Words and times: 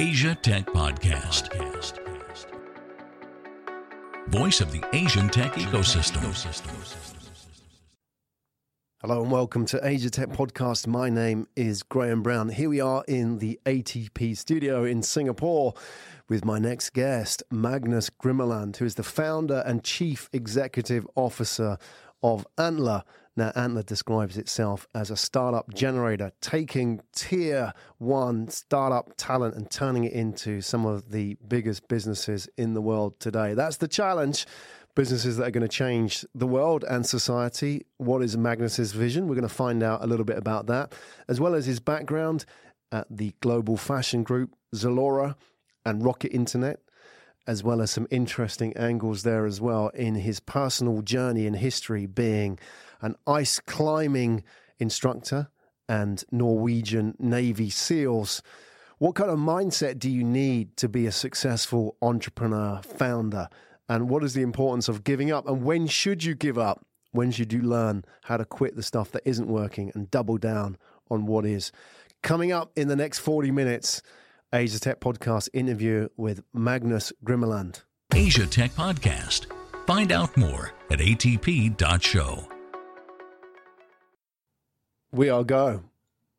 Asia 0.00 0.32
Tech 0.40 0.64
Podcast. 0.66 1.48
Voice 4.28 4.60
of 4.60 4.70
the 4.70 4.80
Asian 4.92 5.28
tech 5.28 5.54
ecosystem. 5.54 6.22
Hello 9.00 9.22
and 9.22 9.32
welcome 9.32 9.66
to 9.66 9.84
Asia 9.84 10.08
Tech 10.08 10.28
Podcast. 10.28 10.86
My 10.86 11.10
name 11.10 11.48
is 11.56 11.82
Graham 11.82 12.22
Brown. 12.22 12.48
Here 12.48 12.68
we 12.68 12.80
are 12.80 13.02
in 13.08 13.38
the 13.38 13.58
ATP 13.66 14.36
studio 14.36 14.84
in 14.84 15.02
Singapore 15.02 15.74
with 16.28 16.44
my 16.44 16.60
next 16.60 16.90
guest, 16.90 17.42
Magnus 17.50 18.08
Grimeland, 18.08 18.76
who 18.76 18.84
is 18.84 18.94
the 18.94 19.02
founder 19.02 19.64
and 19.66 19.82
chief 19.82 20.30
executive 20.32 21.08
officer 21.16 21.76
of 22.22 22.46
Antler. 22.56 23.02
Now, 23.38 23.52
Antler 23.54 23.84
describes 23.84 24.36
itself 24.36 24.88
as 24.96 25.12
a 25.12 25.16
startup 25.16 25.72
generator, 25.72 26.32
taking 26.40 27.02
tier 27.14 27.72
one 27.98 28.48
startup 28.48 29.12
talent 29.16 29.54
and 29.54 29.70
turning 29.70 30.02
it 30.02 30.12
into 30.12 30.60
some 30.60 30.84
of 30.84 31.12
the 31.12 31.36
biggest 31.46 31.86
businesses 31.86 32.48
in 32.56 32.74
the 32.74 32.80
world 32.80 33.20
today. 33.20 33.54
That's 33.54 33.76
the 33.76 33.86
challenge. 33.86 34.44
Businesses 34.96 35.36
that 35.36 35.46
are 35.46 35.50
going 35.52 35.62
to 35.62 35.68
change 35.68 36.24
the 36.34 36.48
world 36.48 36.84
and 36.90 37.06
society. 37.06 37.86
What 37.98 38.24
is 38.24 38.36
Magnus's 38.36 38.90
vision? 38.90 39.28
We're 39.28 39.36
going 39.36 39.48
to 39.48 39.54
find 39.54 39.84
out 39.84 40.02
a 40.02 40.08
little 40.08 40.24
bit 40.24 40.36
about 40.36 40.66
that, 40.66 40.92
as 41.28 41.38
well 41.38 41.54
as 41.54 41.64
his 41.64 41.78
background 41.78 42.44
at 42.90 43.06
the 43.08 43.32
global 43.38 43.76
fashion 43.76 44.24
group 44.24 44.56
Zalora 44.74 45.36
and 45.86 46.04
Rocket 46.04 46.34
Internet 46.34 46.80
as 47.46 47.64
well 47.64 47.80
as 47.80 47.90
some 47.90 48.06
interesting 48.10 48.76
angles 48.76 49.22
there 49.22 49.46
as 49.46 49.58
well 49.58 49.88
in 49.94 50.16
his 50.16 50.38
personal 50.38 51.00
journey 51.00 51.46
and 51.46 51.56
history 51.56 52.04
being 52.04 52.58
an 53.00 53.16
ice 53.26 53.60
climbing 53.60 54.42
instructor 54.78 55.48
and 55.88 56.24
Norwegian 56.30 57.14
Navy 57.18 57.70
SEALs. 57.70 58.42
What 58.98 59.14
kind 59.14 59.30
of 59.30 59.38
mindset 59.38 59.98
do 59.98 60.10
you 60.10 60.24
need 60.24 60.76
to 60.78 60.88
be 60.88 61.06
a 61.06 61.12
successful 61.12 61.96
entrepreneur, 62.02 62.82
founder? 62.82 63.48
And 63.88 64.08
what 64.10 64.22
is 64.22 64.34
the 64.34 64.42
importance 64.42 64.88
of 64.88 65.04
giving 65.04 65.30
up? 65.30 65.48
And 65.48 65.62
when 65.62 65.86
should 65.86 66.24
you 66.24 66.34
give 66.34 66.58
up? 66.58 66.84
When 67.12 67.30
should 67.30 67.52
you 67.52 67.62
learn 67.62 68.04
how 68.24 68.36
to 68.36 68.44
quit 68.44 68.76
the 68.76 68.82
stuff 68.82 69.10
that 69.12 69.22
isn't 69.24 69.48
working 69.48 69.90
and 69.94 70.10
double 70.10 70.36
down 70.36 70.76
on 71.10 71.26
what 71.26 71.46
is? 71.46 71.72
Coming 72.22 72.52
up 72.52 72.70
in 72.76 72.88
the 72.88 72.96
next 72.96 73.20
40 73.20 73.50
minutes, 73.50 74.02
Asia 74.52 74.78
Tech 74.80 75.00
Podcast 75.00 75.48
interview 75.52 76.08
with 76.16 76.42
Magnus 76.52 77.12
Grimeland. 77.24 77.82
Asia 78.14 78.46
Tech 78.46 78.72
Podcast. 78.72 79.46
Find 79.86 80.12
out 80.12 80.36
more 80.36 80.72
at 80.90 80.98
atp.show. 80.98 82.57
We 85.10 85.30
are 85.30 85.44
go. 85.44 85.84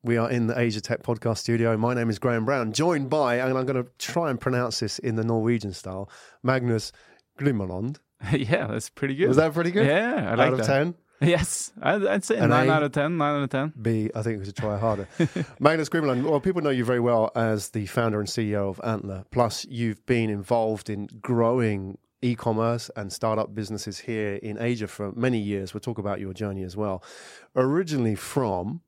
We 0.03 0.17
are 0.17 0.29
in 0.29 0.47
the 0.47 0.57
Asia 0.57 0.79
Tech 0.79 1.03
Podcast 1.03 1.39
studio. 1.39 1.75
My 1.75 1.93
name 1.93 2.09
is 2.09 2.19
Graham 2.19 2.45
Brown, 2.45 2.71
joined 2.71 3.09
by, 3.09 3.35
and 3.35 3.57
I'm 3.57 3.65
going 3.65 3.83
to 3.83 3.89
try 3.97 4.29
and 4.29 4.39
pronounce 4.39 4.79
this 4.79 4.99
in 4.99 5.15
the 5.15 5.23
Norwegian 5.23 5.73
style, 5.73 6.09
Magnus 6.43 6.91
Grimeland. 7.37 7.99
yeah, 8.31 8.67
that's 8.67 8.89
pretty 8.89 9.15
good. 9.15 9.27
Was 9.27 9.37
that 9.37 9.53
pretty 9.53 9.71
good? 9.71 9.87
Yeah, 9.87 10.27
I 10.29 10.31
Out 10.33 10.37
like 10.37 10.51
of 10.53 10.57
that. 10.59 10.67
10? 10.67 10.95
Yes, 11.21 11.73
I'd, 11.81 12.05
I'd 12.05 12.23
say 12.23 12.37
An 12.37 12.49
nine 12.49 12.69
A? 12.69 12.71
out 12.71 12.83
of 12.83 12.93
ten. 12.93 13.17
Nine 13.17 13.35
out 13.35 13.43
of 13.43 13.49
ten. 13.49 13.73
B, 13.81 14.09
I 14.15 14.21
think 14.21 14.39
we 14.39 14.45
should 14.45 14.55
try 14.55 14.77
harder. 14.77 15.05
Magnus 15.59 15.89
Grimeland, 15.89 16.23
well, 16.25 16.39
people 16.39 16.61
know 16.61 16.69
you 16.69 16.85
very 16.85 17.01
well 17.01 17.29
as 17.35 17.69
the 17.71 17.87
founder 17.87 18.21
and 18.21 18.29
CEO 18.29 18.69
of 18.69 18.79
Antler. 18.85 19.25
Plus, 19.29 19.65
you've 19.65 20.05
been 20.05 20.29
involved 20.29 20.89
in 20.89 21.09
growing 21.19 21.97
e 22.21 22.35
commerce 22.35 22.89
and 22.95 23.11
startup 23.13 23.53
businesses 23.55 23.99
here 23.99 24.35
in 24.35 24.57
Asia 24.59 24.87
for 24.87 25.11
many 25.13 25.37
years. 25.39 25.73
We'll 25.73 25.81
talk 25.81 25.97
about 25.97 26.19
your 26.19 26.33
journey 26.33 26.63
as 26.63 26.75
well. 26.75 27.03
Originally 27.55 28.15
from 28.15 28.81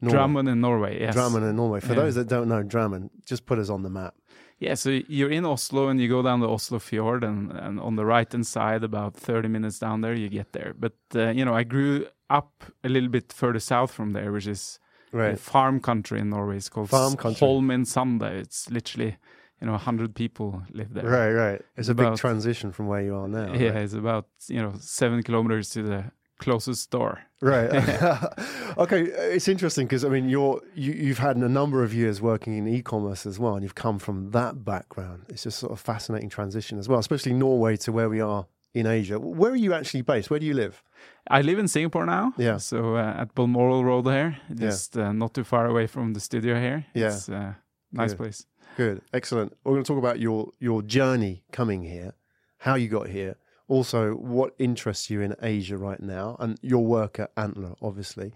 Norway. 0.00 0.18
Drammen 0.18 0.48
in 0.52 0.60
Norway. 0.60 1.00
Yes. 1.00 1.14
Drammen 1.16 1.48
in 1.48 1.56
Norway. 1.56 1.80
For 1.80 1.88
Yeah. 1.94 2.02
those 2.02 2.14
that 2.16 2.28
don't 2.28 2.48
know 2.48 2.62
Drammen, 2.62 3.10
just 3.26 3.46
put 3.46 3.58
us 3.58 3.68
on 3.68 3.82
the 3.82 3.90
map. 3.90 4.14
Yeah, 4.58 4.74
so 4.74 4.90
you're 5.08 5.30
in 5.30 5.44
Oslo 5.44 5.88
and 5.88 6.00
you 6.00 6.08
go 6.08 6.22
down 6.22 6.38
the 6.40 6.48
Oslo 6.48 6.78
fjord, 6.78 7.24
and, 7.24 7.50
and 7.50 7.80
on 7.80 7.96
the 7.96 8.04
right 8.04 8.30
hand 8.30 8.46
side, 8.46 8.84
about 8.84 9.14
30 9.16 9.48
minutes 9.48 9.80
down 9.80 10.02
there, 10.02 10.14
you 10.14 10.28
get 10.28 10.52
there. 10.52 10.72
But 10.78 10.94
uh, 11.16 11.30
you 11.30 11.44
know, 11.44 11.54
I 11.54 11.64
grew 11.64 12.06
up 12.30 12.64
a 12.84 12.88
little 12.88 13.08
bit 13.08 13.32
further 13.32 13.58
south 13.58 13.90
from 13.92 14.12
there, 14.12 14.30
which 14.32 14.46
is 14.46 14.78
Right. 15.14 15.34
a 15.34 15.36
farm 15.36 15.78
country 15.80 16.20
in 16.20 16.30
Norway. 16.30 16.56
It's 16.56 16.70
called 16.70 16.88
Farm 16.88 17.16
country. 17.16 17.46
Holmen 17.46 17.84
Sande. 17.84 18.22
It's 18.22 18.70
literally, 18.70 19.16
you 19.62 19.66
know, 19.66 19.72
100 19.74 20.16
people 20.16 20.60
live 20.72 20.92
there. 20.92 21.04
Right, 21.04 21.30
right. 21.30 21.62
It's 21.76 21.88
a 21.88 21.94
big 21.94 22.16
transition 22.16 22.72
from 22.72 22.88
where 22.88 23.00
you 23.00 23.14
are 23.14 23.28
now. 23.28 23.54
Yeah, 23.54 23.68
right? 23.68 23.82
it's 23.84 23.94
about 23.94 24.26
you 24.48 24.60
know 24.60 24.72
seven 24.80 25.22
kilometers 25.22 25.70
to 25.70 25.84
the 25.84 26.04
closest 26.40 26.82
store. 26.82 27.20
Right. 27.40 27.70
okay, 28.76 29.02
it's 29.02 29.46
interesting 29.46 29.86
because 29.86 30.04
I 30.04 30.08
mean 30.08 30.28
you're 30.28 30.60
you, 30.74 30.92
you've 30.92 31.18
had 31.18 31.36
a 31.36 31.48
number 31.48 31.84
of 31.84 31.94
years 31.94 32.20
working 32.20 32.58
in 32.58 32.66
e-commerce 32.66 33.24
as 33.24 33.38
well, 33.38 33.54
and 33.54 33.62
you've 33.62 33.76
come 33.76 34.00
from 34.00 34.32
that 34.32 34.64
background. 34.64 35.26
It's 35.28 35.44
just 35.44 35.60
sort 35.60 35.70
of 35.70 35.78
fascinating 35.78 36.28
transition 36.28 36.80
as 36.80 36.88
well, 36.88 36.98
especially 36.98 37.32
Norway 37.32 37.76
to 37.76 37.92
where 37.92 38.08
we 38.08 38.20
are 38.20 38.46
in 38.74 38.86
Asia. 38.86 39.20
Where 39.20 39.52
are 39.52 39.62
you 39.66 39.74
actually 39.74 40.02
based? 40.02 40.28
Where 40.28 40.40
do 40.40 40.46
you 40.46 40.54
live? 40.54 40.82
I 41.28 41.42
live 41.42 41.60
in 41.60 41.68
Singapore 41.68 42.04
now. 42.06 42.32
Yeah. 42.36 42.56
So 42.56 42.96
uh, 42.96 43.14
at 43.16 43.32
Balmoral 43.36 43.84
Road 43.84 44.06
here, 44.06 44.38
just 44.52 44.96
uh, 44.96 45.12
not 45.12 45.34
too 45.34 45.44
far 45.44 45.66
away 45.66 45.86
from 45.86 46.14
the 46.14 46.20
studio 46.20 46.58
here. 46.58 46.84
Yeah. 46.94 47.08
It's 47.08 47.28
a 47.28 47.56
nice 47.92 48.10
Good. 48.10 48.18
place. 48.18 48.46
Good, 48.76 49.02
excellent. 49.12 49.56
We're 49.64 49.72
going 49.72 49.84
to 49.84 49.88
talk 49.88 49.98
about 49.98 50.18
your 50.18 50.52
your 50.58 50.82
journey 50.82 51.44
coming 51.52 51.82
here, 51.82 52.14
how 52.58 52.74
you 52.74 52.88
got 52.88 53.08
here, 53.08 53.36
also 53.68 54.14
what 54.14 54.54
interests 54.58 55.10
you 55.10 55.20
in 55.20 55.34
Asia 55.42 55.76
right 55.76 56.00
now, 56.00 56.36
and 56.40 56.58
your 56.62 56.84
work 56.84 57.20
at 57.20 57.32
Antler, 57.36 57.74
obviously. 57.82 58.32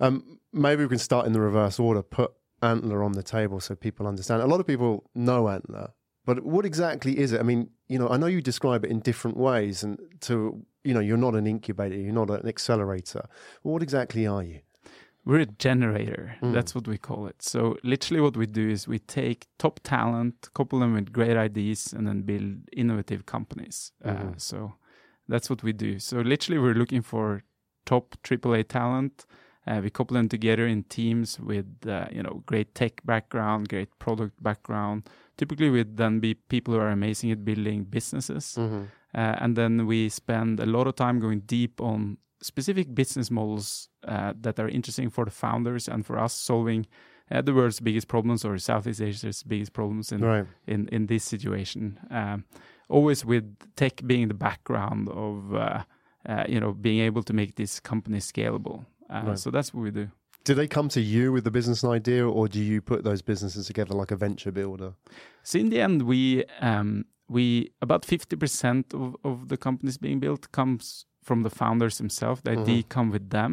Um, 0.00 0.38
maybe 0.52 0.84
we 0.84 0.88
can 0.88 0.98
start 0.98 1.26
in 1.26 1.32
the 1.32 1.40
reverse 1.40 1.78
order. 1.78 2.02
Put 2.02 2.32
Antler 2.62 3.02
on 3.02 3.12
the 3.12 3.22
table 3.22 3.60
so 3.60 3.74
people 3.74 4.06
understand. 4.06 4.42
A 4.42 4.46
lot 4.46 4.60
of 4.60 4.66
people 4.66 5.10
know 5.14 5.48
Antler, 5.48 5.92
but 6.24 6.44
what 6.44 6.64
exactly 6.64 7.18
is 7.18 7.32
it? 7.32 7.40
I 7.40 7.42
mean, 7.42 7.70
you 7.88 7.98
know, 7.98 8.08
I 8.08 8.16
know 8.16 8.26
you 8.26 8.40
describe 8.40 8.84
it 8.84 8.90
in 8.90 9.00
different 9.00 9.36
ways, 9.36 9.82
and 9.82 9.98
to 10.22 10.64
you 10.84 10.94
know, 10.94 11.00
you're 11.00 11.18
not 11.18 11.34
an 11.34 11.46
incubator, 11.46 11.96
you're 11.96 12.12
not 12.12 12.30
an 12.30 12.48
accelerator. 12.48 13.28
What 13.62 13.82
exactly 13.82 14.26
are 14.26 14.42
you? 14.42 14.60
We're 15.28 15.40
a 15.40 15.46
generator. 15.68 16.36
Mm. 16.42 16.54
That's 16.54 16.74
what 16.74 16.88
we 16.88 16.96
call 16.98 17.26
it. 17.28 17.42
So 17.42 17.76
literally, 17.84 18.22
what 18.22 18.36
we 18.36 18.46
do 18.46 18.66
is 18.70 18.88
we 18.88 18.98
take 18.98 19.46
top 19.58 19.80
talent, 19.82 20.48
couple 20.54 20.78
them 20.80 20.94
with 20.94 21.12
great 21.12 21.36
ideas, 21.36 21.92
and 21.92 22.06
then 22.06 22.22
build 22.22 22.56
innovative 22.72 23.22
companies. 23.26 23.92
Uh, 24.02 24.14
Mhm. 24.14 24.40
so 24.40 24.72
that's 25.28 25.50
what 25.50 25.62
we 25.62 25.72
do. 25.74 25.98
So 25.98 26.20
literally, 26.22 26.58
we're 26.58 26.78
looking 26.78 27.02
for 27.02 27.42
top 27.84 28.16
AAA 28.22 28.62
talent. 28.64 29.26
Uh, 29.66 29.80
we 29.82 29.90
couple 29.90 30.14
them 30.14 30.28
together 30.28 30.66
in 30.66 30.82
teams 30.84 31.38
with 31.38 31.66
uh, 31.86 32.06
you 32.10 32.22
know 32.22 32.42
great 32.46 32.74
tech 32.74 32.92
background, 33.04 33.68
great 33.68 33.90
product 33.98 34.42
background. 34.42 35.02
Typically, 35.36 35.68
we'd 35.70 35.96
then 35.98 36.20
be 36.20 36.34
people 36.34 36.72
who 36.74 36.80
are 36.80 36.92
amazing 36.92 37.30
at 37.32 37.44
building 37.44 37.84
businesses. 37.84 38.56
Mm-hmm. 38.58 38.82
Uh, 39.14 39.36
and 39.42 39.56
then 39.56 39.86
we 39.86 40.08
spend 40.08 40.60
a 40.60 40.66
lot 40.66 40.86
of 40.86 40.94
time 40.94 41.20
going 41.20 41.40
deep 41.46 41.80
on 41.82 42.16
specific 42.42 42.94
business 42.94 43.30
models 43.30 43.88
uh, 44.06 44.32
that 44.40 44.58
are 44.58 44.68
interesting 44.68 45.10
for 45.10 45.24
the 45.24 45.30
founders 45.30 45.88
and 45.88 46.04
for 46.06 46.18
us 46.18 46.32
solving 46.34 46.86
uh, 47.30 47.42
the 47.42 47.52
world's 47.52 47.80
biggest 47.80 48.08
problems 48.08 48.44
or 48.44 48.58
Southeast 48.58 49.00
Asia's 49.00 49.42
biggest 49.42 49.72
problems 49.72 50.12
in 50.12 50.20
Right. 50.20 50.46
in, 50.66 50.88
in 50.88 51.06
this 51.06 51.24
situation. 51.24 51.98
Um, 52.10 52.44
always 52.88 53.24
with 53.24 53.44
tech 53.76 54.02
being 54.06 54.28
the 54.28 54.34
background 54.34 55.08
of 55.08 55.54
uh, 55.54 55.82
uh, 56.28 56.44
you 56.48 56.60
know 56.60 56.72
being 56.72 57.00
able 57.00 57.22
to 57.22 57.32
make 57.32 57.54
this 57.56 57.80
company 57.80 58.18
scalable. 58.18 58.86
Uh, 59.10 59.22
Right. 59.26 59.38
So 59.38 59.50
that's 59.50 59.74
what 59.74 59.82
we 59.82 59.90
do. 59.90 60.08
Do 60.44 60.54
they 60.54 60.66
come 60.68 60.88
to 60.90 61.00
you 61.00 61.32
with 61.32 61.44
the 61.44 61.50
business 61.50 61.84
idea, 61.84 62.26
or 62.26 62.48
do 62.48 62.58
you 62.60 62.80
put 62.80 63.04
those 63.04 63.20
businesses 63.22 63.66
together 63.66 63.94
like 63.94 64.10
a 64.10 64.16
venture 64.16 64.52
builder? 64.52 64.94
So 65.42 65.58
in 65.58 65.68
the 65.70 65.80
end, 65.80 66.02
we 66.02 66.44
um, 66.60 67.04
we 67.28 67.70
about 67.82 68.04
fifty 68.04 68.36
percent 68.36 68.94
of, 68.94 69.16
of 69.24 69.48
the 69.48 69.56
companies 69.56 69.98
being 69.98 70.20
built 70.20 70.50
comes 70.52 71.04
from 71.28 71.42
the 71.42 71.50
founders 71.50 71.98
themselves. 71.98 72.40
The 72.42 72.52
idea 72.58 72.82
come 72.82 73.10
with 73.10 73.28
them. 73.30 73.52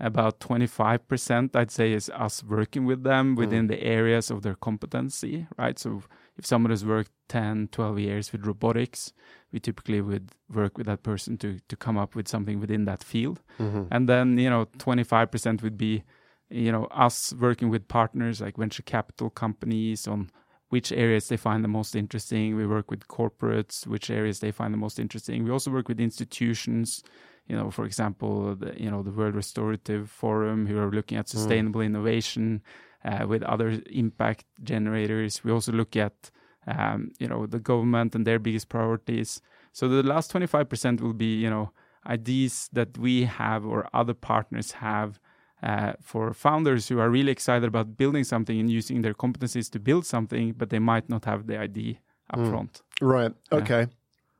About 0.00 0.38
twenty 0.38 0.68
five 0.68 1.00
percent, 1.10 1.56
I'd 1.56 1.72
say, 1.72 1.92
is 1.92 2.08
us 2.26 2.44
working 2.44 2.86
with 2.86 3.02
them 3.02 3.34
within 3.34 3.66
the 3.66 3.82
areas 3.82 4.30
of 4.30 4.42
their 4.42 4.54
competency. 4.54 5.48
Right. 5.58 5.76
So 5.76 6.02
if 6.38 6.46
someone 6.46 6.70
has 6.70 6.84
worked 6.84 7.10
10, 7.28 7.68
12 7.72 7.98
years 7.98 8.32
with 8.32 8.46
robotics, 8.46 9.12
we 9.52 9.58
typically 9.58 10.00
would 10.00 10.30
work 10.48 10.78
with 10.78 10.86
that 10.86 11.02
person 11.02 11.36
to 11.38 11.58
to 11.70 11.76
come 11.76 11.98
up 12.02 12.14
with 12.14 12.28
something 12.28 12.60
within 12.60 12.84
that 12.84 13.02
field. 13.02 13.42
Mm-hmm. 13.58 13.84
And 13.90 14.08
then, 14.08 14.38
you 14.38 14.50
know, 14.50 14.66
25% 14.78 15.62
would 15.62 15.76
be, 15.76 16.04
you 16.48 16.70
know, 16.70 16.84
us 17.06 17.34
working 17.46 17.68
with 17.68 17.88
partners 17.88 18.40
like 18.40 18.56
venture 18.56 18.84
capital 18.84 19.30
companies 19.30 20.06
on 20.06 20.30
which 20.68 20.92
areas 20.92 21.28
they 21.28 21.36
find 21.36 21.64
the 21.64 21.68
most 21.68 21.96
interesting. 21.96 22.56
We 22.56 22.66
work 22.66 22.90
with 22.90 23.08
corporates, 23.08 23.86
which 23.86 24.10
areas 24.10 24.40
they 24.40 24.50
find 24.50 24.72
the 24.72 24.78
most 24.78 24.98
interesting. 24.98 25.44
We 25.44 25.50
also 25.50 25.70
work 25.70 25.88
with 25.88 26.00
institutions, 26.00 27.02
you 27.46 27.56
know, 27.56 27.70
for 27.70 27.84
example, 27.84 28.54
the, 28.54 28.74
you 28.80 28.90
know, 28.90 29.02
the 29.02 29.10
World 29.10 29.34
Restorative 29.34 30.10
Forum, 30.10 30.66
who 30.66 30.78
are 30.78 30.90
looking 30.90 31.16
at 31.18 31.28
sustainable 31.28 31.80
innovation, 31.80 32.62
uh, 33.04 33.26
with 33.26 33.42
other 33.44 33.80
impact 33.90 34.44
generators. 34.62 35.42
We 35.42 35.52
also 35.52 35.72
look 35.72 35.96
at, 35.96 36.30
um, 36.66 37.12
you 37.18 37.28
know, 37.28 37.46
the 37.46 37.60
government 37.60 38.14
and 38.14 38.26
their 38.26 38.38
biggest 38.38 38.68
priorities. 38.68 39.40
So 39.72 39.88
the 39.88 40.02
last 40.02 40.32
25% 40.32 41.00
will 41.00 41.14
be, 41.14 41.36
you 41.36 41.48
know, 41.48 41.72
ideas 42.06 42.68
that 42.72 42.98
we 42.98 43.24
have 43.24 43.64
or 43.64 43.88
other 43.94 44.14
partners 44.14 44.72
have 44.72 45.18
uh, 45.62 45.92
for 46.02 46.32
founders 46.32 46.88
who 46.88 46.98
are 47.00 47.10
really 47.10 47.32
excited 47.32 47.66
about 47.66 47.96
building 47.96 48.24
something 48.24 48.58
and 48.60 48.70
using 48.70 49.02
their 49.02 49.14
competencies 49.14 49.70
to 49.70 49.78
build 49.80 50.06
something, 50.06 50.52
but 50.52 50.70
they 50.70 50.78
might 50.78 51.08
not 51.08 51.24
have 51.24 51.46
the 51.46 51.58
idea 51.58 51.94
up 52.32 52.40
Mm. 52.40 52.50
front. 52.50 52.82
Right. 53.00 53.32
Yeah. 53.52 53.58
Okay. 53.58 53.86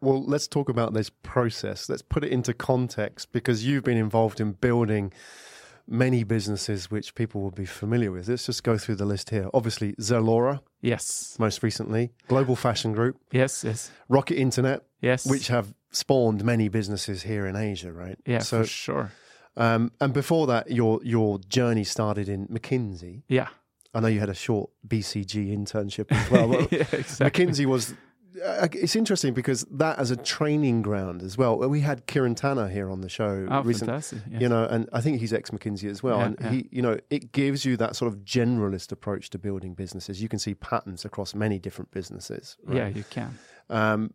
Well, 0.01 0.23
let's 0.25 0.47
talk 0.47 0.69
about 0.69 0.95
this 0.95 1.11
process. 1.11 1.89
Let's 1.89 2.03
put 2.03 2.23
it 2.25 2.31
into 2.31 2.55
context 2.55 3.33
because 3.33 3.67
you've 3.67 3.83
been 3.85 3.97
involved 3.99 4.41
in 4.41 4.53
building 4.53 5.13
many 5.89 6.23
businesses 6.23 6.91
which 6.91 7.15
people 7.15 7.41
will 7.41 7.51
be 7.51 7.65
familiar 7.65 8.13
with. 8.13 8.29
Let's 8.29 8.47
just 8.47 8.63
go 8.63 8.77
through 8.79 8.97
the 8.97 9.07
list 9.07 9.31
here. 9.31 9.49
Obviously, 9.55 9.95
Zalora, 9.95 10.61
Yes, 10.83 11.35
most 11.41 11.63
recently, 11.65 12.13
Global 12.29 12.55
Fashion 12.55 12.93
Group, 12.93 13.17
yes, 13.33 13.65
yes, 13.65 13.91
Rocket 14.09 14.37
Internet, 14.39 14.85
yes. 15.01 15.27
which 15.27 15.49
have 15.49 15.75
spawned 15.91 16.45
many 16.45 16.69
businesses 16.69 17.23
here 17.23 17.47
in 17.49 17.57
Asia, 17.57 17.91
right? 17.93 18.19
yeah, 18.27 18.39
So, 18.41 18.61
for 18.63 18.69
sure. 18.69 19.13
Um, 19.59 19.93
and 20.01 20.13
before 20.15 20.47
that, 20.47 20.71
your 20.71 21.01
your 21.03 21.39
journey 21.41 21.85
started 21.85 22.29
in 22.29 22.47
McKinsey. 22.47 23.23
Yeah, 23.29 23.49
I 23.93 24.01
know 24.01 24.09
you 24.09 24.21
had 24.21 24.31
a 24.31 24.35
short 24.35 24.71
BCG 24.87 25.55
internship 25.55 26.07
as 26.11 26.31
well. 26.33 26.53
yeah 26.71 26.85
exactly. 26.93 27.47
McKinsey 27.47 27.67
was. 27.67 27.95
Uh, 28.45 28.69
it's 28.73 28.95
interesting 28.95 29.35
because 29.35 29.67
that 29.69 29.99
as 29.99 30.13
a 30.13 30.17
training 30.17 30.81
ground 30.81 31.23
as 31.23 31.37
well. 31.37 31.59
We 31.59 31.81
had 31.81 32.07
Kieran 32.07 32.37
Tanner 32.37 32.69
here 32.69 32.89
on 32.89 33.01
the 33.01 33.09
show 33.09 33.49
Oh, 33.51 33.65
fantastic! 33.65 34.21
Yes. 34.31 34.41
You 34.41 34.49
know, 34.49 34.65
and 34.65 34.89
I 34.93 35.01
think 35.01 35.19
he's 35.19 35.33
ex 35.33 35.51
McKinsey 35.51 35.91
as 35.91 36.05
well. 36.05 36.19
Yeah, 36.19 36.25
and 36.27 36.37
yeah. 36.41 36.51
he, 36.51 36.69
you 36.71 36.81
know, 36.81 36.99
it 37.11 37.33
gives 37.33 37.65
you 37.65 37.77
that 37.79 37.97
sort 37.97 38.13
of 38.13 38.21
generalist 38.21 38.93
approach 38.93 39.31
to 39.31 39.39
building 39.39 39.75
businesses. 39.75 40.23
You 40.23 40.29
can 40.29 40.39
see 40.39 40.55
patterns 40.55 41.05
across 41.05 41.35
many 41.35 41.59
different 41.59 41.91
businesses. 41.91 42.57
right? 42.63 42.77
yeah, 42.77 42.89
you 42.89 43.03
can. 43.11 43.37
Um, 43.71 44.15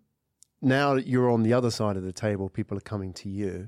now 0.61 0.93
you're 0.95 1.29
on 1.29 1.43
the 1.43 1.51
other 1.51 1.69
side 1.69 1.97
of 1.97 2.03
the 2.03 2.13
table, 2.13 2.47
people 2.47 2.77
are 2.77 2.81
coming 2.81 3.11
to 3.13 3.29
you. 3.29 3.67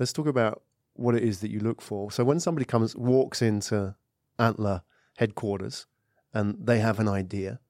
Let's 0.00 0.12
talk 0.12 0.26
about 0.26 0.62
what 0.94 1.14
it 1.14 1.22
is 1.22 1.40
that 1.40 1.50
you 1.50 1.60
look 1.60 1.80
for. 1.80 2.10
So 2.10 2.24
when 2.24 2.40
somebody 2.40 2.64
comes, 2.64 2.96
walks 2.96 3.42
into 3.42 3.94
Antler 4.38 4.82
headquarters, 5.16 5.86
and 6.32 6.56
they 6.60 6.80
have 6.80 6.98
an 6.98 7.08
idea, 7.08 7.60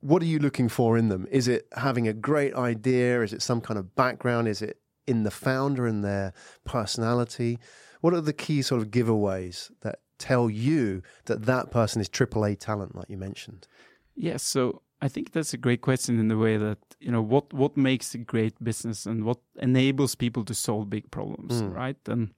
what 0.00 0.22
are 0.22 0.26
you 0.26 0.38
looking 0.38 0.68
for 0.68 0.96
in 0.96 1.08
them? 1.08 1.26
Is 1.30 1.48
it 1.48 1.66
having 1.76 2.08
a 2.08 2.12
great 2.12 2.54
idea? 2.54 3.22
Is 3.22 3.32
it 3.32 3.42
some 3.42 3.60
kind 3.60 3.78
of 3.78 3.94
background? 3.94 4.48
Is 4.48 4.62
it 4.62 4.80
in 5.06 5.22
the 5.24 5.30
founder 5.30 5.86
and 5.86 6.04
their 6.04 6.32
personality? 6.64 7.58
What 8.00 8.14
are 8.14 8.20
the 8.20 8.32
key 8.32 8.62
sort 8.62 8.82
of 8.82 8.90
giveaways 8.90 9.70
that 9.82 10.00
tell 10.18 10.48
you 10.48 11.02
that 11.26 11.44
that 11.44 11.70
person 11.70 12.00
is 12.00 12.08
AAA 12.08 12.58
talent, 12.58 12.94
like 12.94 13.10
you 13.10 13.16
mentioned? 13.16 13.66
Yes, 14.14 14.42
so 14.42 14.82
I 15.02 15.08
think 15.08 15.32
that's 15.32 15.52
a 15.54 15.58
great 15.58 15.80
question 15.82 16.18
in 16.18 16.28
the 16.28 16.38
way 16.38 16.56
that 16.58 16.78
you 17.00 17.10
know 17.12 17.22
what 17.22 17.52
what 17.52 17.76
makes 17.76 18.14
a 18.14 18.18
great 18.18 18.54
business 18.64 19.06
and 19.06 19.24
what 19.24 19.38
enables 19.60 20.14
people 20.16 20.44
to 20.44 20.54
solve 20.54 20.88
big 20.88 21.10
problems, 21.10 21.62
Mm. 21.62 21.74
right? 21.76 22.08
And 22.08 22.30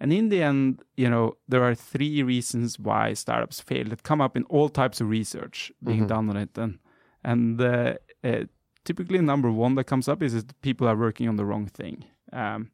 and 0.00 0.12
in 0.12 0.28
the 0.30 0.42
end, 0.42 0.82
you 0.96 1.08
know, 1.08 1.36
there 1.48 1.62
are 1.62 1.74
three 1.76 2.22
reasons 2.24 2.78
why 2.78 3.14
startups 3.14 3.60
fail 3.60 3.88
that 3.88 4.02
come 4.02 4.24
up 4.24 4.36
in 4.36 4.44
all 4.50 4.68
types 4.68 5.00
of 5.00 5.08
research 5.10 5.72
being 5.82 6.04
Mhm. 6.04 6.08
done 6.08 6.30
on 6.30 6.36
it, 6.36 6.58
and 6.58 6.78
and 7.24 7.60
uh, 7.60 7.94
uh, 8.24 8.44
typically 8.84 9.20
number 9.20 9.50
one 9.50 9.74
that 9.76 9.84
comes 9.86 10.08
up 10.08 10.22
is 10.22 10.32
that 10.32 10.60
people 10.60 10.88
are 10.88 10.96
working 10.96 11.28
on 11.28 11.36
the 11.36 11.44
wrong 11.44 11.66
thing. 11.68 12.04
Um, 12.32 12.70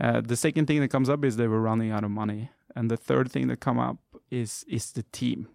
uh, 0.00 0.20
the 0.22 0.36
second 0.36 0.66
thing 0.66 0.80
that 0.80 0.90
comes 0.90 1.08
up 1.08 1.24
is 1.24 1.36
they 1.36 1.48
were 1.48 1.60
running 1.60 1.92
out 1.92 2.04
of 2.04 2.10
money, 2.10 2.48
and 2.74 2.90
the 2.90 2.96
third 2.96 3.30
thing 3.30 3.48
that 3.48 3.60
come 3.60 3.78
up 3.90 3.98
is 4.30 4.64
is 4.66 4.92
the 4.92 5.04
team. 5.12 5.46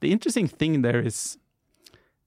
The 0.00 0.12
interesting 0.12 0.48
thing 0.48 0.82
there 0.82 1.06
is 1.06 1.38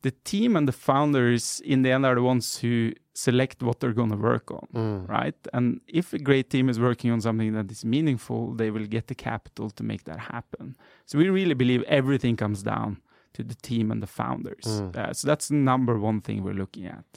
the 0.01 0.11
team 0.23 0.55
and 0.55 0.67
the 0.67 0.71
founders 0.89 1.61
in 1.65 1.81
the 1.83 1.91
end 1.91 2.05
are 2.05 2.15
the 2.15 2.21
ones 2.23 2.57
who 2.59 2.91
select 3.13 3.63
what 3.63 3.79
they're 3.79 3.93
going 4.01 4.11
to 4.11 4.17
work 4.31 4.51
on 4.51 4.67
Mm. 4.73 5.09
right? 5.09 5.35
And 5.53 5.81
if 5.87 6.13
a 6.13 6.19
great 6.19 6.49
team 6.49 6.69
is 6.69 6.79
working 6.79 7.09
on 7.11 7.19
something 7.21 7.53
that 7.53 7.71
is 7.71 7.83
meaningful 7.83 8.53
they 8.53 8.69
will 8.75 8.85
get 8.85 9.07
the 9.07 9.15
capital 9.15 9.69
to 9.71 9.83
make 9.83 10.03
that 10.03 10.19
happen. 10.35 10.75
So 11.07 11.17
we 11.17 11.29
really 11.29 11.55
believe 11.55 11.81
everything 12.01 12.35
comes 12.37 12.61
down 12.63 12.97
to 13.33 13.43
the 13.43 13.55
team 13.69 13.91
and 13.91 14.01
the 14.01 14.07
founders. 14.21 14.65
Mm. 14.65 14.95
Uh, 14.95 15.13
so 15.13 15.27
that's 15.27 15.47
the 15.47 15.55
number 15.55 15.97
one 16.09 16.21
thing 16.21 16.43
we're 16.43 16.53
looking 16.63 16.85
at. 16.85 17.09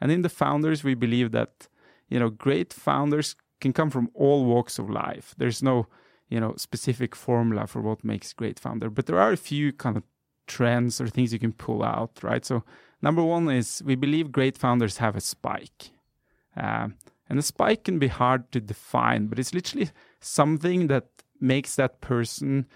And 0.00 0.12
in 0.12 0.22
the 0.22 0.28
founders 0.44 0.84
we 0.84 0.94
believe 0.94 1.30
that 1.32 1.68
you 2.12 2.18
know 2.20 2.30
great 2.30 2.72
founders 2.72 3.34
can 3.62 3.72
come 3.72 3.90
from 3.90 4.06
all 4.14 4.44
walks 4.44 4.78
of 4.78 4.86
life. 4.90 5.34
There's 5.40 5.62
no 5.62 5.86
you 6.28 6.38
know 6.42 6.52
specific 6.56 7.16
formula 7.16 7.66
for 7.66 7.80
what 7.88 8.04
makes 8.12 8.32
great 8.40 8.58
founder 8.64 8.90
but 8.90 9.06
there 9.06 9.20
are 9.24 9.32
a 9.32 9.36
few 9.50 9.72
kind 9.84 9.96
of 9.96 10.02
trends 10.46 11.00
or 11.00 11.08
things 11.08 11.32
you 11.32 11.38
can 11.38 11.52
pull 11.52 11.82
out 11.82 12.18
right? 12.22 12.44
So 12.44 12.62
number 13.02 13.22
one 13.22 13.48
is 13.48 13.82
we 13.84 13.94
believe 13.94 14.32
great 14.32 14.56
founders 14.58 14.98
have 14.98 15.16
a 15.16 15.20
spike. 15.20 15.90
Um, 16.56 16.94
and 17.28 17.38
a 17.38 17.42
spike 17.42 17.84
can 17.84 17.98
be 17.98 18.08
hard 18.08 18.50
to 18.52 18.60
define 18.60 19.26
but 19.26 19.38
it's 19.38 19.52
literally 19.52 19.90
something 20.20 20.86
that 20.86 21.06
makes 21.40 21.76
that 21.76 22.00
person 22.00 22.66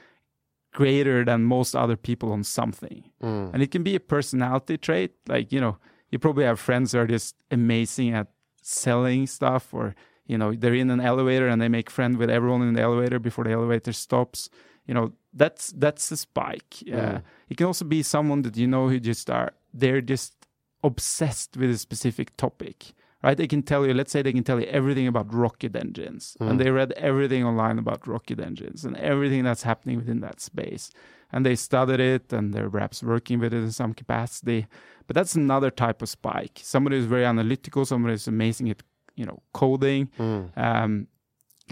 greater 0.73 1.25
than 1.25 1.43
most 1.43 1.75
other 1.75 1.97
people 1.97 2.31
on 2.33 2.45
something. 2.45 3.05
Mm. 3.23 3.55
and 3.55 3.63
it 3.63 3.71
can 3.71 3.83
be 3.83 3.95
a 3.95 4.01
personality 4.01 4.77
trait 4.77 5.13
like 5.27 5.51
you 5.51 5.61
know 5.61 5.79
you 6.11 6.19
probably 6.19 6.45
have 6.45 6.61
friends 6.61 6.93
who 6.93 6.99
are 6.99 7.07
just 7.07 7.37
amazing 7.51 8.13
at 8.15 8.29
selling 8.63 9.27
stuff 9.27 9.73
or 9.73 9.95
you 10.27 10.39
know 10.39 10.53
they're 10.55 10.75
in 10.75 10.91
an 10.91 11.01
elevator 11.01 11.49
and 11.49 11.61
they 11.61 11.69
make 11.69 11.91
friends 11.91 12.17
with 12.17 12.31
everyone 12.31 12.63
in 12.63 12.75
the 12.75 12.83
elevator 12.83 13.19
before 13.19 13.45
the 13.45 13.51
elevator 13.51 13.93
stops. 13.93 14.51
You 14.87 14.95
know 14.95 15.13
that's 15.33 15.73
that's 15.77 16.11
a 16.13 16.17
spike. 16.17 16.83
Uh, 16.93 16.97
Mm. 16.97 17.23
it 17.49 17.57
can 17.57 17.67
also 17.67 17.85
be 17.85 18.03
someone 18.03 18.43
that 18.43 18.57
you 18.57 18.67
know 18.67 18.89
who 18.89 18.99
just 19.01 19.31
are 19.31 19.53
they're 19.73 20.01
just 20.01 20.35
obsessed 20.83 21.57
with 21.57 21.71
a 21.71 21.79
specific 21.79 22.37
topic 22.37 22.93
right? 23.23 23.37
They 23.37 23.47
can 23.47 23.63
tell 23.63 23.87
you 23.87 23.93
let's 23.93 24.11
say 24.13 24.23
they 24.23 24.33
can 24.33 24.45
tell 24.45 24.59
you 24.59 24.67
everything 24.69 25.07
about 25.07 25.33
rocket 25.35 25.77
engines 25.77 26.37
Mm. 26.41 26.49
and 26.51 26.61
they 26.61 26.71
read 26.71 26.93
everything 26.93 27.45
online 27.45 27.79
about 27.79 28.07
rocket 28.09 28.41
engines 28.41 28.85
and 28.87 28.97
everything 28.97 29.45
that's 29.45 29.63
happening 29.63 29.97
within 29.99 30.21
that 30.21 30.41
space. 30.41 30.91
And 31.33 31.45
they 31.45 31.55
studied 31.55 32.01
it 32.01 32.33
and 32.33 32.55
they're 32.55 32.71
perhaps 32.71 33.03
working 33.03 33.39
with 33.39 33.53
it 33.53 33.59
in 33.59 33.73
some 33.73 33.93
capacity. 33.93 34.67
But 35.07 35.15
that's 35.17 35.35
another 35.37 35.71
type 35.71 36.01
of 36.03 36.09
spike. 36.09 36.59
Somebody 36.63 36.97
who's 36.97 37.05
very 37.17 37.27
analytical 37.27 37.85
somebody 37.85 38.15
who's 38.15 38.27
amazing 38.27 38.71
at 38.71 38.83
you 39.17 39.27
know 39.27 39.43
coding. 39.53 40.09
Mm. 40.19 40.43
um, 40.57 41.07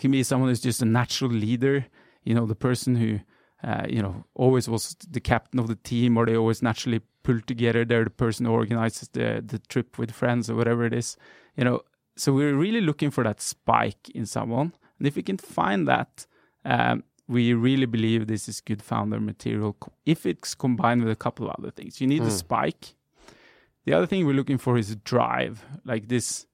can 0.00 0.10
be 0.10 0.22
someone 0.22 0.50
who's 0.50 0.60
just 0.70 0.82
a 0.82 0.84
natural 1.00 1.31
leader 1.31 1.87
you 2.25 2.34
know 2.34 2.46
the 2.46 2.55
person 2.69 2.94
who 2.94 3.19
uh, 3.64 3.87
you 3.88 4.02
know 4.02 4.25
always 4.34 4.69
was 4.69 4.96
the 5.10 5.20
captain 5.20 5.58
of 5.60 5.66
the 5.69 5.75
team 5.76 6.16
or 6.16 6.26
they 6.26 6.37
always 6.37 6.62
naturally 6.62 7.00
pull 7.22 7.40
together 7.40 7.84
they're 7.84 8.05
the 8.05 8.10
person 8.10 8.46
who 8.46 8.52
organizes 8.52 9.08
the 9.08 9.43
the 9.46 9.58
trip 9.69 9.99
with 9.99 10.10
friends 10.12 10.49
or 10.50 10.55
whatever 10.55 10.84
it 10.87 10.93
is 10.93 11.16
you 11.56 11.64
know. 11.64 11.81
So 12.16 12.32
we're 12.32 12.56
really 12.56 12.81
looking 12.81 13.12
for 13.12 13.22
that 13.25 13.40
spike 13.40 14.10
in 14.12 14.26
someone. 14.26 14.72
And 14.99 15.06
if 15.06 15.14
we 15.14 15.22
can 15.22 15.38
find 15.38 15.87
that 15.87 16.26
um, 16.64 17.05
we 17.28 17.55
really 17.55 17.87
believe 17.87 18.26
this 18.26 18.49
is 18.49 18.60
good 18.60 18.82
founder 18.82 19.20
material 19.20 19.76
if 20.05 20.26
it's 20.26 20.55
combined 20.56 21.02
with 21.05 21.12
a 21.12 21.16
couple 21.16 21.46
of 21.46 21.55
other 21.58 21.70
things. 21.70 22.00
You 22.00 22.08
need 22.08 22.22
a 22.22 22.26
Mm. 22.26 22.38
spike. 22.38 22.94
The 23.84 23.93
other 23.93 24.06
thing 24.06 24.26
we're 24.26 24.34
looking 24.40 24.58
for 24.58 24.77
is 24.79 24.96
drive 24.96 25.65
like 25.84 26.08
this 26.08 26.46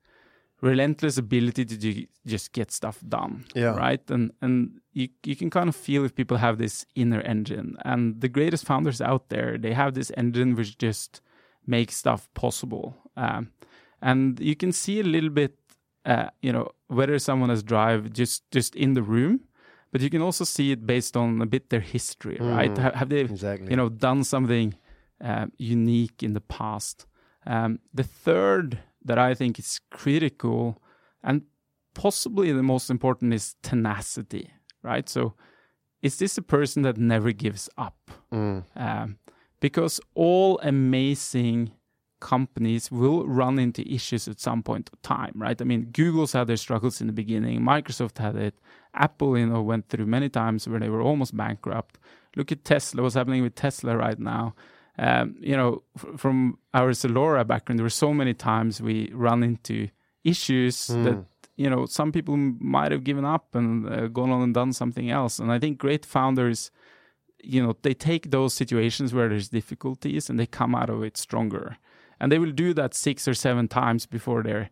relentless 0.70 1.18
ability 1.18 1.64
to 1.70 1.76
ju- 1.76 2.06
just 2.26 2.52
get 2.52 2.70
stuff 2.72 2.98
done 3.08 3.44
Yeah. 3.54 3.76
right 3.86 4.10
and 4.10 4.30
and 4.40 4.54
you 4.92 5.08
you 5.30 5.36
can 5.36 5.50
kind 5.50 5.68
of 5.68 5.76
feel 5.76 6.04
if 6.04 6.12
people 6.14 6.36
have 6.38 6.56
this 6.58 6.86
inner 6.94 7.20
engine 7.32 7.76
and 7.84 8.20
the 8.20 8.28
greatest 8.28 8.64
founders 8.66 9.00
out 9.00 9.28
there 9.28 9.58
they 9.58 9.74
have 9.74 9.92
this 9.92 10.10
engine 10.16 10.54
which 10.58 10.72
just 10.86 11.20
makes 11.66 11.94
stuff 11.96 12.28
possible 12.34 12.86
um, 13.16 13.48
and 14.00 14.40
you 14.40 14.56
can 14.56 14.72
see 14.72 15.00
a 15.00 15.02
little 15.14 15.30
bit 15.30 15.52
uh, 16.12 16.28
you 16.42 16.52
know 16.52 16.66
whether 16.88 17.18
someone 17.18 17.50
has 17.50 17.62
drive 17.62 18.00
just 18.20 18.42
just 18.56 18.74
in 18.76 18.94
the 18.94 19.02
room 19.02 19.40
but 19.92 20.00
you 20.02 20.10
can 20.10 20.22
also 20.22 20.44
see 20.44 20.72
it 20.72 20.86
based 20.86 21.16
on 21.16 21.42
a 21.42 21.46
bit 21.46 21.68
their 21.70 21.84
history 21.94 22.36
right 22.40 22.74
Mm. 22.74 22.82
Ha- 22.82 22.96
have 22.98 23.08
they 23.08 23.20
Exactly. 23.20 23.70
you 23.70 23.76
know 23.76 23.88
done 23.90 24.24
something 24.24 24.74
uh, 25.24 25.46
unique 25.58 26.22
in 26.26 26.32
the 26.34 26.40
past 26.58 27.06
um, 27.46 27.78
the 27.94 28.04
third 28.24 28.78
that 29.04 29.18
i 29.18 29.34
think 29.34 29.58
is 29.58 29.80
critical 29.90 30.80
and 31.22 31.42
possibly 31.94 32.52
the 32.52 32.62
most 32.62 32.90
important 32.90 33.32
is 33.34 33.54
tenacity 33.62 34.50
right 34.82 35.08
so 35.08 35.34
is 36.02 36.18
this 36.18 36.36
a 36.38 36.42
person 36.42 36.82
that 36.82 36.96
never 36.98 37.32
gives 37.32 37.68
up 37.78 38.10
Mm. 38.32 38.64
um, 38.76 39.18
because 39.60 40.00
all 40.14 40.58
amazing 40.62 41.70
companies 42.20 42.90
will 42.90 43.26
run 43.26 43.58
into 43.58 43.82
issues 43.88 44.26
at 44.28 44.40
some 44.40 44.62
point 44.62 44.90
of 44.92 45.00
time, 45.02 45.32
right? 45.36 45.60
I 45.60 45.64
mean, 45.64 45.90
Google's 45.92 46.32
had 46.32 46.46
their 46.46 46.56
struggles 46.56 47.00
in 47.00 47.06
the 47.06 47.12
beginning, 47.12 47.60
Microsoft 47.60 48.18
had 48.18 48.34
it, 48.36 48.54
Apple, 48.94 49.38
you 49.38 49.46
know, 49.46 49.62
went 49.62 49.88
through 49.88 50.06
many 50.06 50.28
times 50.28 50.66
where 50.66 50.80
they 50.80 50.88
were 50.88 51.02
almost 51.02 51.36
bankrupt. 51.36 51.98
Look 52.36 52.50
at 52.50 52.64
Tesla, 52.64 53.02
what's 53.02 53.14
happening 53.14 53.42
with 53.42 53.54
Tesla 53.54 53.96
right 53.96 54.18
now. 54.18 54.54
Um, 54.98 55.34
you 55.40 55.56
know, 55.56 55.82
f- 55.96 56.20
from 56.20 56.58
our 56.72 56.92
Zalora 56.92 57.44
background, 57.46 57.78
there 57.78 57.84
were 57.84 57.90
so 57.90 58.14
many 58.14 58.34
times 58.34 58.80
we 58.80 59.10
run 59.12 59.42
into 59.42 59.88
issues 60.22 60.76
Mm. 60.88 61.04
that 61.04 61.24
you 61.56 61.68
know 61.70 61.86
some 61.86 62.12
people 62.12 62.36
might 62.36 62.92
have 62.92 63.04
given 63.04 63.24
up 63.24 63.54
and 63.54 63.88
uh, 63.88 64.06
gone 64.08 64.30
on 64.30 64.42
and 64.42 64.54
done 64.54 64.72
something 64.72 65.10
else. 65.10 65.38
And 65.42 65.50
I 65.52 65.58
think 65.58 65.78
great 65.78 66.04
founders 66.06 66.70
you 67.46 67.62
know 67.62 67.74
they 67.82 67.94
take 67.94 68.30
those 68.30 68.54
situations 68.54 69.12
where 69.12 69.28
there's 69.28 69.48
difficulties 69.50 70.30
and 70.30 70.38
they 70.38 70.46
come 70.46 70.74
out 70.74 70.88
of 70.90 71.02
it 71.04 71.16
stronger 71.18 71.76
and 72.18 72.32
they 72.32 72.38
will 72.38 72.52
do 72.52 72.72
that 72.72 72.94
six 72.94 73.28
or 73.28 73.34
seven 73.34 73.68
times 73.68 74.06
before 74.06 74.42
they're 74.42 74.70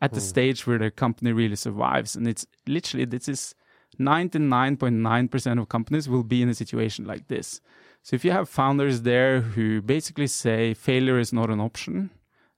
at 0.00 0.12
the 0.12 0.20
Mm. 0.20 0.28
stage 0.28 0.66
where 0.66 0.78
their 0.78 0.90
company 0.90 1.32
really 1.32 1.56
survives 1.56 2.16
and 2.16 2.26
it's 2.26 2.46
literally 2.66 3.04
this 3.04 3.28
is 3.28 3.54
99.9% 3.98 5.60
of 5.60 5.68
companies 5.68 6.08
will 6.08 6.22
be 6.24 6.42
in 6.42 6.48
a 6.48 6.54
situation 6.54 7.04
like 7.04 7.28
this. 7.28 7.60
So 8.06 8.14
if 8.16 8.24
you 8.24 8.32
have 8.32 8.48
founders 8.50 8.96
there 9.02 9.40
who 9.40 9.80
basically 9.80 10.26
say 10.26 10.74
failure 10.74 11.18
is 11.18 11.32
not 11.32 11.48
an 11.50 11.58
option, 11.60 12.10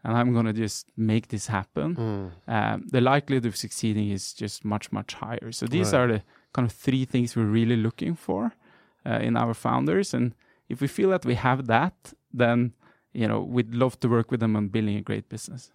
and 0.03 0.17
I'm 0.19 0.33
going 0.33 0.47
to 0.47 0.53
just 0.53 0.87
make 0.97 1.29
this 1.29 1.47
happen, 1.47 1.95
Mm. 1.97 2.31
um, 2.57 2.77
the 2.95 3.01
likelihood 3.01 3.47
of 3.47 3.57
succeeding 3.57 4.11
is 4.11 4.35
just 4.43 4.65
much, 4.65 4.91
much 4.93 5.15
higher. 5.15 5.53
So 5.53 5.67
these 5.67 5.93
Right. 5.93 6.01
are 6.01 6.09
the 6.15 6.23
kind 6.53 6.67
of 6.69 6.73
three 6.87 7.05
things 7.07 7.37
we're 7.37 7.53
really 7.61 7.77
looking 7.77 8.17
for 8.17 8.43
uh, 9.09 9.21
in 9.29 9.37
our 9.37 9.55
founders. 9.55 10.15
And 10.15 10.35
if 10.69 10.81
we 10.81 10.89
feel 10.89 11.11
that 11.11 11.25
we 11.25 11.35
have 11.37 11.67
that, 11.67 11.95
then 12.39 12.73
you 13.13 13.29
know 13.29 13.41
we'd 13.55 13.73
love 13.75 13.95
to 14.01 14.09
work 14.09 14.31
with 14.33 14.41
them 14.41 14.57
on 14.57 14.69
building 14.69 14.97
a 14.97 15.01
great 15.11 15.29
business. 15.29 15.71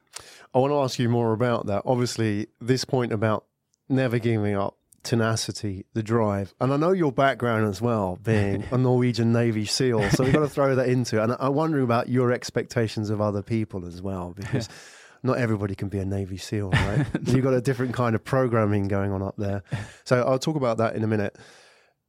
I 0.54 0.60
want 0.60 0.72
to 0.74 0.80
ask 0.84 1.00
you 1.00 1.10
more 1.10 1.32
about 1.34 1.66
that. 1.68 1.82
Obviously, 1.86 2.48
this 2.60 2.84
point 2.86 3.14
about 3.14 3.46
never 3.90 4.20
giving 4.20 4.56
up, 4.66 4.76
tenacity, 5.04 5.86
the 5.94 6.04
drive, 6.04 6.54
and 6.60 6.72
I 6.74 6.78
know 6.78 6.92
your 6.92 7.12
background 7.12 7.68
as 7.68 7.82
well, 7.82 8.18
being 8.22 8.64
a 8.72 8.78
Norwegian 8.78 9.32
Navy 9.34 9.66
SEAL. 9.66 10.10
So 10.12 10.24
we've 10.24 10.34
got 10.34 10.42
to 10.42 10.50
throw 10.50 10.76
that 10.76 10.88
into 10.90 11.20
it. 11.20 11.24
And 11.24 11.36
I'm 11.40 11.54
wondering 11.54 11.84
about 11.84 12.10
your 12.10 12.32
expectations 12.32 13.10
of 13.10 13.20
other 13.22 13.42
people 13.42 13.86
as 13.86 14.02
well, 14.02 14.34
because 14.36 14.70
not 15.24 15.38
everybody 15.38 15.76
can 15.76 15.88
be 15.90 16.00
a 16.00 16.06
Navy 16.06 16.38
SEAL, 16.38 16.70
right? 16.72 17.06
You've 17.26 17.44
got 17.44 17.54
a 17.54 17.62
different 17.62 17.94
kind 17.94 18.16
of 18.16 18.24
programming 18.24 18.88
going 18.88 19.12
on 19.12 19.22
up 19.22 19.36
there. 19.38 19.64
So 20.06 20.22
I'll 20.24 20.40
talk 20.40 20.56
about 20.56 20.78
that 20.78 20.96
in 20.96 21.04
a 21.04 21.08
minute. 21.08 21.38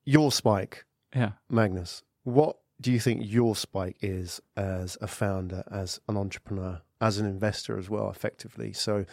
Your 0.04 0.32
spike, 0.32 0.84
Yeah. 1.14 1.32
Magnus, 1.48 2.02
what 2.24 2.56
do 2.80 2.90
you 2.90 2.98
think 2.98 3.22
your 3.24 3.54
spike 3.54 3.96
is 4.00 4.40
as 4.56 4.98
a 5.00 5.06
founder, 5.06 5.62
as 5.70 6.00
an 6.08 6.16
entrepreneur, 6.16 6.80
as 7.00 7.18
an 7.18 7.26
investor 7.26 7.78
as 7.78 7.88
well, 7.88 8.10
effectively? 8.10 8.72
So, 8.72 9.04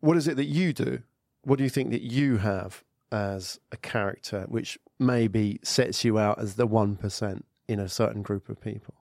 what 0.00 0.16
is 0.16 0.26
it 0.28 0.36
that 0.36 0.44
you 0.46 0.72
do? 0.72 1.02
What 1.42 1.58
do 1.58 1.64
you 1.64 1.70
think 1.70 1.90
that 1.90 2.02
you 2.02 2.38
have 2.38 2.82
as 3.16 3.58
a 3.72 3.76
character 3.92 4.40
which 4.48 4.78
maybe 4.98 5.58
sets 5.62 6.04
you 6.04 6.18
out 6.18 6.38
as 6.44 6.54
the 6.54 6.66
1% 6.66 7.42
in 7.68 7.80
a 7.80 7.88
certain 7.88 8.22
group 8.22 8.48
of 8.48 8.60
people? 8.60 8.94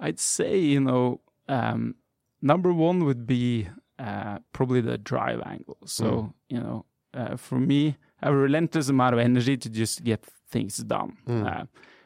I'd 0.00 0.20
say, 0.20 0.58
you 0.58 0.80
know, 0.80 1.20
um, 1.48 1.94
number 2.40 2.72
one 2.72 3.04
would 3.04 3.26
be 3.26 3.68
uh, 3.98 4.38
probably 4.52 4.80
the 4.80 4.98
drive 4.98 5.40
angle. 5.54 5.78
So, 5.86 6.04
Mm. 6.04 6.32
you 6.54 6.60
know, 6.60 6.84
uh, 7.14 7.36
for 7.36 7.58
me, 7.58 7.96
I 8.22 8.26
have 8.26 8.34
a 8.34 8.38
relentless 8.48 8.88
amount 8.88 9.14
of 9.14 9.20
energy 9.20 9.56
to 9.56 9.68
just 9.68 10.04
get 10.04 10.20
things 10.54 10.76
done. 10.78 11.16
Mm. 11.26 11.44
Uh, 11.46 11.64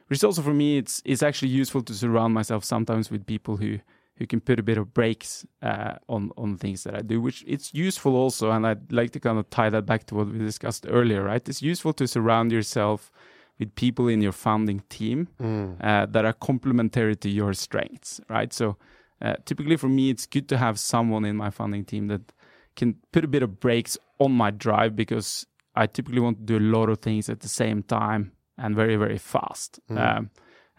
which 0.08 0.24
also 0.24 0.42
for 0.42 0.54
me, 0.54 0.68
it's 0.78 1.02
it's 1.04 1.22
actually 1.22 1.52
useful 1.60 1.82
to 1.82 1.94
surround 1.94 2.34
myself 2.34 2.64
sometimes 2.64 3.10
with 3.10 3.26
people 3.26 3.56
who 3.56 3.78
who 4.22 4.26
can 4.28 4.40
put 4.40 4.60
a 4.60 4.62
bit 4.62 4.78
of 4.78 4.94
brakes 4.94 5.44
uh, 5.62 5.94
on 6.08 6.30
on 6.36 6.56
things 6.56 6.84
that 6.84 6.94
I 6.94 7.02
do. 7.02 7.20
Which 7.20 7.42
it's 7.46 7.74
useful 7.74 8.14
also, 8.14 8.50
and 8.52 8.64
I'd 8.64 8.92
like 8.92 9.10
to 9.12 9.20
kind 9.20 9.38
of 9.38 9.50
tie 9.50 9.70
that 9.70 9.84
back 9.84 10.04
to 10.06 10.14
what 10.14 10.28
we 10.28 10.38
discussed 10.38 10.86
earlier. 10.88 11.24
Right? 11.24 11.48
It's 11.48 11.62
useful 11.62 11.92
to 11.94 12.06
surround 12.06 12.52
yourself 12.52 13.10
with 13.58 13.74
people 13.74 14.06
in 14.08 14.22
your 14.22 14.32
founding 14.32 14.80
team 14.88 15.26
Mm. 15.40 15.76
uh, 15.84 16.06
that 16.06 16.24
are 16.24 16.32
complementary 16.32 17.16
to 17.16 17.28
your 17.28 17.52
strengths, 17.54 18.20
right? 18.28 18.52
So 18.52 18.76
uh, 19.20 19.34
typically 19.44 19.76
for 19.76 19.88
me, 19.88 20.10
it's 20.10 20.26
good 20.26 20.48
to 20.48 20.56
have 20.56 20.78
someone 20.78 21.24
in 21.28 21.36
my 21.36 21.50
founding 21.50 21.84
team 21.84 22.08
that 22.08 22.32
can 22.76 22.94
put 23.12 23.24
a 23.24 23.28
bit 23.28 23.42
of 23.42 23.50
brakes 23.60 23.98
on 24.18 24.32
my 24.32 24.50
drive 24.50 24.94
because 24.96 25.46
I 25.74 25.86
typically 25.86 26.20
want 26.20 26.38
to 26.38 26.44
do 26.44 26.58
a 26.58 26.66
lot 26.78 26.88
of 26.88 26.98
things 26.98 27.28
at 27.28 27.40
the 27.40 27.48
same 27.48 27.82
time 27.82 28.32
and 28.56 28.76
very, 28.76 28.96
very 28.96 29.18
fast. 29.18 29.80
Mm. 29.90 29.98
Um, 29.98 30.30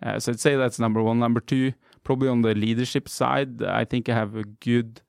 uh, 0.01 0.19
so 0.19 0.31
I'd 0.31 0.39
say 0.39 0.55
that's 0.55 0.79
number 0.79 1.01
one. 1.01 1.19
Number 1.19 1.41
two, 1.41 1.73
probably 2.03 2.29
on 2.29 2.41
the 2.41 2.53
leadership 2.53 3.07
side, 3.09 3.61
I 3.63 3.85
think 3.85 4.09
I 4.09 4.13
have 4.13 4.35
a 4.35 4.43
good, 4.43 5.01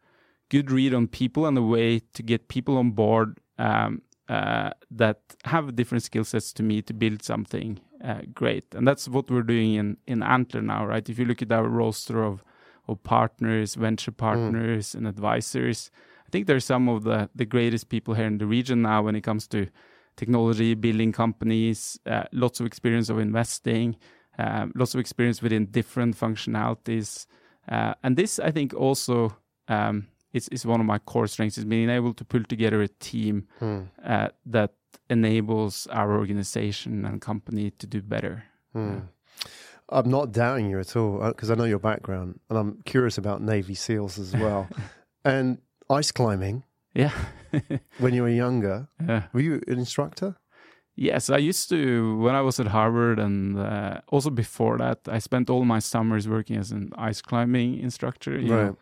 good 0.49 0.71
read 0.71 0.95
on 0.95 1.09
people 1.09 1.47
and 1.47 1.57
a 1.59 1.63
way 1.63 2.01
to 2.13 2.23
get 2.23 2.49
people 2.49 2.77
on 2.79 2.93
board 2.93 3.39
um, 3.59 4.03
uh, 4.29 4.71
that 4.91 5.21
have 5.45 5.77
different 5.77 6.03
skill 6.03 6.25
sets 6.25 6.53
to 6.55 6.63
me 6.63 6.83
to 6.83 6.95
build 6.95 7.23
something 7.23 7.81
uh, 8.03 8.23
great. 8.33 8.75
And 8.75 8.87
that's 8.87 9.09
what 9.09 9.31
we're 9.31 9.43
doing 9.43 9.75
in, 9.75 9.97
in 10.07 10.23
Antler 10.23 10.63
now, 10.63 10.87
right? 10.87 11.09
If 11.09 11.19
you 11.19 11.25
look 11.25 11.43
at 11.43 11.53
our 11.53 11.69
roster 11.69 12.23
of, 12.23 12.43
of 12.89 13.03
partners, 13.03 13.75
venture 13.75 14.13
partners, 14.13 14.95
and 14.95 15.07
advisors, 15.07 15.91
I 16.27 16.31
think 16.31 16.47
there 16.47 16.57
are 16.57 16.61
some 16.61 16.89
of 16.89 17.05
the, 17.05 17.29
the 17.35 17.45
greatest 17.45 17.89
people 17.89 18.15
here 18.15 18.27
in 18.27 18.39
the 18.39 18.47
region 18.47 18.83
now 18.83 19.03
when 19.03 19.17
it 19.17 19.23
comes 19.23 19.47
to 19.49 19.69
technology, 20.17 20.75
building 20.75 21.13
companies, 21.13 21.99
uh, 22.07 22.25
lots 22.33 22.61
of 22.61 22.67
experience 22.67 23.09
of 23.09 23.19
investing, 23.19 23.97
um, 24.39 24.73
lots 24.75 24.95
of 24.95 25.01
experience 25.01 25.43
within 25.43 25.67
different 25.67 26.17
functionalities. 26.17 27.27
Uh, 27.69 27.95
and 28.03 28.17
this, 28.17 28.39
I 28.39 28.51
think, 28.51 28.75
also 28.75 29.37
um, 29.69 30.09
is, 30.33 30.49
is 30.49 30.67
one 30.67 30.81
of 30.81 30.87
my 30.87 30.99
core 30.99 31.27
strengths 31.27 31.59
is 31.59 31.65
being 31.65 31.89
able 31.91 32.13
to 32.15 32.25
pull 32.25 32.45
together 32.45 32.83
a 32.83 32.89
team 32.89 33.47
Mm. 33.61 33.89
uh, 34.05 34.29
that 34.47 34.73
enables 35.11 35.87
our 35.89 36.17
organization 36.19 37.05
and 37.05 37.21
company 37.21 37.71
to 37.73 37.87
do 37.87 38.01
better. 38.03 38.45
Mm. 38.75 39.03
I'm 39.91 40.09
not 40.11 40.33
doubting 40.33 40.71
you 40.71 40.81
at 40.81 40.97
all 40.97 41.19
because 41.29 41.51
I 41.51 41.55
know 41.55 41.65
your 41.65 41.79
background 41.79 42.41
and 42.49 42.59
I'm 42.59 42.83
curious 42.85 43.19
about 43.19 43.43
Navy 43.43 43.75
SEALs 43.75 44.19
as 44.19 44.35
well. 44.35 44.69
and 45.25 45.59
ice 45.91 46.11
climbing, 46.11 46.65
Yeah. 46.95 47.13
when 47.99 48.15
you 48.15 48.23
were 48.23 48.31
younger, 48.31 48.89
yeah. 49.07 49.25
were 49.33 49.41
you 49.41 49.61
an 49.69 49.79
instructor? 49.79 50.37
Yes, 50.97 51.29
I 51.29 51.39
used 51.39 51.69
to 51.71 52.19
when 52.19 52.35
I 52.37 52.41
was 52.41 52.61
at 52.61 52.67
Harvard, 52.69 53.19
and 53.19 53.59
uh, 53.59 54.01
also 54.09 54.31
before 54.31 54.79
that, 54.79 54.99
I 55.09 55.19
spent 55.21 55.51
all 55.51 55.65
my 55.65 55.81
summers 55.81 56.29
working 56.29 56.57
as 56.57 56.71
an 56.73 56.91
ice 56.97 57.21
climbing 57.23 57.79
instructor. 57.83 58.39
you 58.41 58.49
know, 58.49 58.77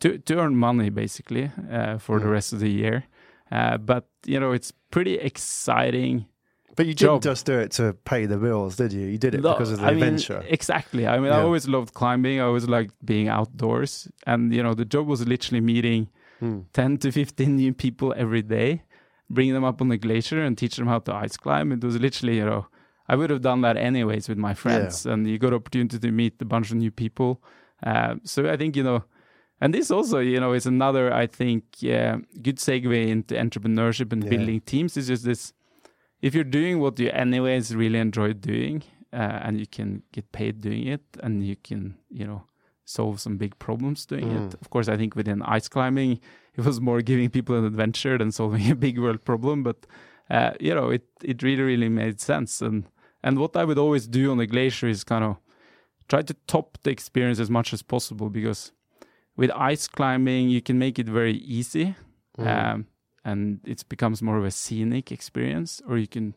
to 0.00 0.18
to 0.18 0.34
earn 0.38 0.56
money 0.56 0.90
basically 0.90 1.50
uh, 1.72 1.98
for 1.98 2.18
the 2.20 2.26
Mm. 2.26 2.32
rest 2.32 2.52
of 2.52 2.60
the 2.60 2.68
year. 2.70 3.04
Uh, 3.50 3.78
but 3.78 4.04
you 4.26 4.38
know, 4.40 4.52
it's 4.54 4.72
pretty 4.90 5.14
exciting. 5.18 6.26
But 6.76 6.86
you 6.86 6.94
didn't 6.94 7.22
Job. 7.22 7.22
just 7.22 7.46
do 7.46 7.58
it 7.60 7.70
to 7.76 7.92
pay 8.04 8.26
the 8.26 8.36
bills, 8.36 8.76
did 8.76 8.92
you? 8.92 9.06
You 9.06 9.18
did 9.18 9.34
it 9.34 9.42
No, 9.42 9.52
because 9.52 9.72
of 9.72 9.78
the 9.78 9.86
I 9.86 9.94
mean, 9.94 10.04
adventure. 10.04 10.42
exactly. 10.48 11.06
I 11.06 11.18
mean, 11.20 11.30
I 11.32 11.40
always 11.40 11.68
loved 11.68 11.94
climbing. 11.94 12.40
I 12.40 12.44
always 12.44 12.66
liked 12.68 12.94
being 13.04 13.28
outdoors, 13.28 14.08
and 14.26 14.52
you 14.52 14.62
know, 14.62 14.74
the 14.74 14.84
job 14.84 15.06
was 15.06 15.20
literally 15.26 15.60
meeting 15.60 16.08
Mm. 16.42 16.64
10 16.72 16.98
to 16.98 17.12
15 17.12 17.56
new 17.56 17.72
people 17.72 18.12
every 18.16 18.42
day, 18.42 18.82
bring 19.30 19.52
them 19.52 19.64
up 19.64 19.80
on 19.80 19.88
the 19.88 19.96
glacier 19.96 20.40
and 20.42 20.56
teach 20.56 20.76
them 20.76 20.86
how 20.86 20.98
to 21.00 21.14
ice 21.14 21.36
climb. 21.36 21.72
It 21.72 21.82
was 21.82 21.98
literally, 21.98 22.36
you 22.36 22.44
know, 22.44 22.66
I 23.08 23.16
would 23.16 23.30
have 23.30 23.42
done 23.42 23.60
that 23.62 23.76
anyways 23.76 24.28
with 24.28 24.38
my 24.38 24.54
friends, 24.54 25.04
and 25.06 25.26
you 25.28 25.38
got 25.38 25.52
opportunity 25.52 25.98
to 25.98 26.10
meet 26.10 26.40
a 26.40 26.44
bunch 26.44 26.70
of 26.70 26.76
new 26.76 26.90
people. 26.90 27.42
Uh, 27.82 28.14
so 28.24 28.48
I 28.50 28.56
think, 28.56 28.76
you 28.76 28.82
know, 28.82 29.04
and 29.60 29.72
this 29.74 29.90
also, 29.90 30.18
you 30.18 30.40
know, 30.40 30.52
is 30.52 30.66
another, 30.66 31.12
I 31.12 31.26
think, 31.26 31.64
uh, 31.84 32.18
good 32.42 32.56
segue 32.58 33.08
into 33.08 33.34
entrepreneurship 33.34 34.12
and 34.12 34.24
Yeah. 34.24 34.30
building 34.30 34.60
teams. 34.60 34.96
Is 34.96 35.08
just 35.08 35.24
this: 35.24 35.52
if 36.20 36.34
you're 36.34 36.44
doing 36.44 36.80
what 36.80 36.98
you 36.98 37.10
anyways 37.10 37.74
really 37.74 37.98
enjoy 37.98 38.32
doing, 38.32 38.82
uh, 39.12 39.38
and 39.44 39.58
you 39.60 39.66
can 39.66 40.02
get 40.12 40.32
paid 40.32 40.60
doing 40.60 40.86
it, 40.86 41.02
and 41.22 41.46
you 41.46 41.56
can, 41.56 41.96
you 42.10 42.26
know, 42.26 42.42
solve 42.84 43.20
some 43.20 43.36
big 43.36 43.58
problems 43.58 44.06
doing 44.06 44.28
Mm. 44.28 44.46
it. 44.48 44.54
Of 44.60 44.70
course, 44.70 44.88
I 44.88 44.96
think 44.96 45.14
within 45.16 45.42
ice 45.42 45.68
climbing, 45.68 46.20
it 46.56 46.64
was 46.64 46.80
more 46.80 47.00
giving 47.10 47.30
people 47.30 47.56
an 47.56 47.64
adventure 47.64 48.18
than 48.18 48.30
solving 48.32 48.70
a 48.70 48.74
big 48.74 48.98
world 48.98 49.24
problem. 49.24 49.62
But 49.62 49.86
uh, 50.30 50.52
you 50.60 50.74
know, 50.74 50.90
it 50.90 51.04
it 51.22 51.42
really 51.42 51.62
really 51.62 51.88
made 51.88 52.20
sense. 52.20 52.60
And 52.66 52.84
and 53.22 53.38
what 53.38 53.56
I 53.56 53.64
would 53.64 53.78
always 53.78 54.06
do 54.06 54.30
on 54.30 54.38
the 54.38 54.46
glacier 54.46 54.88
is 54.88 55.04
kind 55.04 55.24
of 55.24 55.36
try 56.08 56.22
to 56.22 56.34
top 56.46 56.78
the 56.82 56.90
experience 56.90 57.38
as 57.40 57.48
much 57.50 57.72
as 57.72 57.82
possible 57.82 58.28
because 58.30 58.72
with 59.36 59.50
ice 59.72 59.88
climbing 59.88 60.50
you 60.50 60.60
can 60.62 60.78
make 60.78 60.98
it 60.98 61.08
very 61.08 61.36
easy, 61.38 61.94
Mm. 62.38 62.46
um, 62.46 62.86
and 63.24 63.60
it 63.64 63.84
becomes 63.88 64.20
more 64.22 64.36
of 64.38 64.44
a 64.44 64.50
scenic 64.50 65.10
experience, 65.12 65.80
or 65.88 65.96
you 65.98 66.06
can 66.08 66.34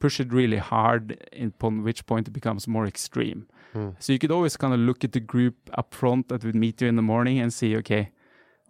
push 0.00 0.18
it 0.20 0.32
really 0.32 0.56
hard, 0.56 1.16
upon 1.40 1.82
which 1.84 2.04
point 2.06 2.26
it 2.28 2.32
becomes 2.32 2.66
more 2.66 2.86
extreme. 2.86 3.46
Mm. 3.74 3.94
So 4.00 4.12
you 4.12 4.18
could 4.18 4.32
always 4.32 4.56
kind 4.56 4.74
of 4.74 4.80
look 4.80 5.04
at 5.04 5.12
the 5.12 5.20
group 5.20 5.54
up 5.74 5.94
front 5.94 6.28
that 6.28 6.42
would 6.44 6.56
meet 6.56 6.80
you 6.80 6.88
in 6.88 6.96
the 6.96 7.02
morning 7.02 7.38
and 7.38 7.52
see, 7.52 7.76
okay, 7.76 8.10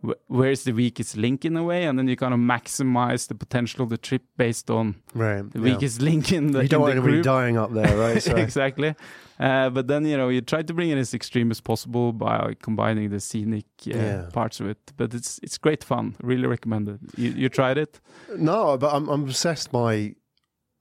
wh- 0.04 0.18
where's 0.28 0.64
the 0.64 0.72
weakest 0.72 1.16
link 1.16 1.44
in 1.44 1.56
a 1.56 1.62
way, 1.64 1.84
and 1.84 1.98
then 1.98 2.06
you 2.08 2.16
kind 2.16 2.34
of 2.34 2.40
maximize 2.40 3.28
the 3.28 3.34
potential 3.34 3.82
of 3.82 3.88
the 3.88 3.96
trip 3.98 4.22
based 4.36 4.70
on 4.70 4.96
Right. 5.14 5.50
the 5.52 5.58
yeah. 5.60 5.64
weakest 5.74 6.02
link 6.10 6.32
in 6.32 6.52
the, 6.52 6.62
You 6.62 6.68
don't 6.68 6.82
want 6.82 6.92
anybody 6.96 7.22
dying 7.22 7.56
up 7.56 7.72
there, 7.72 7.96
right? 7.96 8.22
So, 8.28 8.36
exactly. 8.36 8.94
Uh, 9.38 9.70
but 9.70 9.86
then 9.86 10.04
you 10.04 10.18
know 10.18 10.28
you 10.28 10.42
try 10.42 10.62
to 10.62 10.74
bring 10.74 10.90
it 10.90 10.98
as 10.98 11.14
extreme 11.14 11.50
as 11.50 11.60
possible 11.62 12.12
by 12.12 12.54
combining 12.60 13.08
the 13.08 13.20
scenic 13.20 13.64
uh, 13.86 13.96
Yeah. 13.96 14.28
parts 14.34 14.60
of 14.60 14.66
it. 14.68 14.92
But 14.98 15.14
it's 15.14 15.40
it's 15.42 15.56
great 15.56 15.82
fun. 15.82 16.14
Really 16.22 16.46
recommend 16.46 16.88
it. 16.90 16.98
You, 17.16 17.30
you 17.42 17.48
tried 17.48 17.78
it? 17.78 18.00
No, 18.36 18.76
but 18.76 18.92
I'm, 18.94 19.08
I'm 19.08 19.22
obsessed 19.22 19.72
by 19.72 20.14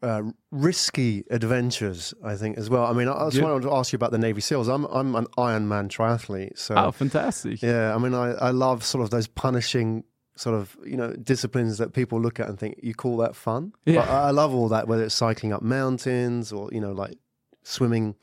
uh, 0.01 0.23
risky 0.51 1.23
adventures. 1.29 2.13
I 2.23 2.35
think 2.35 2.57
as 2.57 2.69
well. 2.69 2.85
I 2.85 2.93
mean, 2.93 3.07
I 3.09 3.25
just 3.25 3.37
Yeah. 3.37 3.43
wanted 3.43 3.63
to 3.63 3.73
ask 3.73 3.91
you 3.91 3.97
about 3.97 4.11
the 4.11 4.17
Navy 4.17 4.41
SEAls. 4.41 4.67
I'm 4.73 4.85
I'm 4.85 5.15
an 5.15 5.25
Ironman 5.37 5.89
triathlete, 5.89 6.57
so 6.57 6.75
Oh, 6.75 6.91
fantastic! 6.91 7.61
yeah. 7.61 7.93
I 7.95 7.97
mean, 7.97 8.13
I, 8.13 8.31
I 8.33 8.51
love 8.51 8.83
sort 8.83 9.03
of 9.03 9.09
those 9.09 9.27
punishing 9.27 10.03
sort 10.35 10.55
of 10.55 10.77
you 10.85 10.95
know 10.95 11.11
disciplines 11.13 11.77
that 11.79 11.91
people 11.93 12.21
look 12.21 12.39
at 12.39 12.47
and 12.47 12.57
think 12.57 12.79
you 12.81 12.93
call 12.93 13.17
that 13.17 13.35
fun. 13.35 13.73
Yeah. 13.85 13.95
But 14.01 14.09
I 14.09 14.27
I 14.27 14.31
love 14.31 14.53
all 14.53 14.69
that, 14.69 14.87
whether 14.87 15.03
it's 15.03 15.15
cycling 15.15 15.51
up 15.53 15.61
mountains 15.61 16.51
or 16.53 16.69
you 16.71 16.79
know 16.79 16.93
like 16.93 17.17
swimming 17.63 18.15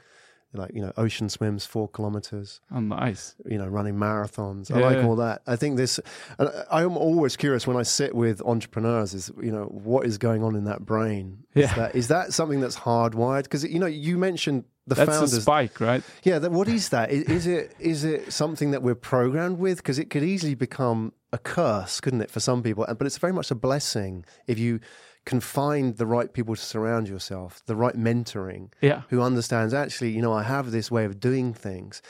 like 0.57 0.73
you 0.75 0.81
know 0.81 0.93
ocean 0.97 1.29
swims 1.29 1.65
four 1.67 1.89
kilometers 1.89 2.61
Oh, 2.75 2.81
nice. 2.81 3.35
you 3.45 3.59
know 3.59 3.67
running 3.67 3.95
marathons. 3.95 4.71
I 4.71 4.79
like 4.81 5.05
all 5.05 5.17
that. 5.17 5.43
I 5.47 5.57
think 5.57 5.77
this 5.77 6.01
and 6.39 6.49
I- 6.49 6.83
i'm 6.83 6.97
always 6.97 7.37
curious 7.37 7.67
when 7.67 7.77
i 7.77 7.83
sit 7.83 8.15
with 8.15 8.41
entrepreneurs 8.43 9.15
is 9.15 9.31
you 9.43 9.53
know 9.53 9.65
what 9.65 10.07
is 10.07 10.19
going 10.19 10.43
on 10.43 10.57
in 10.57 10.65
that 10.65 10.85
brain? 10.85 11.45
Is 11.55 11.63
Yeah. 11.71 11.75
that 11.75 11.95
is 11.95 12.09
that 12.09 12.33
something 12.33 12.61
that's 12.61 12.77
hardwired? 12.77 13.45
Because 13.45 13.65
you 13.65 13.79
know 13.79 13.87
you 13.87 14.19
mentioned 14.19 14.65
the 14.89 14.95
That's 14.95 15.09
a 15.09 15.13
founders. 15.13 15.43
spike, 15.43 15.81
right? 15.81 16.03
yeah 16.23 16.39
that, 16.39 16.53
what 16.53 16.69
is 16.69 16.91
that? 16.91 17.11
Is, 17.11 17.23
is 17.25 17.47
it 17.47 17.75
is 17.81 18.05
it 18.05 18.33
something 18.33 18.71
that 18.71 18.83
we're 18.83 18.95
programmed 18.95 19.59
with? 19.59 19.79
Because 19.79 19.99
it 19.99 20.11
could 20.11 20.23
easily 20.23 20.55
become 20.55 21.13
a 21.33 21.39
curse 21.39 22.01
couldn't 22.01 22.21
it 22.23 22.31
for 22.31 22.41
some 22.41 22.63
people? 22.63 22.85
And- 22.85 22.97
but 22.99 23.07
it's 23.07 23.19
very 23.19 23.33
much 23.33 23.51
a 23.51 23.55
blessing 23.57 24.25
if 24.47 24.59
you 24.59 24.79
can 25.27 25.41
find 25.41 25.97
the 25.99 26.07
right 26.07 26.33
people 26.33 26.55
to 26.55 26.61
surround 26.63 27.09
yourself 27.09 27.61
the 27.67 27.77
right 27.77 27.97
mentoring 27.97 28.71
Yeah. 28.81 29.03
who 29.11 29.21
understands 29.21 29.75
actually, 29.75 30.11
you 30.13 30.23
know, 30.23 30.33
I 30.33 30.45
have 30.45 30.71
this 30.71 30.91
way 30.91 31.05
of 31.05 31.21
doing 31.21 31.53
things. 31.53 32.01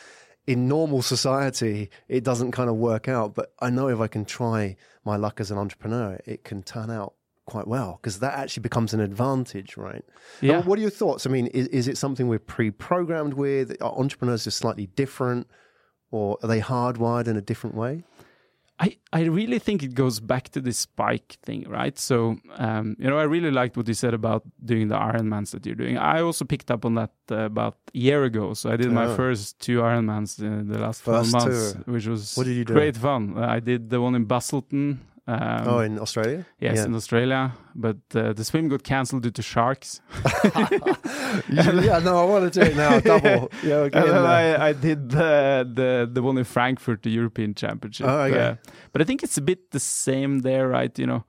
In 0.46 0.68
normal 0.68 1.02
society, 1.02 1.90
it 2.08 2.22
doesn't 2.22 2.52
kind 2.52 2.70
of 2.70 2.76
work 2.76 3.08
out, 3.08 3.34
but 3.34 3.52
I 3.58 3.68
know 3.70 3.88
if 3.88 3.98
I 4.00 4.06
can 4.06 4.24
try 4.24 4.76
my 5.04 5.16
luck 5.16 5.40
as 5.40 5.50
an 5.50 5.58
entrepreneur, 5.58 6.20
it 6.24 6.44
can 6.44 6.62
turn 6.62 6.88
out 6.90 7.14
quite 7.46 7.66
well 7.66 7.98
because 8.00 8.18
that 8.20 8.34
actually 8.34 8.60
becomes 8.62 8.92
an 8.94 9.00
advantage, 9.00 9.76
right? 9.76 10.04
Yeah. 10.40 10.60
What 10.62 10.78
are 10.78 10.82
your 10.82 10.90
thoughts? 10.90 11.26
I 11.26 11.30
mean, 11.30 11.46
is, 11.48 11.66
is 11.68 11.88
it 11.88 11.96
something 11.96 12.28
we're 12.28 12.38
pre 12.38 12.70
programmed 12.70 13.34
with? 13.34 13.76
Are 13.80 13.98
entrepreneurs 13.98 14.44
just 14.44 14.58
slightly 14.58 14.86
different 14.86 15.46
or 16.10 16.38
are 16.42 16.48
they 16.48 16.60
hardwired 16.60 17.26
in 17.28 17.36
a 17.36 17.40
different 17.40 17.74
way? 17.76 18.04
I, 18.78 18.98
I 19.10 19.22
really 19.22 19.58
think 19.58 19.82
it 19.82 19.94
goes 19.94 20.20
back 20.20 20.50
to 20.50 20.60
the 20.60 20.72
spike 20.72 21.38
thing, 21.42 21.64
right? 21.66 21.98
So, 21.98 22.36
um, 22.56 22.94
you 22.98 23.08
know, 23.08 23.18
I 23.18 23.22
really 23.22 23.50
liked 23.50 23.76
what 23.76 23.88
you 23.88 23.94
said 23.94 24.12
about 24.12 24.42
doing 24.62 24.88
the 24.88 24.96
Ironmans 24.96 25.52
that 25.52 25.64
you're 25.64 25.74
doing. 25.74 25.96
I 25.96 26.20
also 26.20 26.44
picked 26.44 26.70
up 26.70 26.84
on 26.84 26.94
that 26.96 27.12
uh, 27.30 27.36
about 27.46 27.78
a 27.94 27.98
year 27.98 28.24
ago. 28.24 28.52
So 28.52 28.70
I 28.70 28.76
did 28.76 28.92
my 28.92 29.16
first 29.16 29.58
two 29.60 29.78
Ironmans 29.78 30.38
in 30.40 30.68
the 30.68 30.78
last 30.78 31.00
First 31.02 31.30
12 31.30 31.32
months, 31.32 31.72
two. 31.72 31.90
which 31.92 32.06
was 32.06 32.36
What 32.36 32.44
did 32.44 32.56
you 32.56 32.64
do? 32.66 32.74
great 32.74 32.96
fun. 32.98 33.34
Uh, 33.38 33.46
I 33.46 33.60
did 33.60 33.88
the 33.88 34.00
one 34.00 34.14
in 34.14 34.26
Busselton. 34.26 34.98
Um, 35.28 35.68
oh, 35.68 35.80
in 35.80 35.98
Australia? 35.98 36.46
yes, 36.60 36.76
Yeah. 36.76 36.84
in 36.84 36.94
Australia. 36.94 37.52
But 37.74 37.96
uh, 38.14 38.32
the 38.32 38.44
swim 38.44 38.68
got 38.68 38.82
cancelled 38.84 39.22
due 39.24 39.32
to 39.32 39.42
sharks. 39.42 40.00
yeah, 41.50 41.98
no, 42.04 42.18
I 42.22 42.24
want 42.24 42.52
to 42.52 42.60
do 42.60 42.66
it 42.70 42.76
now. 42.76 43.00
Double. 43.00 43.50
Yeah, 43.64 43.74
okay. 43.86 43.98
and 43.98 44.08
then 44.10 44.24
I, 44.24 44.68
I 44.68 44.72
did 44.72 45.10
the, 45.10 45.68
the 45.74 46.08
the 46.12 46.22
one 46.22 46.38
in 46.38 46.44
Frankfurt, 46.44 47.02
the 47.02 47.10
European 47.10 47.54
Championship. 47.54 48.06
Oh, 48.06 48.20
okay. 48.22 48.38
Uh, 48.38 48.54
but 48.92 49.02
I 49.02 49.04
think 49.04 49.22
it's 49.22 49.36
a 49.38 49.42
bit 49.42 49.70
the 49.70 49.80
same 49.80 50.40
there, 50.40 50.68
right? 50.68 50.96
You 50.98 51.06
know, 51.06 51.24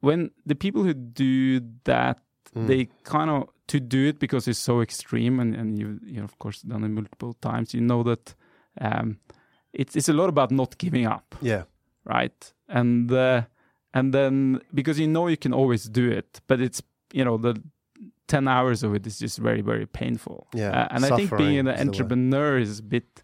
when 0.00 0.30
the 0.46 0.54
people 0.54 0.82
who 0.84 0.94
do 0.94 1.60
that, 1.84 2.18
Mm. 2.56 2.66
they 2.68 2.88
kind 3.04 3.28
of 3.30 3.48
to 3.66 3.78
do 3.80 4.06
it 4.08 4.18
because 4.18 4.48
it's 4.48 4.58
so 4.64 4.80
extreme, 4.80 5.40
and 5.42 5.54
and 5.54 5.78
you 5.78 6.00
you 6.06 6.18
know, 6.18 6.24
of 6.24 6.38
course 6.38 6.62
done 6.62 6.84
it 6.84 6.88
multiple 6.88 7.34
times. 7.34 7.74
You 7.74 7.82
know 7.82 8.02
that 8.04 8.34
um, 8.80 9.18
it's 9.74 9.94
it's 9.94 10.08
a 10.08 10.12
lot 10.14 10.28
about 10.30 10.50
not 10.50 10.78
giving 10.78 11.06
up, 11.06 11.34
yeah. 11.42 11.64
right? 12.04 12.54
And 12.68 13.10
uh, 13.12 13.42
and 13.94 14.12
then 14.12 14.60
because 14.74 14.98
you 14.98 15.06
know 15.08 15.28
you 15.28 15.36
can 15.36 15.52
always 15.54 15.84
do 15.88 16.10
it, 16.10 16.40
but 16.46 16.60
it's 16.60 16.82
you 17.12 17.24
know 17.24 17.36
the 17.38 17.54
10 18.28 18.48
hours 18.48 18.82
of 18.82 18.92
it 18.94 19.06
is 19.06 19.20
just 19.20 19.38
very 19.38 19.60
very 19.62 19.86
painful 19.86 20.48
Yeah, 20.52 20.70
Uh, 20.70 20.88
and 20.90 21.04
i 21.04 21.08
think 21.16 21.30
being 21.38 21.58
an 21.60 21.68
is 21.68 21.78
the 21.78 21.86
word. 21.86 21.88
entrepreneur 21.88 22.58
is 22.58 22.80
a 22.80 22.82
bit 22.82 23.22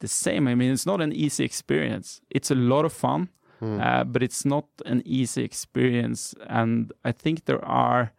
the 0.00 0.08
same 0.08 0.48
i 0.50 0.54
mean 0.56 0.72
it's 0.72 0.86
not 0.86 1.00
an 1.00 1.12
easy 1.12 1.44
experience 1.44 2.20
it's 2.30 2.50
a 2.50 2.54
lot 2.54 2.84
of 2.84 2.92
fun 2.92 3.28
Hmm. 3.60 3.78
uh, 3.80 4.04
but 4.04 4.22
it's 4.22 4.44
not 4.44 4.64
an 4.86 5.02
easy 5.04 5.44
experience 5.44 6.34
and 6.48 6.92
i 7.04 7.12
think 7.12 7.44
there 7.44 7.64
are 7.64 8.12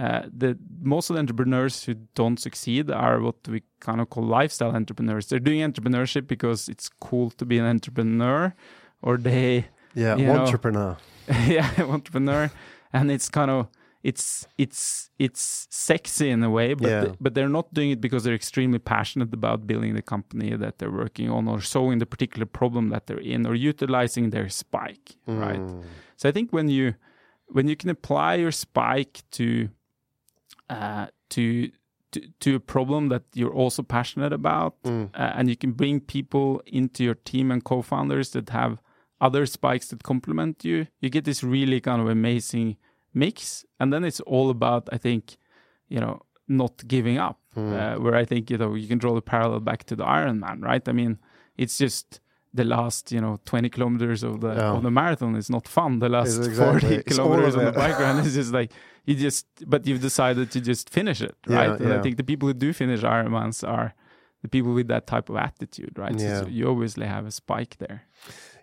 uh, 0.00 0.22
the 0.40 0.58
most 0.82 1.08
of 1.10 1.14
the 1.14 1.20
entrepreneurs 1.20 1.84
who 1.86 1.94
don't 2.14 2.38
succeed 2.38 2.90
are 2.90 3.18
what 3.20 3.36
we 3.48 3.62
kind 3.80 4.00
of 4.00 4.08
call 4.10 4.24
lifestyle 4.40 4.72
entrepreneurs. 4.76 5.26
They're 5.26 5.40
doing 5.50 5.60
entrepreneurship 5.72 6.26
because 6.28 6.68
it's 6.72 6.88
cool 7.00 7.30
to 7.30 7.44
be 7.44 7.58
an 7.58 7.64
entrepreneur, 7.66 8.54
or 9.02 9.16
they 9.16 9.66
Yeah, 9.98 10.38
entrepreneur. 10.40 10.96
yeah 11.56 11.70
entrepreneur 11.96 12.50
and 12.92 13.10
it's 13.10 13.28
kind 13.28 13.50
of 13.50 13.66
it's 14.02 14.46
it's 14.56 15.10
it's 15.18 15.66
sexy 15.70 16.28
in 16.30 16.42
a 16.42 16.50
way 16.58 16.74
but 16.74 16.88
Yeah. 16.90 17.00
th- 17.04 17.16
but 17.20 17.34
they're 17.34 17.54
not 17.58 17.66
doing 17.74 17.90
it 17.94 18.00
because 18.00 18.22
they're 18.24 18.34
extremely 18.42 18.78
passionate 18.78 19.32
about 19.34 19.66
building 19.66 19.94
the 19.94 20.02
company 20.14 20.56
that 20.56 20.78
they're 20.78 20.96
working 21.04 21.28
on 21.36 21.48
or 21.48 21.60
solving 21.60 21.98
the 21.98 22.06
particular 22.06 22.46
problem 22.46 22.90
that 22.90 23.02
they're 23.06 23.24
in 23.34 23.46
or 23.46 23.54
utilizing 23.70 24.30
their 24.30 24.48
spike 24.48 25.08
right 25.26 25.60
Mm. 25.60 25.82
so 26.16 26.28
i 26.28 26.32
think 26.32 26.52
when 26.52 26.68
you 26.68 26.94
when 27.56 27.68
you 27.70 27.76
can 27.76 27.90
apply 27.90 28.32
your 28.44 28.52
spike 28.52 29.14
to 29.38 29.68
uh 30.70 31.06
to 31.30 31.70
to, 32.12 32.20
to 32.40 32.54
a 32.54 32.60
problem 32.60 33.08
that 33.10 33.22
you're 33.34 33.52
also 33.62 33.82
passionate 33.82 34.32
about 34.32 34.72
Mm. 34.82 35.10
uh, 35.14 35.32
and 35.36 35.48
you 35.50 35.56
can 35.56 35.72
bring 35.72 36.00
people 36.00 36.62
into 36.66 37.04
your 37.04 37.16
team 37.30 37.50
and 37.50 37.62
co-founders 37.64 38.30
that 38.30 38.48
have 38.50 38.78
other 39.20 39.46
spikes 39.46 39.88
that 39.88 40.02
complement 40.02 40.64
you 40.64 40.86
you 41.00 41.08
get 41.10 41.24
this 41.24 41.42
really 41.42 41.80
kind 41.80 42.00
of 42.02 42.08
amazing 42.08 42.76
mix. 43.14 43.64
And 43.80 43.92
then 43.92 44.04
it's 44.04 44.20
all 44.20 44.48
about 44.50 44.88
i 44.92 44.98
think 44.98 45.36
you 45.88 46.00
know 46.00 46.20
not 46.46 46.74
giving 46.86 47.18
up 47.18 47.38
uh, 47.56 47.96
where 48.02 48.14
i 48.22 48.24
think 48.24 48.50
you 48.50 48.58
know 48.58 48.74
you 48.74 48.86
can 48.88 48.98
draw 48.98 49.14
the 49.14 49.22
parallel 49.34 49.60
back 49.60 49.82
to 49.84 49.96
the 49.96 50.04
ironman 50.04 50.62
right? 50.70 50.88
I 50.88 50.92
mean 50.92 51.18
it's 51.56 51.76
just 51.78 52.20
the 52.54 52.64
last 52.64 53.12
you 53.12 53.20
know 53.20 53.38
20 53.44 53.68
kilometers 53.70 54.22
of 54.22 54.40
the 54.40 54.52
Yeah. 54.54 54.72
of 54.76 54.82
the 54.82 54.90
marathon 54.90 55.34
is 55.36 55.50
not 55.50 55.68
fun. 55.68 55.98
The 55.98 56.08
last 56.08 56.36
exactly- 56.38 56.80
40 56.80 56.94
it's 56.94 57.16
kilometers 57.16 57.56
on 57.56 57.64
the 57.64 57.72
bike 57.72 57.98
run 57.98 58.18
is 58.26 58.34
just 58.34 58.52
like 58.52 58.70
you 59.06 59.14
just 59.14 59.46
but 59.66 59.86
you've 59.86 60.00
decided 60.10 60.50
to 60.54 60.60
just 60.60 60.88
finish 60.90 61.20
it 61.28 61.34
Yeah, 61.48 61.56
right? 61.58 61.80
And 61.80 61.92
i 61.92 62.00
think 62.02 62.16
the 62.16 62.24
people 62.32 62.46
who 62.48 62.54
do 62.66 62.72
finish 62.72 63.00
ironmans 63.16 63.58
are 63.76 63.88
the 64.42 64.48
people 64.48 64.72
with 64.78 64.88
that 64.94 65.04
type 65.14 65.28
of 65.32 65.36
attitude 65.48 65.94
right? 65.98 66.18
So- 66.20 66.42
so 66.42 66.48
you 66.56 66.64
obviously 66.70 67.06
have 67.06 67.24
a 67.26 67.30
spike 67.42 67.74
there 67.84 67.98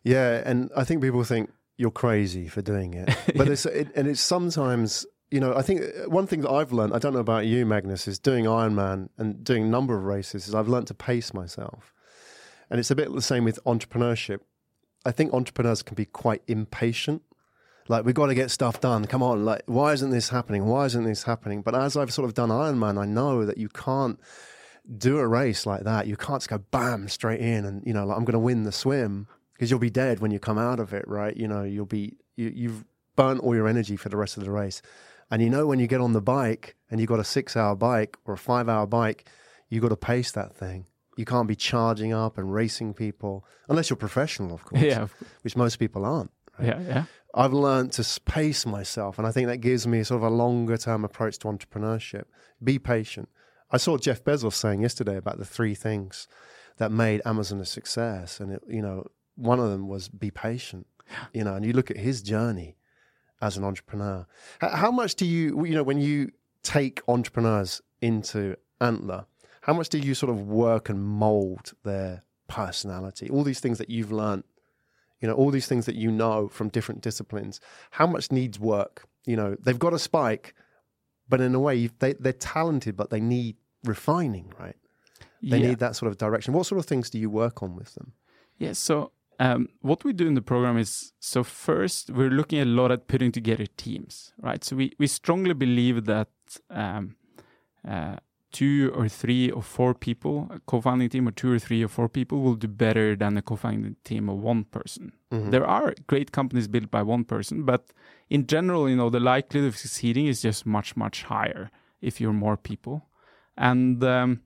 Yeah, 0.05 0.43
and 0.45 0.69
I 0.77 0.83
think 0.83 1.01
people 1.01 1.23
think 1.23 1.51
you're 1.77 1.91
crazy 1.91 2.47
for 2.47 2.61
doing 2.61 2.93
it, 2.93 3.09
but 3.35 3.49
it's 3.49 3.65
it, 3.65 3.89
and 3.95 4.07
it's 4.07 4.21
sometimes 4.21 5.05
you 5.31 5.39
know 5.39 5.55
I 5.55 5.63
think 5.63 5.81
uh, 5.81 6.07
one 6.09 6.27
thing 6.27 6.41
that 6.41 6.51
I've 6.51 6.71
learned 6.71 6.93
I 6.93 6.99
don't 6.99 7.13
know 7.13 7.19
about 7.19 7.47
you 7.47 7.65
Magnus 7.65 8.07
is 8.07 8.19
doing 8.19 8.45
Ironman 8.45 9.09
and 9.17 9.43
doing 9.43 9.63
a 9.63 9.67
number 9.67 9.97
of 9.97 10.03
races 10.03 10.47
is 10.47 10.53
I've 10.53 10.67
learned 10.67 10.87
to 10.87 10.93
pace 10.93 11.33
myself, 11.33 11.91
and 12.69 12.79
it's 12.79 12.91
a 12.91 12.95
bit 12.95 13.13
the 13.13 13.21
same 13.21 13.43
with 13.43 13.59
entrepreneurship. 13.65 14.41
I 15.07 15.11
think 15.11 15.33
entrepreneurs 15.33 15.81
can 15.81 15.95
be 15.95 16.05
quite 16.05 16.43
impatient. 16.47 17.23
Like 17.87 18.05
we've 18.05 18.15
got 18.15 18.27
to 18.27 18.35
get 18.35 18.51
stuff 18.51 18.79
done. 18.79 19.05
Come 19.05 19.23
on, 19.23 19.43
like 19.43 19.63
why 19.65 19.93
isn't 19.93 20.11
this 20.11 20.29
happening? 20.29 20.65
Why 20.65 20.85
isn't 20.85 21.03
this 21.03 21.23
happening? 21.23 21.63
But 21.63 21.73
as 21.73 21.97
I've 21.97 22.13
sort 22.13 22.25
of 22.25 22.35
done 22.35 22.49
Ironman, 22.49 23.01
I 23.01 23.05
know 23.05 23.43
that 23.43 23.57
you 23.57 23.69
can't 23.69 24.19
do 24.99 25.17
a 25.17 25.27
race 25.27 25.65
like 25.65 25.83
that. 25.83 26.05
You 26.05 26.15
can't 26.15 26.41
just 26.41 26.49
go 26.49 26.59
bam 26.59 27.07
straight 27.07 27.39
in 27.39 27.65
and 27.65 27.81
you 27.87 27.93
know 27.93 28.05
like 28.05 28.17
I'm 28.17 28.23
going 28.23 28.33
to 28.33 28.39
win 28.39 28.63
the 28.63 28.71
swim 28.71 29.27
because 29.55 29.71
you'll 29.71 29.79
be 29.79 29.89
dead 29.89 30.19
when 30.19 30.31
you 30.31 30.39
come 30.39 30.59
out 30.59 30.79
of 30.79 30.93
it, 30.93 31.07
right? 31.07 31.35
You 31.35 31.47
know 31.47 31.63
you'll 31.63 31.85
be 31.85 32.17
you, 32.35 32.51
you've 32.53 32.85
burnt 33.15 33.39
all 33.41 33.55
your 33.55 33.67
energy 33.67 33.95
for 33.95 34.09
the 34.09 34.17
rest 34.17 34.37
of 34.37 34.43
the 34.43 34.51
race, 34.51 34.81
and 35.31 35.41
you 35.41 35.49
know 35.49 35.65
when 35.65 35.79
you 35.79 35.87
get 35.87 36.01
on 36.01 36.13
the 36.13 36.21
bike 36.21 36.75
and 36.91 36.99
you've 36.99 37.09
got 37.09 37.19
a 37.19 37.23
six-hour 37.23 37.75
bike 37.75 38.17
or 38.25 38.33
a 38.33 38.37
five-hour 38.37 38.87
bike, 38.87 39.27
you've 39.69 39.81
got 39.81 39.89
to 39.89 39.97
pace 39.97 40.31
that 40.31 40.55
thing. 40.55 40.85
You 41.17 41.25
can't 41.25 41.47
be 41.47 41.55
charging 41.55 42.13
up 42.13 42.37
and 42.37 42.53
racing 42.53 42.93
people 42.93 43.45
unless 43.69 43.89
you're 43.89 43.97
professional, 43.97 44.53
of 44.53 44.65
course, 44.65 44.81
yeah 44.81 45.07
which 45.43 45.55
most 45.55 45.77
people 45.77 46.05
aren't. 46.05 46.31
yeah 46.61 46.79
yeah 46.81 47.03
I've 47.37 47.53
learned 47.53 47.91
to 47.93 48.21
pace 48.21 48.65
myself, 48.65 49.17
and 49.17 49.27
I 49.27 49.31
think 49.31 49.49
that 49.49 49.57
gives 49.57 49.85
me 49.85 50.03
sort 50.03 50.23
of 50.23 50.31
a 50.31 50.35
longer 50.35 50.77
term 50.77 51.03
approach 51.03 51.37
to 51.39 51.47
entrepreneurship. 51.47 52.23
Be 52.63 52.79
patient. 52.79 53.27
I 53.71 53.77
saw 53.77 53.97
Jeff 53.97 54.23
Bezos 54.23 54.53
saying 54.53 54.81
yesterday 54.81 55.17
about 55.17 55.37
the 55.37 55.45
three 55.45 55.75
things 55.75 56.29
that 56.77 56.91
made 56.91 57.21
Amazon 57.25 57.59
a 57.59 57.65
success, 57.65 58.39
and 58.39 58.53
it, 58.53 58.61
you 58.69 58.81
know, 58.81 59.05
one 59.35 59.59
of 59.59 59.69
them 59.69 59.87
was 59.87 60.07
be 60.09 60.31
patient. 60.31 60.87
You 61.33 61.43
know, 61.43 61.55
and 61.55 61.63
you 61.65 61.73
look 61.73 61.91
at 61.91 61.97
his 61.97 62.21
journey 62.21 62.77
as 63.41 63.57
an 63.57 63.63
entrepreneur. 63.63 64.25
How 64.59 64.89
much 64.89 65.15
do 65.15 65.25
you, 65.25 65.65
you 65.65 65.75
know, 65.75 65.83
when 65.83 65.99
you 65.99 66.31
take 66.63 67.01
entrepreneurs 67.07 67.81
into 68.01 68.55
Antler, 68.81 69.25
how 69.61 69.73
much 69.73 69.89
do 69.89 69.99
you 69.99 70.15
sort 70.15 70.31
of 70.31 70.41
work 70.41 70.89
and 70.89 71.03
mold 71.03 71.73
their 71.83 72.23
personality? 72.47 73.29
All 73.29 73.43
these 73.43 73.59
things 73.59 73.77
that 73.77 73.89
you've 73.89 74.11
learned 74.11 74.43
you 75.21 75.29
know 75.29 75.33
all 75.33 75.49
these 75.49 75.65
things 75.65 75.85
that 75.85 75.95
you 75.95 76.11
know 76.11 76.49
from 76.49 76.67
different 76.69 77.01
disciplines 77.01 77.61
how 77.91 78.05
much 78.05 78.31
needs 78.33 78.59
work 78.59 79.05
you 79.25 79.35
know 79.35 79.55
they've 79.63 79.79
got 79.79 79.93
a 79.93 79.97
spike 79.97 80.53
but 81.29 81.39
in 81.39 81.55
a 81.55 81.59
way 81.59 81.89
they, 81.99 82.13
they're 82.13 82.33
talented 82.33 82.97
but 82.97 83.09
they 83.09 83.21
need 83.21 83.55
refining 83.85 84.51
right 84.59 84.75
they 85.41 85.57
yeah. 85.57 85.69
need 85.69 85.79
that 85.79 85.95
sort 85.95 86.11
of 86.11 86.17
direction 86.17 86.53
what 86.53 86.65
sort 86.65 86.79
of 86.79 86.85
things 86.85 87.09
do 87.09 87.17
you 87.17 87.29
work 87.29 87.63
on 87.63 87.77
with 87.77 87.95
them 87.95 88.11
Yeah. 88.57 88.73
So 88.73 89.11
um, 89.39 89.67
what 89.81 90.03
we 90.03 90.13
do 90.13 90.27
in 90.27 90.35
the 90.35 90.41
program 90.41 90.77
is 90.77 91.13
so 91.19 91.43
first 91.43 92.09
we're 92.09 92.29
looking 92.29 92.59
a 92.61 92.65
lot 92.65 92.91
at 92.91 93.07
putting 93.07 93.31
together 93.31 93.65
teams, 93.77 94.33
right? 94.41 94.63
So 94.63 94.75
we 94.75 94.93
we 94.99 95.07
strongly 95.07 95.53
believe 95.53 96.05
that 96.05 96.29
um, 96.69 97.15
uh, 97.87 98.15
two 98.51 98.91
or 98.95 99.09
three 99.09 99.51
or 99.51 99.61
four 99.61 99.93
people, 99.93 100.47
a 100.49 100.59
co-founding 100.65 101.09
team, 101.09 101.27
or 101.27 101.31
two 101.31 101.51
or 101.51 101.59
three 101.59 101.83
or 101.83 101.89
four 101.89 102.07
people, 102.07 102.37
will 102.41 102.55
do 102.55 102.67
better 102.67 103.15
than 103.17 103.37
a 103.37 103.41
co-founding 103.41 103.95
team 104.03 104.29
of 104.29 104.37
one 104.39 104.63
person. 104.63 105.11
There 105.51 105.67
are 105.67 105.93
great 106.07 106.31
companies 106.31 106.67
built 106.69 106.89
by 106.89 107.01
one 107.01 107.25
person, 107.25 107.65
but 107.65 107.91
in 108.29 108.47
general, 108.47 108.89
you 108.89 108.95
know, 108.95 109.09
the 109.09 109.19
likelihood 109.19 109.67
of 109.67 109.77
succeeding 109.77 110.27
is 110.27 110.41
just 110.41 110.65
much 110.65 110.95
much 110.95 111.23
higher 111.23 111.69
if 112.01 112.21
you're 112.21 112.33
more 112.33 112.57
people, 112.57 113.01
and 113.57 114.03
um, 114.03 114.41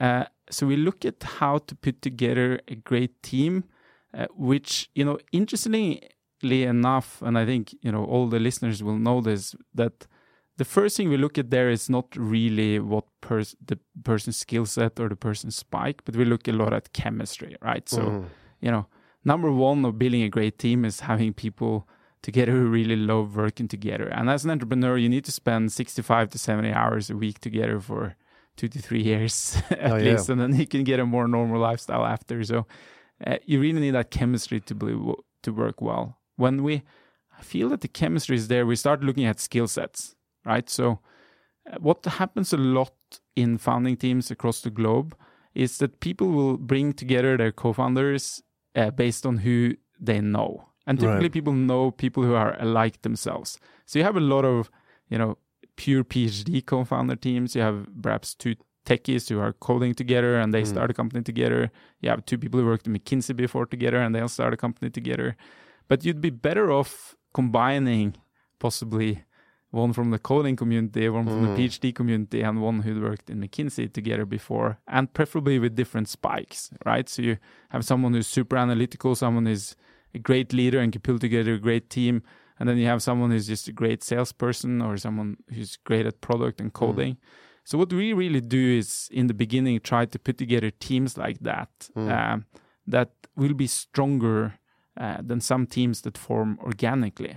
Uh, 0.00 0.24
so 0.50 0.66
we 0.66 0.76
look 0.76 1.04
at 1.04 1.22
how 1.40 1.58
to 1.58 1.74
put 1.74 2.02
together 2.02 2.60
a 2.68 2.74
great 2.74 3.12
team, 3.22 3.62
uh, 4.14 4.26
which 4.34 4.90
you 4.94 5.04
know, 5.04 5.18
interestingly 5.32 6.02
enough, 6.62 7.22
and 7.22 7.38
I 7.38 7.44
think 7.44 7.74
you 7.80 7.92
know 7.92 8.04
all 8.04 8.28
the 8.28 8.38
listeners 8.38 8.82
will 8.82 8.98
know 8.98 9.20
this 9.20 9.54
that 9.74 10.06
the 10.58 10.64
first 10.64 10.96
thing 10.96 11.08
we 11.08 11.16
look 11.16 11.38
at 11.38 11.50
there 11.50 11.70
is 11.70 11.88
not 11.88 12.06
really 12.16 12.80
what 12.80 13.04
pers- 13.20 13.54
the 13.64 13.78
person's 14.02 14.36
skill 14.36 14.66
set 14.66 14.98
or 14.98 15.08
the 15.08 15.16
person's 15.16 15.56
spike, 15.56 16.02
but 16.04 16.16
we 16.16 16.24
look 16.24 16.48
a 16.48 16.52
lot 16.52 16.72
at 16.72 16.92
chemistry, 16.92 17.56
right? 17.62 17.88
So, 17.88 18.02
mm. 18.02 18.24
you 18.60 18.72
know, 18.72 18.86
number 19.24 19.52
one 19.52 19.84
of 19.84 19.98
building 19.98 20.22
a 20.22 20.28
great 20.28 20.58
team 20.58 20.84
is 20.84 21.00
having 21.00 21.32
people 21.32 21.88
together 22.22 22.50
who 22.50 22.66
really 22.66 22.96
love 22.96 23.36
working 23.36 23.68
together. 23.68 24.08
And 24.08 24.28
as 24.28 24.44
an 24.44 24.50
entrepreneur, 24.50 24.98
you 24.98 25.08
need 25.08 25.24
to 25.26 25.32
spend 25.32 25.70
65 25.70 26.30
to 26.30 26.38
70 26.38 26.72
hours 26.72 27.08
a 27.08 27.16
week 27.16 27.38
together 27.38 27.78
for 27.78 28.16
two 28.56 28.66
to 28.66 28.80
three 28.80 29.02
years 29.02 29.56
at 29.70 29.92
oh, 29.92 29.96
least, 29.96 30.28
yeah. 30.28 30.32
and 30.32 30.40
then 30.40 30.58
you 30.58 30.66
can 30.66 30.82
get 30.82 30.98
a 30.98 31.06
more 31.06 31.28
normal 31.28 31.60
lifestyle 31.60 32.04
after. 32.04 32.42
So, 32.42 32.66
uh, 33.26 33.38
you 33.44 33.60
really 33.60 33.80
need 33.80 33.92
that 33.92 34.10
chemistry 34.10 34.60
to 34.60 34.74
be, 34.74 34.96
to 35.42 35.52
work 35.52 35.80
well. 35.80 36.18
When 36.36 36.62
we 36.62 36.82
feel 37.40 37.68
that 37.70 37.80
the 37.80 37.88
chemistry 37.88 38.36
is 38.36 38.48
there, 38.48 38.66
we 38.66 38.76
start 38.76 39.02
looking 39.02 39.24
at 39.24 39.40
skill 39.40 39.68
sets 39.68 40.14
right? 40.48 40.68
So, 40.68 40.98
uh, 41.70 41.76
what 41.78 42.04
happens 42.04 42.52
a 42.52 42.56
lot 42.56 42.94
in 43.36 43.58
founding 43.58 43.96
teams 43.96 44.30
across 44.30 44.62
the 44.62 44.70
globe 44.70 45.14
is 45.54 45.78
that 45.78 46.00
people 46.00 46.28
will 46.28 46.56
bring 46.56 46.92
together 46.92 47.36
their 47.36 47.52
co-founders 47.52 48.42
uh, 48.74 48.90
based 48.90 49.26
on 49.26 49.38
who 49.38 49.74
they 50.00 50.20
know, 50.20 50.68
and 50.86 50.98
typically 50.98 51.24
right. 51.24 51.32
people 51.32 51.52
know 51.52 51.90
people 51.90 52.22
who 52.22 52.34
are 52.34 52.56
alike 52.60 53.02
themselves. 53.02 53.58
So 53.86 53.98
you 53.98 54.04
have 54.04 54.16
a 54.16 54.20
lot 54.20 54.44
of, 54.44 54.70
you 55.08 55.18
know, 55.18 55.38
pure 55.76 56.04
PhD 56.04 56.64
co-founder 56.64 57.16
teams. 57.16 57.54
You 57.54 57.62
have 57.62 57.86
perhaps 58.02 58.34
two 58.34 58.54
techies 58.88 59.28
who 59.28 59.38
are 59.38 59.52
coding 59.52 59.94
together 59.94 60.38
and 60.40 60.54
they 60.54 60.62
mm. 60.62 60.66
start 60.66 60.90
a 60.90 60.94
company 60.94 61.22
together. 61.22 61.70
You 62.00 62.08
have 62.10 62.24
two 62.24 62.38
people 62.38 62.58
who 62.58 62.66
worked 62.66 62.86
at 62.88 62.92
McKinsey 62.92 63.36
before 63.36 63.66
together 63.66 64.00
and 64.00 64.14
they'll 64.14 64.36
start 64.38 64.54
a 64.54 64.56
company 64.56 64.90
together. 64.90 65.36
But 65.88 66.04
you'd 66.04 66.20
be 66.20 66.30
better 66.30 66.72
off 66.72 67.14
combining 67.34 68.16
possibly 68.58 69.24
one 69.70 69.92
from 69.92 70.10
the 70.10 70.18
coding 70.18 70.56
community, 70.56 71.08
one 71.08 71.26
from 71.26 71.44
mm. 71.44 71.56
the 71.56 71.68
PhD 71.68 71.94
community, 71.94 72.40
and 72.40 72.62
one 72.62 72.80
who 72.80 73.00
worked 73.00 73.28
in 73.28 73.40
McKinsey 73.40 73.92
together 73.92 74.24
before, 74.24 74.78
and 74.86 75.12
preferably 75.12 75.58
with 75.58 75.76
different 75.76 76.08
spikes, 76.08 76.70
right? 76.86 77.06
So 77.08 77.20
you 77.20 77.36
have 77.68 77.84
someone 77.84 78.14
who's 78.14 78.26
super 78.26 78.56
analytical, 78.56 79.14
someone 79.14 79.44
who's 79.44 79.76
a 80.14 80.18
great 80.18 80.54
leader 80.54 80.78
and 80.78 80.90
can 80.90 81.02
pull 81.02 81.18
together 81.18 81.54
a 81.54 81.58
great 81.58 81.90
team, 81.90 82.22
and 82.58 82.66
then 82.66 82.78
you 82.78 82.86
have 82.86 83.02
someone 83.02 83.30
who's 83.30 83.46
just 83.46 83.68
a 83.68 83.72
great 83.72 84.02
salesperson 84.02 84.80
or 84.80 84.96
someone 84.96 85.36
who's 85.52 85.76
great 85.76 86.06
at 86.06 86.22
product 86.22 86.60
and 86.62 86.70
mm. 86.70 86.80
coding. 86.80 87.14
Mm. 87.14 87.18
So 87.68 87.76
what 87.76 87.92
we 87.92 88.14
really 88.14 88.40
do 88.40 88.78
is 88.78 89.10
in 89.12 89.26
the 89.26 89.34
beginning 89.34 89.78
try 89.80 90.06
to 90.06 90.18
put 90.18 90.38
together 90.38 90.70
teams 90.70 91.18
like 91.18 91.40
that 91.40 91.68
mm. 91.94 92.10
uh, 92.10 92.38
that 92.86 93.10
will 93.36 93.52
be 93.52 93.66
stronger 93.66 94.54
uh, 94.96 95.18
than 95.20 95.42
some 95.42 95.66
teams 95.66 96.00
that 96.00 96.16
form 96.16 96.58
organically, 96.62 97.36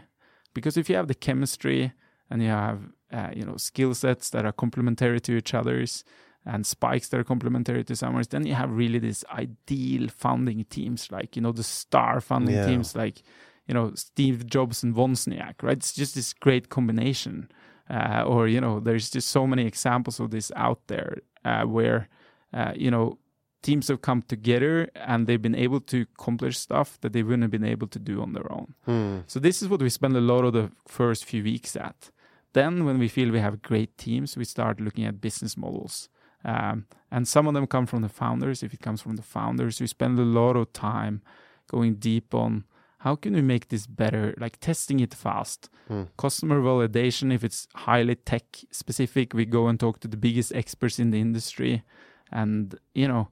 because 0.54 0.78
if 0.78 0.90
you 0.90 0.96
have 0.96 1.10
the 1.10 1.16
chemistry 1.16 1.92
and 2.30 2.42
you 2.42 2.48
have 2.48 2.80
uh, 3.12 3.32
you 3.36 3.44
know 3.44 3.58
skill 3.58 3.94
sets 3.94 4.30
that 4.30 4.46
are 4.46 4.54
complementary 4.54 5.20
to 5.20 5.36
each 5.36 5.54
other's 5.54 6.06
and 6.46 6.66
spikes 6.66 7.10
that 7.10 7.20
are 7.20 7.26
complementary 7.26 7.84
to 7.84 7.94
someone's 7.94 8.30
then 8.30 8.48
you 8.48 8.54
have 8.54 8.72
really 8.72 9.00
this 9.00 9.26
ideal 9.34 10.08
founding 10.08 10.64
teams 10.70 11.12
like 11.12 11.36
you 11.36 11.42
know 11.42 11.52
the 11.52 11.62
star 11.62 12.22
founding 12.22 12.56
yeah. 12.56 12.66
teams 12.66 12.96
like 12.96 13.22
you 13.68 13.74
know 13.74 13.92
steve 13.96 14.48
jobs 14.48 14.82
and 14.82 14.96
wozniak 14.96 15.62
right 15.62 15.78
it's 15.78 15.94
just 15.94 16.16
this 16.16 16.34
great 16.34 16.70
combination 16.70 17.50
uh, 17.92 18.24
or 18.26 18.48
you 18.48 18.62
know 18.62 18.80
there's 18.80 19.10
just 19.10 19.28
so 19.28 19.46
many 19.46 19.66
examples 19.66 20.20
of 20.20 20.32
this 20.32 20.52
out 20.56 20.80
there 20.88 21.18
uh, 21.44 21.64
where 21.64 22.08
uh, 22.54 22.74
you 22.76 22.90
know 22.90 23.18
teams 23.62 23.90
have 23.90 24.02
come 24.02 24.22
together 24.24 24.90
and 24.96 25.28
they've 25.28 25.42
been 25.42 25.56
able 25.56 25.80
to 25.80 26.06
accomplish 26.18 26.58
stuff 26.58 26.98
that 27.02 27.14
they 27.14 27.22
wouldn't 27.22 27.44
have 27.44 27.52
been 27.52 27.64
able 27.64 27.88
to 27.88 28.00
do 28.00 28.22
on 28.22 28.34
their 28.34 28.52
own. 28.52 28.74
Hmm. 28.86 29.20
So 29.28 29.40
this 29.40 29.62
is 29.62 29.70
what 29.70 29.82
we 29.82 29.90
spend 29.90 30.16
a 30.16 30.22
lot 30.22 30.44
of 30.46 30.54
the 30.54 30.72
first 30.88 31.26
few 31.26 31.44
weeks 31.44 31.76
at. 31.76 32.10
Then, 32.54 32.86
when 32.86 32.98
we 32.98 33.08
feel 33.08 33.32
we 33.32 33.40
have 33.40 33.62
great 33.62 33.98
teams, 33.98 34.36
we 34.36 34.46
start 34.46 34.82
looking 34.82 35.06
at 35.06 35.22
business 35.22 35.56
models. 35.56 36.10
Um, 36.44 36.88
and 37.12 37.28
some 37.28 37.48
of 37.48 37.54
them 37.54 37.68
come 37.68 37.86
from 37.86 38.02
the 38.02 38.10
founders. 38.10 38.64
If 38.64 38.74
it 38.74 38.82
comes 38.82 39.02
from 39.02 39.16
the 39.16 39.22
founders, 39.22 39.80
we 39.80 39.88
spend 39.88 40.20
a 40.20 40.24
lot 40.24 40.56
of 40.56 40.74
time 40.74 41.22
going 41.68 41.96
deep 41.96 42.34
on 42.34 42.66
how 43.02 43.16
can 43.16 43.34
we 43.34 43.42
make 43.42 43.70
this 43.70 43.88
better, 43.88 44.36
like 44.38 44.60
testing 44.60 45.00
it 45.00 45.14
fast. 45.14 45.70
Mm. 45.90 46.08
Customer 46.18 46.62
validation, 46.62 47.34
if 47.34 47.44
it's 47.44 47.68
highly 47.74 48.16
tech 48.16 48.44
specific, 48.72 49.34
we 49.34 49.46
go 49.46 49.68
and 49.68 49.80
talk 49.80 50.00
to 50.02 50.08
the 50.08 50.18
biggest 50.18 50.54
experts 50.54 51.00
in 51.00 51.10
the 51.10 51.20
industry. 51.20 51.84
And, 52.32 52.78
you 52.94 53.08
know, 53.08 53.30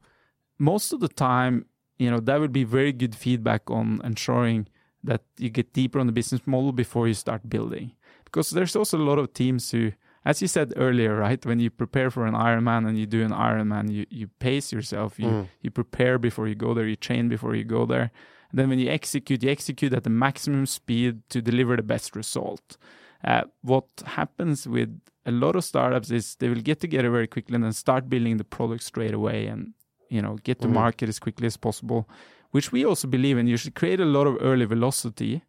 most 0.58 0.92
of 0.92 1.02
the 1.02 1.08
time, 1.08 1.66
you 2.00 2.10
know, 2.10 2.20
that 2.20 2.40
would 2.40 2.52
be 2.52 2.64
very 2.64 2.92
good 2.92 3.16
feedback 3.16 3.70
on 3.70 4.02
ensuring 4.04 4.68
that 5.04 5.22
you 5.38 5.50
get 5.50 5.72
deeper 5.74 6.00
on 6.00 6.08
the 6.08 6.14
business 6.14 6.42
model 6.46 6.72
before 6.72 7.08
you 7.08 7.14
start 7.14 7.48
building 7.48 7.92
because 8.26 8.50
there's 8.52 8.76
also 8.76 8.98
a 8.98 9.08
lot 9.10 9.18
of 9.18 9.34
teams 9.34 9.72
who 9.72 9.92
as 10.26 10.42
you 10.42 10.48
said 10.48 10.74
earlier 10.76 11.16
right 11.16 11.46
when 11.46 11.60
you 11.60 11.70
prepare 11.70 12.10
for 12.12 12.26
an 12.26 12.34
ironman 12.34 12.88
and 12.88 12.98
you 12.98 13.06
do 13.06 13.24
an 13.24 13.32
ironman 13.32 13.92
you, 13.92 14.06
you 14.10 14.28
pace 14.40 14.72
yourself 14.72 15.18
you, 15.18 15.28
mm. 15.28 15.48
you 15.62 15.72
prepare 15.72 16.18
before 16.18 16.48
you 16.48 16.56
go 16.56 16.74
there 16.74 16.88
you 16.88 16.96
train 16.96 17.30
before 17.30 17.56
you 17.56 17.64
go 17.64 17.86
there 17.86 18.12
and 18.50 18.60
then 18.60 18.70
when 18.70 18.80
you 18.80 18.90
execute 18.90 19.44
you 19.44 19.50
execute 19.50 19.94
at 19.94 20.04
the 20.04 20.10
maximum 20.10 20.66
speed 20.66 21.22
to 21.30 21.42
deliver 21.42 21.76
the 21.76 21.84
best 21.84 22.16
result 22.16 22.78
uh, 23.24 23.44
what 23.62 23.86
happens 24.06 24.68
with 24.68 25.00
a 25.26 25.32
lot 25.32 25.56
of 25.56 25.64
startups 25.64 26.10
is 26.10 26.36
they 26.36 26.50
will 26.50 26.62
get 26.62 26.80
together 26.80 27.10
very 27.10 27.28
quickly 27.28 27.56
and 27.56 27.64
then 27.64 27.74
start 27.74 28.10
building 28.10 28.38
the 28.38 28.44
product 28.44 28.84
straight 28.84 29.14
away 29.14 29.48
and 29.48 29.74
you 30.10 30.22
know 30.22 30.38
get 30.44 30.60
to 30.62 30.68
mm. 30.68 30.74
market 30.74 31.10
as 31.10 31.20
quickly 31.20 31.48
as 31.48 31.58
possible 31.58 32.10
which 32.52 32.72
we 32.72 32.86
also 32.86 33.08
believe 33.08 33.38
in 33.38 33.48
you 33.48 33.58
should 33.58 33.76
create 33.76 34.00
a 34.00 34.06
lot 34.06 34.26
of 34.26 34.38
early 34.42 34.66
velocity 34.66 35.44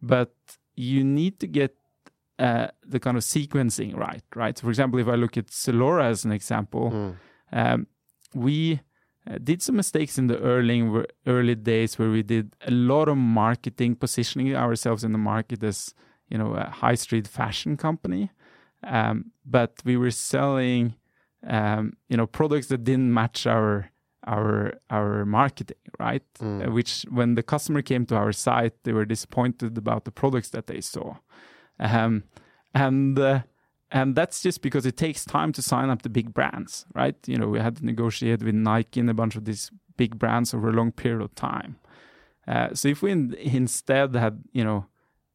but 0.00 0.34
you 0.76 1.02
need 1.02 1.38
to 1.40 1.46
get 1.46 1.74
uh, 2.38 2.68
the 2.84 2.98
kind 2.98 3.16
of 3.16 3.22
sequencing 3.22 3.96
right, 3.96 4.22
right? 4.34 4.58
So 4.58 4.64
for 4.64 4.70
example, 4.70 4.98
if 4.98 5.08
I 5.08 5.14
look 5.14 5.36
at 5.36 5.46
Zalora 5.48 6.10
as 6.10 6.24
an 6.24 6.32
example, 6.32 6.90
mm. 6.90 7.16
um, 7.52 7.86
we 8.34 8.80
uh, 9.30 9.38
did 9.42 9.62
some 9.62 9.76
mistakes 9.76 10.18
in 10.18 10.26
the 10.26 10.38
early 10.38 10.82
early 11.26 11.54
days 11.54 11.98
where 11.98 12.10
we 12.10 12.22
did 12.22 12.54
a 12.66 12.70
lot 12.70 13.08
of 13.08 13.16
marketing, 13.16 13.96
positioning 13.96 14.54
ourselves 14.54 15.04
in 15.04 15.12
the 15.12 15.18
market 15.18 15.62
as 15.62 15.94
you 16.28 16.38
know 16.38 16.54
a 16.54 16.64
high 16.64 16.94
street 16.94 17.26
fashion 17.26 17.76
company, 17.76 18.30
um, 18.82 19.32
but 19.44 19.72
we 19.84 19.96
were 19.96 20.10
selling 20.10 20.94
um, 21.46 21.96
you 22.08 22.16
know 22.16 22.26
products 22.26 22.66
that 22.66 22.84
didn't 22.84 23.12
match 23.12 23.46
our 23.46 23.90
our 24.26 24.74
our 24.90 25.24
marketing, 25.24 25.76
right? 25.98 26.22
Mm. 26.40 26.66
Uh, 26.66 26.70
which 26.72 27.06
when 27.10 27.34
the 27.34 27.42
customer 27.42 27.82
came 27.82 28.06
to 28.06 28.16
our 28.16 28.32
site, 28.32 28.74
they 28.84 28.92
were 28.92 29.06
disappointed 29.06 29.78
about 29.78 30.04
the 30.04 30.10
products 30.10 30.50
that 30.50 30.66
they 30.66 30.80
saw. 30.80 31.16
Um, 31.78 32.24
and 32.74 33.18
uh, 33.18 33.42
and 33.94 34.16
that's 34.16 34.42
just 34.42 34.60
because 34.60 34.84
it 34.86 34.96
takes 34.96 35.24
time 35.24 35.52
to 35.52 35.62
sign 35.62 35.88
up 35.88 36.02
the 36.02 36.08
big 36.08 36.34
brands, 36.34 36.84
right? 36.96 37.14
You 37.28 37.38
know, 37.38 37.46
we 37.46 37.60
had 37.60 37.76
to 37.76 37.86
negotiate 37.86 38.42
with 38.42 38.56
Nike 38.56 38.98
and 38.98 39.08
a 39.08 39.14
bunch 39.14 39.36
of 39.36 39.44
these 39.44 39.70
big 39.96 40.18
brands 40.18 40.52
over 40.52 40.68
a 40.68 40.72
long 40.72 40.90
period 40.90 41.22
of 41.22 41.32
time. 41.36 41.76
Uh, 42.48 42.74
so 42.74 42.88
if 42.88 43.02
we 43.02 43.12
in, 43.12 43.34
instead 43.34 44.16
had, 44.16 44.42
you 44.52 44.64
know, 44.64 44.86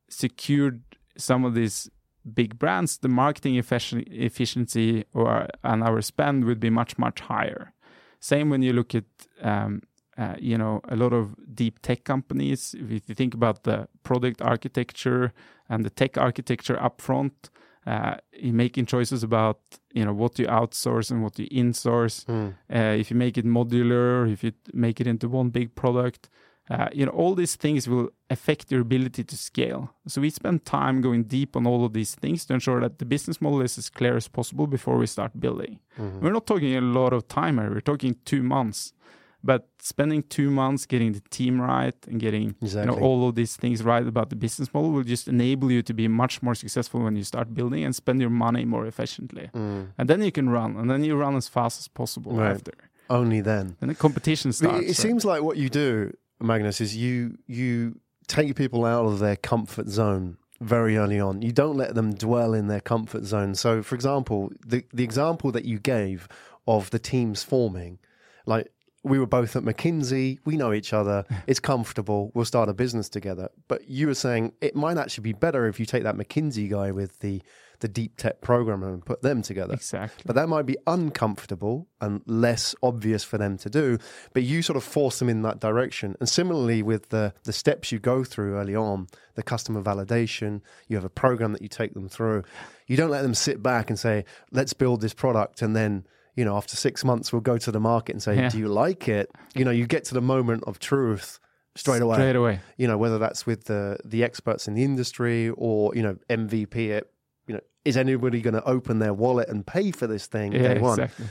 secured 0.09 0.81
some 1.15 1.45
of 1.45 1.53
these 1.53 1.89
big 2.33 2.59
brands, 2.59 2.97
the 2.97 3.07
marketing 3.07 3.55
efficiency 3.55 5.05
or 5.13 5.47
and 5.63 5.81
our 5.81 6.01
spend 6.01 6.43
would 6.43 6.59
be 6.59 6.69
much 6.69 6.97
much 6.97 7.21
higher. 7.21 7.71
Same 8.19 8.49
when 8.49 8.61
you 8.61 8.73
look 8.73 8.93
at 8.93 9.05
um, 9.41 9.83
uh, 10.17 10.35
you 10.37 10.57
know 10.57 10.81
a 10.89 10.97
lot 10.97 11.13
of 11.13 11.33
deep 11.55 11.81
tech 11.81 12.03
companies. 12.03 12.75
If 12.77 12.91
you 13.07 13.15
think 13.15 13.33
about 13.33 13.63
the 13.63 13.87
product 14.03 14.41
architecture 14.41 15.31
and 15.69 15.85
the 15.85 15.89
tech 15.89 16.17
architecture 16.17 16.75
upfront, 16.75 17.49
uh, 17.85 18.15
in 18.33 18.55
making 18.55 18.85
choices 18.85 19.23
about 19.23 19.59
you 19.93 20.05
know 20.05 20.13
what 20.13 20.37
you 20.37 20.45
outsource 20.47 21.11
and 21.11 21.23
what 21.23 21.39
you 21.39 21.47
insource. 21.49 22.25
Mm. 22.25 22.53
Uh, 22.73 22.99
if 22.99 23.09
you 23.09 23.17
make 23.17 23.37
it 23.37 23.45
modular, 23.45 24.31
if 24.31 24.43
you 24.43 24.51
make 24.73 24.99
it 25.01 25.07
into 25.07 25.27
one 25.27 25.49
big 25.49 25.75
product, 25.75 26.29
uh, 26.69 26.87
you 26.91 27.05
know 27.05 27.11
all 27.11 27.35
these 27.35 27.55
things 27.55 27.87
will 27.87 28.09
affect 28.29 28.71
your 28.71 28.81
ability 28.81 29.23
to 29.23 29.37
scale. 29.37 29.93
So 30.07 30.21
we 30.21 30.29
spend 30.29 30.65
time 30.65 31.01
going 31.01 31.23
deep 31.23 31.55
on 31.55 31.65
all 31.65 31.85
of 31.85 31.93
these 31.93 32.15
things 32.15 32.45
to 32.45 32.53
ensure 32.53 32.81
that 32.81 32.99
the 32.99 33.05
business 33.05 33.41
model 33.41 33.61
is 33.61 33.77
as 33.77 33.89
clear 33.89 34.15
as 34.15 34.27
possible 34.27 34.67
before 34.67 34.97
we 34.97 35.07
start 35.07 35.39
building. 35.39 35.79
Mm-hmm. 35.97 36.21
We're 36.21 36.33
not 36.33 36.45
talking 36.45 36.75
a 36.75 36.81
lot 36.81 37.13
of 37.13 37.27
time 37.27 37.57
here. 37.57 37.71
We're 37.71 37.81
talking 37.81 38.17
two 38.25 38.43
months 38.43 38.93
but 39.43 39.69
spending 39.81 40.23
two 40.23 40.51
months 40.51 40.85
getting 40.85 41.13
the 41.13 41.21
team 41.29 41.61
right 41.61 41.95
and 42.07 42.19
getting 42.19 42.55
exactly. 42.61 42.93
you 42.93 42.99
know, 42.99 43.05
all 43.05 43.27
of 43.29 43.35
these 43.35 43.55
things 43.55 43.83
right 43.83 44.05
about 44.05 44.29
the 44.29 44.35
business 44.35 44.73
model 44.73 44.91
will 44.91 45.03
just 45.03 45.27
enable 45.27 45.71
you 45.71 45.81
to 45.81 45.93
be 45.93 46.07
much 46.07 46.41
more 46.41 46.55
successful 46.55 47.01
when 47.01 47.15
you 47.15 47.23
start 47.23 47.53
building 47.53 47.83
and 47.83 47.95
spend 47.95 48.19
your 48.19 48.29
money 48.29 48.65
more 48.65 48.85
efficiently. 48.85 49.49
Mm. 49.53 49.89
And 49.97 50.09
then 50.09 50.21
you 50.21 50.31
can 50.31 50.49
run, 50.49 50.75
and 50.75 50.89
then 50.89 51.03
you 51.03 51.15
run 51.15 51.35
as 51.35 51.47
fast 51.47 51.79
as 51.79 51.87
possible 51.87 52.33
right. 52.33 52.51
after. 52.51 52.73
Only 53.09 53.41
then. 53.41 53.75
And 53.81 53.89
the 53.89 53.95
competition 53.95 54.51
starts. 54.51 54.83
It, 54.83 54.89
it 54.91 54.95
seems 54.95 55.25
like 55.25 55.41
what 55.41 55.57
you 55.57 55.69
do, 55.69 56.13
Magnus, 56.39 56.79
is 56.81 56.95
you 56.95 57.37
you 57.47 57.99
take 58.27 58.55
people 58.55 58.85
out 58.85 59.05
of 59.05 59.19
their 59.19 59.35
comfort 59.35 59.87
zone 59.87 60.37
very 60.61 60.97
early 60.97 61.19
on. 61.19 61.41
You 61.41 61.51
don't 61.51 61.75
let 61.75 61.95
them 61.95 62.13
dwell 62.13 62.53
in 62.53 62.67
their 62.67 62.81
comfort 62.81 63.23
zone. 63.23 63.55
So, 63.55 63.81
for 63.81 63.95
example, 63.95 64.51
the 64.63 64.83
the 64.93 65.03
example 65.03 65.51
that 65.53 65.65
you 65.65 65.79
gave 65.79 66.27
of 66.67 66.91
the 66.91 66.99
teams 66.99 67.41
forming. 67.41 67.99
Like 68.45 68.71
we 69.03 69.19
were 69.19 69.25
both 69.25 69.55
at 69.55 69.63
McKinsey, 69.63 70.39
we 70.45 70.57
know 70.57 70.73
each 70.73 70.93
other, 70.93 71.25
it's 71.47 71.59
comfortable, 71.59 72.31
we'll 72.33 72.45
start 72.45 72.69
a 72.69 72.73
business 72.73 73.09
together. 73.09 73.49
But 73.67 73.87
you 73.89 74.07
were 74.07 74.15
saying 74.15 74.53
it 74.61 74.75
might 74.75 74.97
actually 74.97 75.23
be 75.23 75.33
better 75.33 75.67
if 75.67 75.79
you 75.79 75.85
take 75.85 76.03
that 76.03 76.15
McKinsey 76.15 76.69
guy 76.69 76.91
with 76.91 77.19
the 77.19 77.41
the 77.79 77.87
deep 77.87 78.17
tech 78.17 78.41
programmer 78.41 78.93
and 78.93 79.05
put 79.05 79.21
them 79.21 79.41
together. 79.41 79.73
Exactly. 79.73 80.23
But 80.25 80.35
that 80.35 80.49
might 80.49 80.65
be 80.65 80.77
uncomfortable 80.85 81.87
and 82.01 82.21
less 82.25 82.75
obvious 82.83 83.23
for 83.23 83.37
them 83.37 83.57
to 83.59 83.69
do. 83.69 83.97
But 84.33 84.43
you 84.43 84.61
sort 84.61 84.77
of 84.77 84.83
force 84.83 85.19
them 85.19 85.29
in 85.29 85.43
that 85.43 85.59
direction. 85.59 86.15
And 86.19 86.27
similarly 86.27 86.83
with 86.83 87.09
the 87.09 87.33
the 87.43 87.53
steps 87.53 87.91
you 87.91 87.99
go 87.99 88.23
through 88.23 88.57
early 88.57 88.75
on, 88.75 89.07
the 89.35 89.43
customer 89.43 89.81
validation, 89.81 90.61
you 90.87 90.97
have 90.97 91.05
a 91.05 91.09
program 91.09 91.53
that 91.53 91.61
you 91.61 91.69
take 91.69 91.93
them 91.93 92.09
through. 92.09 92.43
You 92.87 92.97
don't 92.97 93.11
let 93.11 93.21
them 93.21 93.33
sit 93.33 93.63
back 93.63 93.89
and 93.89 93.97
say, 93.97 94.25
"Let's 94.51 94.73
build 94.73 95.01
this 95.01 95.13
product," 95.13 95.61
and 95.61 95.75
then 95.75 96.05
you 96.35 96.45
know 96.45 96.55
after 96.57 96.75
six 96.75 97.03
months 97.03 97.31
we'll 97.33 97.41
go 97.41 97.57
to 97.57 97.71
the 97.71 97.79
market 97.79 98.13
and 98.13 98.23
say, 98.23 98.35
Yeah. 98.35 98.49
"Do 98.49 98.57
you 98.59 98.67
like 98.67 99.07
it?" 99.07 99.29
You 99.55 99.65
know, 99.65 99.71
you 99.71 99.85
get 99.87 100.03
to 100.05 100.13
the 100.13 100.21
moment 100.21 100.63
of 100.67 100.79
truth 100.79 101.39
straight 101.75 102.01
away 102.01 102.15
Straight 102.17 102.35
away. 102.35 102.59
you 102.77 102.87
know 102.87 102.97
whether 102.97 103.17
that's 103.17 103.45
with 103.45 103.65
the 103.65 103.97
the 104.03 104.23
experts 104.23 104.67
in 104.67 104.73
the 104.73 104.83
industry 104.83 105.49
or 105.51 105.93
you 105.95 106.01
know 106.03 106.17
MVP 106.29 106.75
it 106.89 107.09
you 107.47 107.53
know 107.53 107.61
is 107.85 107.95
anybody 107.95 108.41
going 108.41 108.53
to 108.55 108.63
open 108.63 108.99
their 108.99 109.13
wallet 109.13 109.47
and 109.49 109.65
pay 109.65 109.91
for 109.91 110.07
this 110.07 110.25
thing 110.27 110.51
Yeah, 110.51 110.73
day 110.73 110.79
one 110.81 110.99
exactly. 110.99 111.27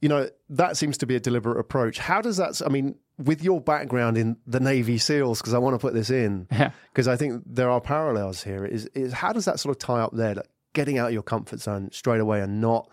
you 0.00 0.08
know 0.08 0.28
that 0.50 0.76
seems 0.76 0.98
to 0.98 1.06
be 1.06 1.16
a 1.16 1.20
deliberate 1.20 1.58
approach 1.58 1.98
how 1.98 2.20
does 2.20 2.36
that 2.36 2.60
i 2.64 2.68
mean 2.68 2.94
with 3.18 3.42
your 3.42 3.60
background 3.60 4.16
in 4.18 4.36
the 4.46 4.60
navy 4.60 4.98
seals 4.98 5.40
because 5.40 5.54
i 5.54 5.58
want 5.58 5.74
to 5.74 5.78
put 5.78 5.94
this 5.94 6.10
in 6.10 6.46
Yeah. 6.52 6.70
because 6.92 7.08
i 7.08 7.16
think 7.16 7.42
there 7.46 7.70
are 7.70 7.80
parallels 7.80 8.44
here 8.44 8.64
is 8.64 8.86
is 8.94 9.12
how 9.14 9.32
does 9.32 9.46
that 9.46 9.58
sort 9.58 9.74
of 9.74 9.78
tie 9.80 10.00
up 10.00 10.12
there 10.14 10.34
like 10.36 10.48
getting 10.74 10.98
out 10.98 11.08
of 11.08 11.14
your 11.14 11.22
comfort 11.22 11.60
zone 11.60 11.88
straight 11.90 12.20
away 12.20 12.42
and 12.42 12.60
not 12.60 12.88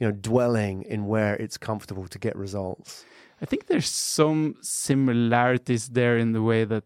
you 0.00 0.06
know 0.06 0.12
dwelling 0.12 0.82
in 0.94 1.06
where 1.06 1.34
it's 1.36 1.56
comfortable 1.58 2.06
to 2.08 2.18
get 2.18 2.34
results 2.36 3.04
I 3.42 3.46
think 3.46 3.68
there's 3.68 3.88
some 3.88 4.56
similarities 4.60 5.88
there 5.88 6.18
in 6.18 6.32
the 6.32 6.42
way 6.42 6.64
that, 6.66 6.84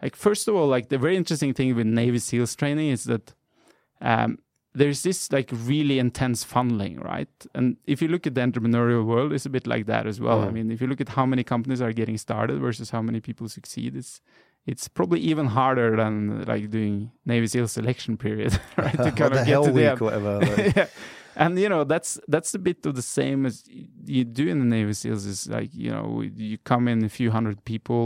like, 0.00 0.14
first 0.14 0.46
of 0.48 0.54
all, 0.54 0.68
like 0.68 0.88
the 0.88 0.98
very 0.98 1.16
interesting 1.16 1.52
thing 1.52 1.74
with 1.74 1.84
Navy 1.86 2.18
SEALs 2.20 2.54
training 2.54 2.90
is 2.90 3.02
that 3.04 3.34
um, 4.00 4.38
there's 4.72 5.02
this 5.02 5.32
like 5.32 5.50
really 5.52 5.98
intense 5.98 6.44
funneling, 6.44 7.02
right? 7.04 7.28
And 7.56 7.76
if 7.86 8.00
you 8.00 8.06
look 8.08 8.24
at 8.26 8.34
the 8.36 8.40
entrepreneurial 8.40 9.04
world, 9.04 9.32
it's 9.32 9.46
a 9.46 9.50
bit 9.50 9.66
like 9.66 9.86
that 9.86 10.06
as 10.06 10.20
well. 10.20 10.42
I 10.42 10.46
Mm. 10.46 10.52
mean, 10.52 10.70
if 10.70 10.80
you 10.80 10.86
look 10.86 11.00
at 11.00 11.08
how 11.10 11.26
many 11.26 11.42
companies 11.42 11.82
are 11.82 11.92
getting 11.92 12.18
started 12.18 12.60
versus 12.60 12.90
how 12.90 13.02
many 13.02 13.20
people 13.20 13.48
succeed, 13.48 13.96
it's 13.96 14.20
it's 14.66 14.86
probably 14.88 15.20
even 15.20 15.46
harder 15.46 15.96
than 15.96 16.44
like 16.44 16.70
doing 16.70 17.10
Navy 17.26 17.46
SEAL 17.48 17.66
selection 17.68 18.16
period, 18.16 18.52
right? 18.76 18.96
To 19.06 19.10
kind 19.20 19.34
the 19.34 19.40
of 19.40 19.46
hell 19.46 19.62
get 19.64 19.68
to 19.68 19.72
the 19.74 19.90
week 19.90 20.00
whatever 20.00 20.38
like- 20.46 20.76
yeah. 20.76 20.86
And 21.40 21.58
you 21.58 21.68
know 21.68 21.84
that's 21.84 22.20
that's 22.28 22.54
a 22.54 22.58
bit 22.58 22.86
of 22.86 22.94
the 22.94 23.02
same 23.18 23.46
as 23.46 23.64
you 24.16 24.24
do 24.24 24.46
in 24.52 24.58
the 24.60 24.64
Navy 24.76 24.92
SEAls. 24.92 25.26
Is 25.26 25.48
like 25.48 25.70
you 25.74 25.90
know 25.90 26.22
you 26.22 26.58
come 26.58 26.86
in 26.92 27.04
a 27.04 27.08
few 27.08 27.30
hundred 27.30 27.64
people, 27.64 28.04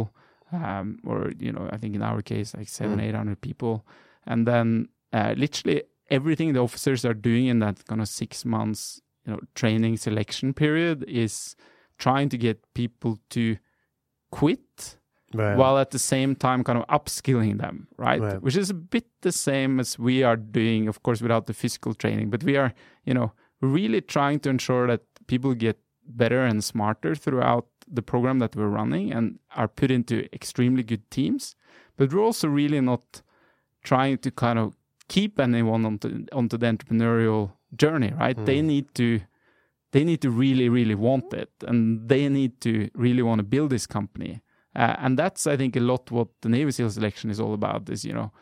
um, 0.52 0.98
or 1.04 1.32
you 1.38 1.52
know 1.52 1.68
I 1.74 1.76
think 1.78 1.94
in 1.96 2.02
our 2.02 2.22
case 2.22 2.54
like 2.58 2.68
seven 2.68 2.98
Mm. 2.98 3.02
eight 3.04 3.14
hundred 3.14 3.40
people, 3.40 3.84
and 4.24 4.46
then 4.46 4.88
uh, 5.12 5.34
literally 5.36 5.82
everything 6.10 6.52
the 6.52 6.60
officers 6.60 7.04
are 7.04 7.14
doing 7.28 7.46
in 7.46 7.58
that 7.58 7.84
kind 7.86 8.00
of 8.00 8.08
six 8.08 8.44
months 8.44 9.00
you 9.26 9.32
know 9.32 9.40
training 9.54 9.96
selection 9.96 10.52
period 10.54 11.02
is 11.08 11.56
trying 11.98 12.28
to 12.28 12.38
get 12.38 12.58
people 12.74 13.18
to 13.30 13.56
quit 14.30 14.98
Right. 15.34 15.56
while 15.56 15.78
at 15.78 15.90
the 15.90 15.98
same 15.98 16.34
time 16.36 16.62
kind 16.64 16.78
of 16.78 16.86
upskilling 16.88 17.58
them, 17.58 17.88
right? 17.96 18.20
Right. 18.22 18.42
Which 18.42 18.56
is 18.56 18.70
a 18.70 18.74
bit 18.74 19.06
the 19.22 19.32
same 19.32 19.80
as 19.80 19.98
we 19.98 20.22
are 20.22 20.36
doing, 20.36 20.88
of 20.88 21.02
course, 21.02 21.20
without 21.22 21.46
the 21.46 21.54
physical 21.54 21.94
training. 21.94 22.30
But 22.30 22.42
we 22.44 22.56
are, 22.56 22.72
you 23.04 23.14
know, 23.14 23.32
really 23.60 24.00
trying 24.00 24.40
to 24.40 24.50
ensure 24.50 24.86
that 24.86 25.02
people 25.26 25.54
get 25.54 25.78
better 26.06 26.44
and 26.44 26.62
smarter 26.62 27.14
throughout 27.14 27.66
the 27.86 28.02
program 28.02 28.38
that 28.38 28.54
we're 28.56 28.68
running 28.68 29.12
and 29.12 29.38
are 29.56 29.68
put 29.68 29.90
into 29.90 30.14
extremely 30.34 30.82
good 30.82 31.10
teams. 31.10 31.56
But 31.96 32.12
we're 32.12 32.22
also 32.24 32.48
really 32.48 32.80
not 32.80 33.22
trying 33.82 34.18
to 34.18 34.30
kind 34.30 34.58
of 34.58 34.76
keep 35.08 35.38
anyone 35.38 35.84
onto 35.84 36.26
onto 36.32 36.56
the 36.56 36.66
entrepreneurial 36.66 37.52
journey, 37.76 38.12
right? 38.18 38.36
They 38.46 38.60
Mm. 38.60 38.64
need 38.66 38.94
to 38.94 39.20
they 39.92 40.02
need 40.04 40.20
to 40.22 40.30
really, 40.30 40.68
really 40.68 40.96
want 40.96 41.32
it, 41.32 41.50
and 41.68 42.08
they 42.08 42.28
need 42.28 42.60
to 42.60 42.88
really 42.94 43.22
want 43.22 43.38
to 43.38 43.44
build 43.44 43.70
this 43.70 43.86
company. 43.86 44.40
Uh, 44.76 44.96
and 44.98 45.18
that's, 45.18 45.46
I 45.46 45.56
think, 45.56 45.76
a 45.76 45.80
lot 45.80 46.10
what 46.10 46.28
the 46.42 46.48
Navy 46.48 46.70
SEAL 46.72 46.90
selection 46.90 47.30
is 47.30 47.40
all 47.40 47.54
about. 47.54 47.88
Is 47.90 48.04
you 48.04 48.12
know, 48.12 48.32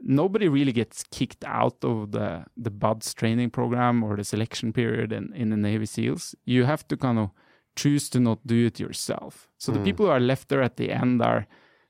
nobody 0.00 0.48
really 0.48 0.72
gets 0.72 1.04
kicked 1.10 1.44
out 1.44 1.84
of 1.84 2.10
the 2.12 2.44
the 2.56 2.70
BUD/S 2.70 3.14
training 3.14 3.50
program 3.50 4.02
or 4.02 4.16
the 4.16 4.24
selection 4.24 4.72
period 4.72 5.12
in, 5.12 5.32
in 5.34 5.50
the 5.50 5.56
Navy 5.56 5.86
SEALs. 5.86 6.34
You 6.44 6.64
have 6.64 6.86
to 6.88 6.96
kind 6.96 7.18
of 7.18 7.30
choose 7.76 8.08
to 8.10 8.20
not 8.20 8.38
do 8.46 8.66
it 8.66 8.78
yourself. 8.80 9.48
So 9.58 9.72
the 9.72 9.78
Mm. 9.80 9.84
people 9.84 10.06
who 10.06 10.12
are 10.12 10.20
left 10.20 10.48
there 10.48 10.62
at 10.62 10.76
the 10.76 10.90
end 10.90 11.20
are 11.22 11.46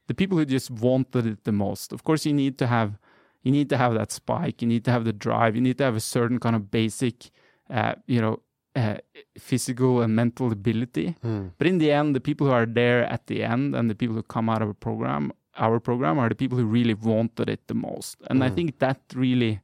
the 0.06 0.14
people 0.14 0.38
who 0.38 0.44
just 0.46 0.70
wanted 0.70 1.26
it 1.26 1.44
the 1.44 1.52
most. 1.52 1.92
Of 1.92 2.02
course, 2.04 2.24
you 2.26 2.32
need 2.32 2.58
to 2.58 2.66
have 2.66 2.98
you 3.42 3.52
need 3.52 3.68
to 3.68 3.76
have 3.76 3.92
that 3.94 4.10
spike. 4.10 4.62
You 4.62 4.68
need 4.68 4.84
to 4.86 4.90
have 4.90 5.04
the 5.04 5.12
drive. 5.12 5.54
You 5.54 5.60
need 5.60 5.76
to 5.78 5.84
have 5.84 5.96
a 5.96 6.00
certain 6.00 6.38
kind 6.38 6.56
of 6.56 6.70
basic, 6.70 7.30
uh, 7.68 7.94
you 8.06 8.18
know, 8.18 8.40
uh, 8.76 8.96
physical 9.38 10.02
and 10.02 10.14
mental 10.16 10.50
ability. 10.52 11.14
Mm. 11.24 11.50
But 11.58 11.66
in 11.66 11.78
the 11.78 11.92
end, 11.92 12.14
the 12.14 12.20
people 12.20 12.46
who 12.46 12.52
are 12.52 12.66
there 12.66 13.04
at 13.04 13.26
the 13.26 13.42
end 13.42 13.74
and 13.74 13.88
the 13.90 13.94
people 13.94 14.16
who 14.16 14.22
come 14.22 14.48
out 14.48 14.62
of 14.62 14.68
a 14.68 14.74
program, 14.74 15.32
our 15.56 15.78
program, 15.80 16.18
are 16.18 16.28
the 16.28 16.34
people 16.34 16.58
who 16.58 16.66
really 16.66 16.94
wanted 16.94 17.48
it 17.48 17.60
the 17.66 17.74
most. 17.74 18.16
And 18.30 18.42
I 18.42 18.50
Mm. 18.50 18.54
think 18.54 18.78
that 18.78 19.00
really 19.14 19.60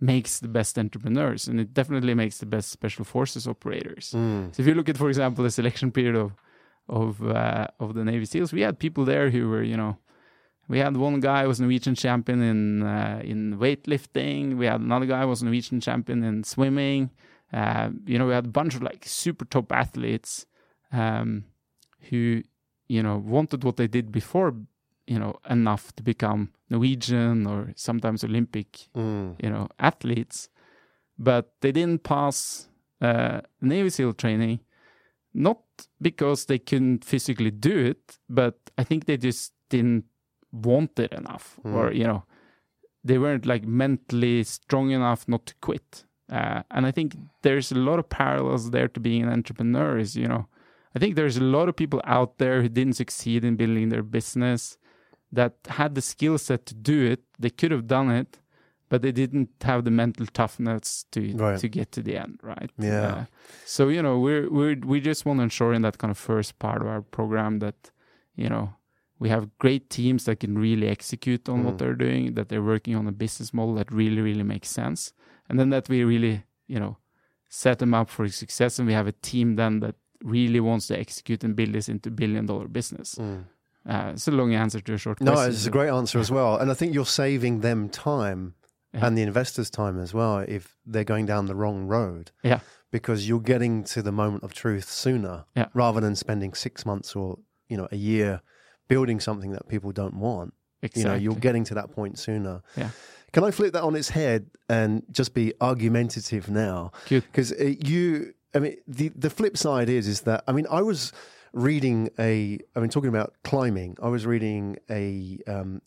makes 0.00 0.40
the 0.40 0.48
best 0.48 0.78
entrepreneurs, 0.78 1.48
and 1.48 1.60
it 1.60 1.72
definitely 1.74 2.14
makes 2.14 2.38
the 2.38 2.46
best 2.46 2.70
special 2.70 3.04
forces 3.04 3.46
operators. 3.46 4.12
Mm. 4.16 4.54
So 4.54 4.62
if 4.62 4.66
you 4.68 4.74
look 4.74 4.88
at, 4.88 4.96
for 4.98 5.08
example, 5.08 5.44
the 5.44 5.50
selection 5.50 5.90
period 5.92 6.16
of 6.16 6.32
of 6.88 7.22
uh, 7.22 7.68
of 7.78 7.94
the 7.94 8.04
Navy 8.04 8.24
SEALs, 8.24 8.52
we 8.52 8.62
had 8.62 8.76
people 8.78 9.04
there 9.04 9.30
who 9.30 9.48
were, 9.48 9.62
you 9.62 9.76
know, 9.76 9.96
we 10.68 10.78
had 10.80 10.96
one 10.96 11.20
guy 11.20 11.42
who 11.42 11.48
was 11.48 11.60
a 11.60 11.62
Norwegian 11.62 11.94
champion 11.94 12.42
in 12.42 12.82
uh, 12.82 13.20
in 13.24 13.58
weightlifting. 13.58 14.56
We 14.58 14.66
had 14.66 14.80
another 14.80 15.06
guy 15.06 15.20
who 15.22 15.28
was 15.28 15.42
a 15.42 15.44
Norwegian 15.44 15.80
champion 15.80 16.24
in 16.24 16.42
swimming. 16.44 17.10
Uh, 17.52 17.90
you 18.06 18.18
know, 18.18 18.26
we 18.26 18.32
had 18.34 18.46
a 18.46 18.48
bunch 18.60 18.74
of 18.74 18.82
like 18.82 19.04
super 19.06 19.44
top 19.44 19.70
athletes 19.72 20.46
um, 20.92 21.44
who, 22.10 22.42
you 22.88 23.02
know, 23.02 23.16
wanted 23.18 23.62
what 23.64 23.76
they 23.76 23.86
did 23.88 24.10
before, 24.10 24.54
you 25.06 25.18
know, 25.18 25.34
enough 25.50 25.92
to 25.96 26.02
become 26.02 26.50
Norwegian 26.70 27.46
or 27.46 27.72
sometimes 27.76 28.24
Olympic 28.24 28.88
Mm. 28.94 29.36
you 29.42 29.50
know 29.50 29.68
athletes 29.78 30.48
but 31.18 31.52
they 31.60 31.72
didn't 31.72 32.02
pass 32.02 32.68
uh, 33.00 33.40
navy 33.60 33.90
seal 33.90 34.12
training 34.14 34.60
not 35.34 35.58
because 36.00 36.46
they 36.46 36.58
couldn't 36.58 37.04
physically 37.04 37.50
do 37.50 37.76
it 37.90 38.18
but 38.28 38.54
i 38.78 38.84
think 38.84 39.04
they 39.04 39.16
just 39.16 39.52
didn't 39.70 40.04
want 40.52 40.98
it 40.98 41.12
enough 41.12 41.58
or 41.64 41.90
Mm. 41.90 41.96
you 41.96 42.06
know 42.06 42.22
they 43.04 43.18
weren't 43.18 43.46
like 43.46 43.66
mentally 43.66 44.44
strong 44.44 44.90
enough 44.90 45.26
not 45.28 45.46
to 45.46 45.54
quit 45.60 46.04
uh, 46.38 46.60
and 46.74 46.82
i 46.86 46.92
think 46.96 47.08
there's 47.46 47.70
a 47.72 47.80
lot 47.88 47.98
of 48.00 48.06
parallels 48.08 48.64
there 48.74 48.88
to 48.94 49.00
being 49.08 49.22
an 49.24 49.32
entrepreneur 49.38 49.90
is 50.04 50.10
you 50.22 50.28
know 50.32 50.42
i 50.94 50.98
think 51.00 51.12
there's 51.14 51.38
a 51.44 51.46
lot 51.56 51.66
of 51.68 51.74
people 51.82 52.00
out 52.16 52.32
there 52.42 52.58
who 52.62 52.68
didn't 52.78 52.96
succeed 53.04 53.40
in 53.48 53.56
building 53.62 53.88
their 53.90 54.02
business 54.18 54.60
that 55.38 55.52
had 55.78 55.90
the 55.94 56.04
skill 56.12 56.36
set 56.38 56.60
to 56.70 56.74
do 56.92 56.96
it 57.12 57.20
they 57.42 57.50
could 57.58 57.70
have 57.76 57.86
done 57.98 58.10
it 58.20 58.30
but 58.90 59.00
they 59.04 59.12
didn't 59.22 59.48
have 59.70 59.80
the 59.84 59.90
mental 60.02 60.26
toughness 60.40 61.06
to 61.12 61.20
Right. 61.44 61.58
to 61.62 61.66
get 61.78 61.88
to 61.96 62.00
the 62.06 62.14
end 62.24 62.34
right 62.52 62.70
Yeah. 62.78 63.06
Uh, 63.12 63.24
so 63.76 63.82
you 63.96 64.02
know 64.06 64.14
we're 64.26 64.46
we're 64.56 64.76
we 64.92 64.96
just 65.10 65.22
want 65.26 65.38
to 65.40 65.44
ensure 65.50 65.72
in 65.76 65.82
that 65.86 65.96
kind 66.02 66.10
of 66.10 66.18
first 66.18 66.50
part 66.58 66.80
of 66.82 66.88
our 66.94 67.02
program 67.18 67.52
that 67.64 67.78
you 68.42 68.48
know 68.52 68.64
we 69.22 69.28
have 69.34 69.44
great 69.64 69.84
teams 69.98 70.24
that 70.26 70.36
can 70.44 70.54
really 70.68 70.88
execute 70.96 71.44
on 71.52 71.58
Mm. 71.60 71.64
what 71.66 71.76
they're 71.78 72.00
doing 72.06 72.22
that 72.36 72.46
they're 72.48 72.68
working 72.74 72.94
on 73.00 73.06
a 73.08 73.16
business 73.24 73.50
model 73.58 73.74
that 73.78 73.88
really 74.00 74.20
really 74.28 74.46
makes 74.54 74.68
sense 74.82 75.00
and 75.52 75.60
then 75.60 75.70
that 75.70 75.88
we 75.88 76.02
really 76.02 76.42
you 76.66 76.80
know 76.80 76.96
set 77.48 77.78
them 77.78 77.92
up 77.94 78.08
for 78.10 78.26
success 78.28 78.78
and 78.78 78.88
we 78.88 78.94
have 78.94 79.06
a 79.06 79.12
team 79.30 79.56
then 79.56 79.80
that 79.80 79.94
really 80.24 80.58
wants 80.60 80.86
to 80.88 80.98
execute 80.98 81.44
and 81.44 81.54
build 81.54 81.72
this 81.74 81.88
into 81.88 82.10
billion 82.10 82.46
dollar 82.46 82.66
business 82.68 83.14
Mm. 83.16 83.44
uh, 83.92 84.10
it's 84.14 84.28
a 84.28 84.30
long 84.30 84.54
answer 84.54 84.80
to 84.80 84.94
a 84.94 84.98
short 84.98 85.18
question. 85.18 85.26
No, 85.34 85.38
question 85.40 85.52
it's 85.54 85.66
a 85.66 85.70
great 85.78 85.90
answer 85.90 86.18
as 86.20 86.30
well. 86.30 86.56
And 86.60 86.70
I 86.70 86.74
think 86.74 86.94
you're 86.94 87.04
saving 87.24 87.60
them 87.60 87.88
time 87.88 88.54
Yeah. 88.94 89.06
and 89.06 89.16
the 89.18 89.22
investors' 89.22 89.70
time 89.70 89.96
as 89.98 90.12
well 90.14 90.38
if 90.56 90.64
they're 90.90 91.10
going 91.14 91.26
down 91.26 91.46
the 91.46 91.54
wrong 91.62 91.78
road. 91.96 92.30
Yeah. 92.42 92.60
Because 92.90 93.26
you're 93.28 93.40
getting 93.54 93.84
to 93.94 94.02
the 94.02 94.12
moment 94.12 94.42
of 94.44 94.52
truth 94.54 94.88
sooner 95.04 95.44
Yeah. 95.56 95.66
rather 95.74 96.00
than 96.00 96.14
spending 96.14 96.54
six 96.54 96.84
months 96.86 97.16
or, 97.16 97.38
you 97.70 97.76
know, 97.78 97.88
a 97.90 97.96
year 97.96 98.40
building 98.88 99.18
something 99.20 99.50
that 99.56 99.64
people 99.68 99.92
don't 99.92 100.14
want. 100.28 100.50
exactly. 100.84 101.02
You 101.02 101.08
know, 101.08 101.14
you're 101.24 101.40
getting 101.48 101.64
to 101.70 101.74
that 101.74 101.90
point 101.98 102.18
sooner. 102.18 102.62
Yeah. 102.76 102.90
Can 103.32 103.44
I 103.44 103.50
flip 103.50 103.72
that 103.72 103.82
on 103.82 103.96
its 103.96 104.10
head 104.10 104.50
and 104.68 105.02
just 105.10 105.34
be 105.34 105.54
argumentative 105.60 106.50
now? 106.50 106.92
Because 107.32 107.52
you, 107.58 108.34
I 108.54 108.58
mean, 108.58 108.76
the 108.86 109.08
the 109.10 109.30
flip 109.30 109.56
side 109.56 109.88
is 109.88 110.06
is 110.06 110.22
that 110.22 110.44
I 110.46 110.52
mean, 110.52 110.66
I 110.70 110.82
was 110.82 111.12
reading 111.52 112.10
a, 112.18 112.58
I 112.74 112.80
mean, 112.80 112.88
talking 112.90 113.08
about 113.08 113.34
climbing, 113.44 113.96
I 114.02 114.08
was 114.08 114.26
reading 114.26 114.78
a, 114.90 115.38
um, 115.46 115.82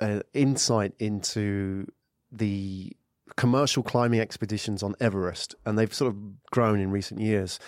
an 0.00 0.22
insight 0.34 0.92
into 0.98 1.86
the 2.32 2.92
commercial 3.36 3.82
climbing 3.82 4.20
expeditions 4.20 4.82
on 4.82 4.94
Everest, 5.00 5.54
and 5.64 5.78
they've 5.78 5.92
sort 5.92 6.12
of 6.12 6.50
grown 6.50 6.80
in 6.80 6.90
recent 6.90 7.20
years. 7.20 7.58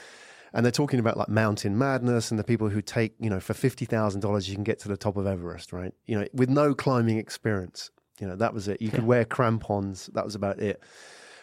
And 0.55 0.65
they're 0.65 0.73
talking 0.73 0.99
about 0.99 1.19
like 1.19 1.29
mountain 1.29 1.77
madness 1.77 2.31
and 2.31 2.41
the 2.41 2.45
people 2.45 2.71
who 2.71 2.81
take, 2.81 3.15
you 3.21 3.29
know, 3.29 3.39
for 3.39 3.53
fifty 3.53 3.85
thousand 3.85 4.23
dollars 4.23 4.49
you 4.49 4.55
can 4.55 4.65
get 4.65 4.79
to 4.81 4.89
the 4.89 4.97
top 4.97 5.19
of 5.19 5.27
Everest, 5.27 5.75
right? 5.75 5.93
You 6.07 6.21
know, 6.21 6.27
with 6.33 6.49
no 6.49 6.75
climbing 6.75 7.19
experience. 7.19 7.91
You 8.21 8.27
know, 8.29 8.37
that 8.37 8.55
was 8.55 8.69
it. 8.69 8.83
You 8.83 8.91
could 8.91 9.05
wear 9.07 9.25
crampons. 9.25 10.07
That 10.15 10.25
was 10.25 10.35
about 10.35 10.59
it. 10.61 10.83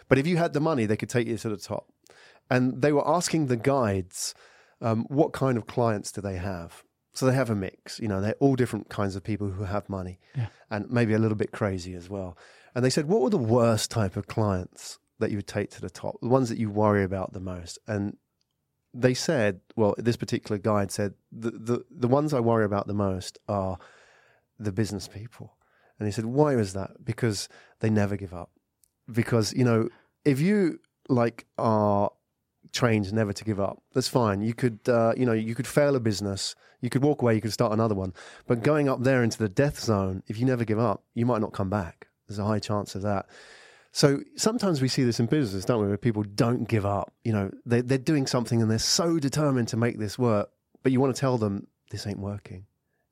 But 0.07 0.17
if 0.17 0.27
you 0.27 0.38
had 0.38 0.53
the 0.53 0.59
money, 0.59 0.85
they 0.85 0.97
could 0.97 1.09
take 1.09 1.27
you 1.27 1.38
to 1.38 1.49
the 1.49 1.57
top. 1.57 1.88
And 2.49 2.81
they 2.81 2.91
were 2.91 3.07
asking 3.07 3.47
the 3.47 3.57
guides, 3.57 4.35
um, 4.81 5.05
what 5.09 5.33
kind 5.33 5.57
of 5.57 5.65
clients 5.65 6.11
do 6.11 6.21
they 6.21 6.35
have? 6.38 6.83
So 7.13 7.25
they 7.25 7.33
have 7.33 7.49
a 7.49 7.55
mix. 7.55 7.99
You 7.99 8.07
know, 8.07 8.21
they're 8.21 8.35
all 8.39 8.55
different 8.55 8.89
kinds 8.89 9.15
of 9.15 9.23
people 9.23 9.49
who 9.49 9.63
have 9.63 9.88
money 9.89 10.19
Yeah. 10.35 10.47
and 10.69 10.89
maybe 10.91 11.13
a 11.13 11.19
little 11.19 11.38
bit 11.38 11.51
crazy 11.51 11.95
as 11.95 12.09
well. 12.09 12.38
And 12.75 12.83
they 12.83 12.89
said, 12.89 13.07
what 13.07 13.21
were 13.21 13.29
the 13.29 13.38
worst 13.38 13.89
type 13.89 14.17
of 14.17 14.27
clients 14.27 14.99
that 15.19 15.31
you 15.31 15.38
would 15.38 15.47
take 15.47 15.71
to 15.71 15.81
the 15.81 15.89
top? 15.89 16.17
The 16.21 16.27
ones 16.27 16.49
that 16.49 16.57
you 16.57 16.69
worry 16.69 17.03
about 17.03 17.31
the 17.33 17.39
most? 17.39 17.79
And 17.88 18.17
they 18.93 19.13
said, 19.13 19.61
well, 19.75 19.95
this 19.97 20.17
particular 20.17 20.59
guide 20.59 20.91
said, 20.91 21.13
the, 21.31 21.51
the, 21.51 21.85
the 21.89 22.07
ones 22.07 22.33
I 22.33 22.41
worry 22.41 22.65
about 22.65 22.85
the 22.85 22.93
most 22.93 23.39
are 23.47 23.77
the 24.59 24.71
business 24.73 25.07
people. 25.07 25.55
And 25.99 26.08
he 26.08 26.12
said, 26.12 26.25
why 26.25 26.55
is 26.55 26.73
that? 26.73 27.03
Because 27.03 27.47
they 27.79 27.89
never 27.89 28.17
give 28.17 28.34
up. 28.34 28.51
Because, 29.12 29.53
you 29.53 29.63
know, 29.63 29.89
if 30.23 30.39
you 30.39 30.79
like 31.08 31.45
are 31.58 32.12
trained 32.73 33.13
never 33.13 33.31
to 33.34 33.43
give 33.43 33.60
up, 33.60 33.81
that's 33.93 34.08
fine. 34.08 34.41
You 34.41 34.53
could, 34.53 34.79
uh, 34.89 35.13
you 35.15 35.25
know, 35.25 35.34
you 35.34 35.55
could 35.55 35.67
fail 35.67 35.95
a 35.95 35.99
business, 35.99 36.55
you 36.81 36.89
could 36.89 37.03
walk 37.03 37.21
away, 37.21 37.36
you 37.36 37.41
could 37.41 37.53
start 37.53 37.71
another 37.71 37.95
one. 37.95 38.13
But 38.47 38.63
going 38.63 38.89
up 38.89 39.03
there 39.03 39.23
into 39.23 39.38
the 39.38 39.49
death 39.49 39.79
zone, 39.79 40.23
if 40.27 40.39
you 40.39 40.45
never 40.45 40.65
give 40.65 40.79
up, 40.79 41.03
you 41.13 41.25
might 41.25 41.41
not 41.41 41.53
come 41.53 41.69
back. 41.69 42.08
There's 42.27 42.39
a 42.39 42.45
high 42.45 42.60
chance 42.60 42.95
of 42.95 43.03
that. 43.03 43.27
So 43.91 44.21
sometimes 44.36 44.81
we 44.81 44.89
see 44.89 45.03
this 45.05 45.21
in 45.21 45.27
business, 45.27 45.63
don't 45.63 45.81
we, 45.81 45.88
where 45.88 45.97
people 45.97 46.23
don't 46.23 46.67
give 46.67 46.86
up. 46.86 47.13
You 47.23 47.31
know, 47.31 47.51
they, 47.65 47.79
they're 47.79 47.97
doing 47.97 48.27
something 48.27 48.62
and 48.62 48.69
they're 48.69 48.79
so 48.79 49.19
determined 49.19 49.69
to 49.69 49.77
make 49.77 49.99
this 49.99 50.19
work, 50.19 50.49
but 50.84 50.91
you 50.91 50.99
want 50.99 51.15
to 51.15 51.19
tell 51.19 51.38
them 51.38 51.67
this 51.91 52.05
ain't 52.05 52.19
working. 52.19 52.65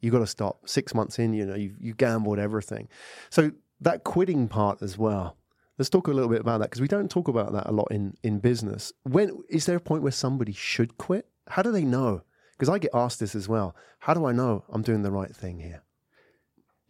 You 0.03 0.11
got 0.11 0.19
to 0.19 0.27
stop. 0.27 0.67
Six 0.67 0.93
months 0.93 1.17
in, 1.17 1.33
you 1.33 1.45
know, 1.45 1.55
you 1.55 1.75
you 1.79 1.93
gambled 1.93 2.37
everything. 2.37 2.89
So 3.29 3.51
that 3.81 4.03
quitting 4.03 4.47
part 4.47 4.81
as 4.81 4.97
well. 4.97 5.37
Let's 5.77 5.89
talk 5.89 6.07
a 6.07 6.11
little 6.11 6.29
bit 6.29 6.41
about 6.41 6.59
that 6.59 6.69
because 6.69 6.81
we 6.81 6.87
don't 6.87 7.09
talk 7.09 7.27
about 7.27 7.53
that 7.53 7.67
a 7.67 7.71
lot 7.71 7.87
in 7.89 8.15
in 8.21 8.39
business. 8.39 8.91
When 9.03 9.41
is 9.49 9.65
there 9.65 9.77
a 9.77 9.81
point 9.81 10.03
where 10.03 10.11
somebody 10.11 10.51
should 10.51 10.97
quit? 10.97 11.27
How 11.47 11.61
do 11.61 11.71
they 11.71 11.83
know? 11.83 12.21
Because 12.51 12.69
I 12.69 12.77
get 12.79 12.91
asked 12.93 13.19
this 13.19 13.33
as 13.33 13.47
well. 13.49 13.75
How 13.99 14.13
do 14.13 14.25
I 14.25 14.33
know 14.33 14.65
I'm 14.69 14.81
doing 14.81 15.01
the 15.03 15.11
right 15.11 15.35
thing 15.35 15.59
here? 15.59 15.83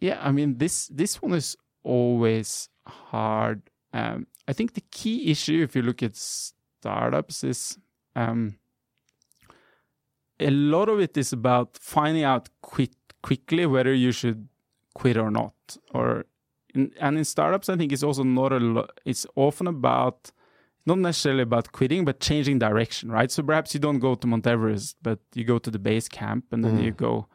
Yeah, 0.00 0.18
I 0.20 0.32
mean 0.32 0.58
this 0.58 0.88
this 0.88 1.22
one 1.22 1.34
is 1.34 1.56
always 1.84 2.68
hard. 2.86 3.62
Um, 3.92 4.26
I 4.48 4.52
think 4.52 4.74
the 4.74 4.84
key 4.90 5.30
issue, 5.30 5.62
if 5.62 5.76
you 5.76 5.82
look 5.82 6.02
at 6.02 6.16
startups, 6.16 7.44
is 7.44 7.78
um, 8.16 8.58
a 10.40 10.50
lot 10.50 10.88
of 10.88 11.00
it 11.00 11.16
is 11.16 11.32
about 11.32 11.78
finding 11.80 12.24
out 12.24 12.48
quick, 12.60 12.92
quickly 13.28 13.64
whether 13.74 13.94
you 14.04 14.12
should 14.20 14.40
quit 15.00 15.16
or 15.16 15.30
not. 15.40 15.54
Or 15.98 16.08
in, 16.74 16.92
and 17.00 17.16
in 17.20 17.24
startups, 17.24 17.68
I 17.68 17.76
think 17.78 17.90
it's 17.92 18.06
also 18.08 18.24
not 18.40 18.52
a 18.52 18.60
lot. 18.76 18.90
It's 19.10 19.24
often 19.46 19.66
about 19.66 20.18
not 20.86 20.98
necessarily 20.98 21.42
about 21.50 21.72
quitting, 21.78 22.04
but 22.04 22.20
changing 22.20 22.58
direction, 22.58 23.06
right? 23.18 23.30
So 23.30 23.42
perhaps 23.42 23.72
you 23.74 23.80
don't 23.80 24.00
go 24.08 24.14
to 24.16 24.26
Mount 24.26 24.46
Everest, 24.46 24.96
but 25.02 25.18
you 25.34 25.44
go 25.44 25.58
to 25.58 25.70
the 25.70 25.78
base 25.78 26.08
camp, 26.20 26.44
and 26.52 26.60
then 26.64 26.76
Mm. 26.76 26.84
you 26.86 26.92
go 27.08 27.26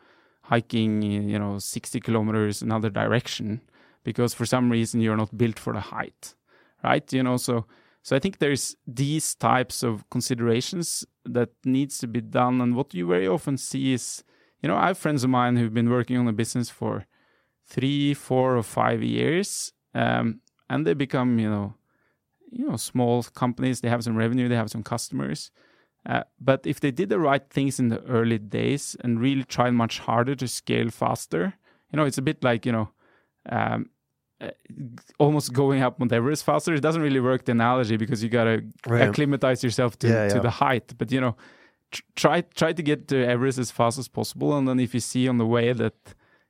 hiking, 0.53 1.01
you 1.33 1.39
know, 1.39 1.57
60 1.59 1.99
kilometers 1.99 2.61
another 2.61 2.89
direction 2.89 3.61
because 4.03 4.33
for 4.37 4.45
some 4.45 4.71
reason 4.71 5.01
you're 5.01 5.17
not 5.23 5.37
built 5.37 5.59
for 5.59 5.73
the 5.73 5.79
height, 5.95 6.35
right? 6.83 7.11
You 7.13 7.23
know, 7.23 7.37
so 7.37 7.65
so 8.01 8.15
I 8.15 8.19
think 8.19 8.37
there's 8.37 8.75
these 9.03 9.35
types 9.35 9.83
of 9.83 9.93
considerations 10.09 11.05
that 11.25 11.49
needs 11.65 11.97
to 11.99 12.07
be 12.07 12.21
done, 12.21 12.61
and 12.63 12.75
what 12.75 12.93
you 12.93 13.05
very 13.07 13.27
often 13.27 13.57
see 13.57 13.93
is, 13.93 14.23
you 14.61 14.67
know, 14.69 14.75
I 14.75 14.87
have 14.87 14.97
friends 14.97 15.23
of 15.23 15.29
mine 15.29 15.55
who've 15.57 15.73
been 15.73 15.89
working 15.89 16.17
on 16.17 16.27
a 16.27 16.33
business 16.33 16.69
for 16.69 17.05
three, 17.65 18.13
four, 18.13 18.57
or 18.57 18.63
five 18.63 19.01
years, 19.03 19.73
um, 19.93 20.41
and 20.69 20.85
they 20.85 20.93
become, 20.93 21.39
you 21.39 21.49
know, 21.49 21.73
you 22.51 22.67
know, 22.67 22.77
small 22.77 23.23
companies. 23.23 23.81
They 23.81 23.89
have 23.89 24.03
some 24.03 24.15
revenue, 24.15 24.47
they 24.49 24.55
have 24.55 24.71
some 24.71 24.83
customers. 24.83 25.51
Uh, 26.05 26.23
but 26.39 26.65
if 26.65 26.79
they 26.79 26.91
did 26.91 27.09
the 27.09 27.19
right 27.19 27.47
things 27.49 27.79
in 27.79 27.89
the 27.89 28.01
early 28.05 28.37
days 28.37 28.95
and 29.01 29.19
really 29.19 29.43
tried 29.43 29.71
much 29.71 29.99
harder 29.99 30.33
to 30.35 30.47
scale 30.47 30.89
faster, 30.89 31.53
you 31.91 31.97
know, 31.97 32.05
it's 32.05 32.17
a 32.17 32.21
bit 32.21 32.43
like 32.43 32.65
you 32.65 32.71
know, 32.71 32.89
um, 33.49 33.89
uh, 34.41 34.51
almost 35.19 35.53
going 35.53 35.81
up 35.83 35.99
Mount 35.99 36.11
Everest 36.13 36.45
faster. 36.45 36.73
It 36.73 36.81
doesn't 36.81 37.01
really 37.01 37.19
work 37.19 37.45
the 37.45 37.51
analogy 37.51 37.97
because 37.97 38.23
you 38.23 38.29
gotta 38.29 38.63
Right. 38.87 39.09
acclimatize 39.09 39.63
yourself 39.63 39.99
to, 39.99 40.07
Yeah, 40.07 40.27
to 40.29 40.35
yeah. 40.35 40.39
the 40.41 40.49
height. 40.49 40.93
But 40.97 41.11
you 41.11 41.19
know, 41.21 41.35
try 42.15 42.41
try 42.55 42.73
to 42.73 42.81
get 42.83 43.07
to 43.07 43.15
Everest 43.25 43.57
as 43.59 43.71
fast 43.71 43.97
as 43.99 44.07
possible, 44.07 44.57
and 44.57 44.67
then 44.67 44.79
if 44.79 44.93
you 44.93 44.99
see 44.99 45.27
on 45.27 45.37
the 45.37 45.45
way 45.45 45.73
that 45.73 45.93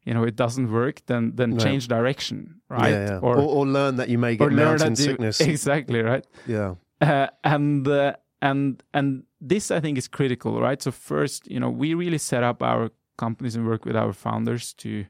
you 0.05 0.13
know 0.13 0.23
it 0.23 0.35
doesn't 0.35 0.71
work, 0.71 1.01
then 1.05 1.33
then 1.35 1.51
Right. 1.51 1.61
change 1.61 1.87
direction, 1.87 2.61
right? 2.69 2.91
Yeah, 2.93 3.09
yeah. 3.09 3.19
Or, 3.21 3.37
or, 3.37 3.65
learn 3.67 3.95
that 3.97 4.09
you 4.09 4.17
may 4.17 4.35
get 4.37 4.47
or 4.47 4.51
mountain 4.51 4.93
that 4.93 4.99
you- 4.99 5.05
sickness. 5.05 5.39
exactly 5.55 6.01
right. 6.01 6.25
yeah. 6.47 6.75
Uh, 7.01 7.27
and 7.43 7.87
uh, 7.87 8.13
and 8.41 8.83
and 8.93 9.23
this 9.49 9.71
I 9.71 9.79
think 9.79 9.97
is 9.97 10.07
critical, 10.07 10.59
right? 10.61 10.81
So 10.81 10.91
first, 10.91 11.47
you 11.51 11.59
know, 11.59 11.69
we 11.69 11.93
really 11.93 12.17
set 12.17 12.43
up 12.43 12.61
our 12.61 12.91
companies 13.17 13.55
and 13.55 13.65
work 13.65 13.85
with 13.85 13.95
our 13.95 14.13
founders 14.13 14.73
to 14.73 15.05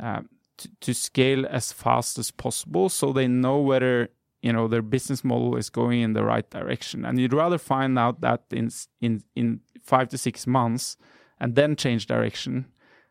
um, 0.00 0.28
to, 0.58 0.68
to 0.80 0.92
scale 0.94 1.46
as 1.50 1.72
fast 1.72 2.18
as 2.18 2.30
possible, 2.30 2.88
so 2.88 3.12
they 3.12 3.26
know 3.26 3.58
whether 3.60 4.08
you 4.42 4.52
know 4.52 4.68
their 4.68 4.82
business 4.82 5.22
model 5.24 5.56
is 5.56 5.70
going 5.70 6.00
in 6.02 6.12
the 6.12 6.24
right 6.24 6.48
direction. 6.50 7.04
And 7.04 7.18
you'd 7.20 7.32
rather 7.32 7.58
find 7.58 7.98
out 7.98 8.20
that 8.20 8.42
in 8.50 8.70
in 9.00 9.22
in 9.34 9.60
five 9.82 10.08
to 10.08 10.18
six 10.18 10.46
months, 10.46 10.96
and 11.40 11.54
then 11.54 11.76
change 11.76 12.06
direction. 12.06 12.66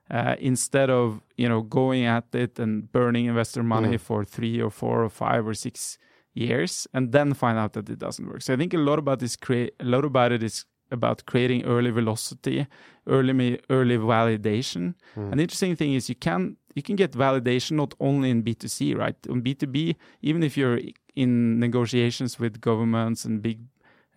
Uh, 0.10 0.36
instead 0.40 0.90
of 0.90 1.22
you 1.38 1.48
know 1.48 1.62
going 1.62 2.04
at 2.06 2.26
it 2.36 2.60
and 2.60 2.92
burning 2.92 3.26
investor 3.28 3.64
money 3.64 3.96
Mm. 3.98 4.00
for 4.02 4.26
three 4.26 4.62
or 4.62 4.70
four 4.70 5.04
or 5.06 5.10
five 5.10 5.48
or 5.48 5.54
six 5.54 5.98
years 6.34 6.88
and 6.94 7.12
then 7.12 7.34
find 7.34 7.58
out 7.58 7.72
that 7.74 7.90
it 7.90 8.00
doesn't 8.00 8.28
work. 8.28 8.42
So 8.42 8.54
I 8.54 8.58
think 8.58 8.74
a 8.74 8.78
lot 8.78 9.00
about 9.00 9.20
this 9.20 9.36
create 9.38 9.72
a 9.80 9.86
lot 9.86 10.04
about 10.06 10.32
it 10.34 10.44
is 10.44 10.66
about 10.92 11.26
creating 11.26 11.64
early 11.66 11.92
velocity, 11.92 12.68
early 13.08 13.60
early 13.70 13.98
validation. 13.98 14.96
Mm. 15.16 15.32
And 15.32 15.40
the 15.40 15.44
interesting 15.44 15.76
thing 15.78 15.94
is 15.94 16.10
you 16.10 16.16
can 16.16 16.58
you 16.76 16.82
can 16.82 16.96
get 16.96 17.12
validation 17.12 17.72
not 17.72 17.94
only 18.00 18.30
in 18.30 18.44
B2C, 18.44 18.98
right? 18.98 19.16
On 19.30 19.42
B2B, 19.42 19.96
even 20.22 20.44
if 20.44 20.58
you're 20.58 20.80
in 21.16 21.60
negotiations 21.60 22.40
with 22.40 22.62
governments 22.62 23.26
and 23.26 23.42
big 23.42 23.60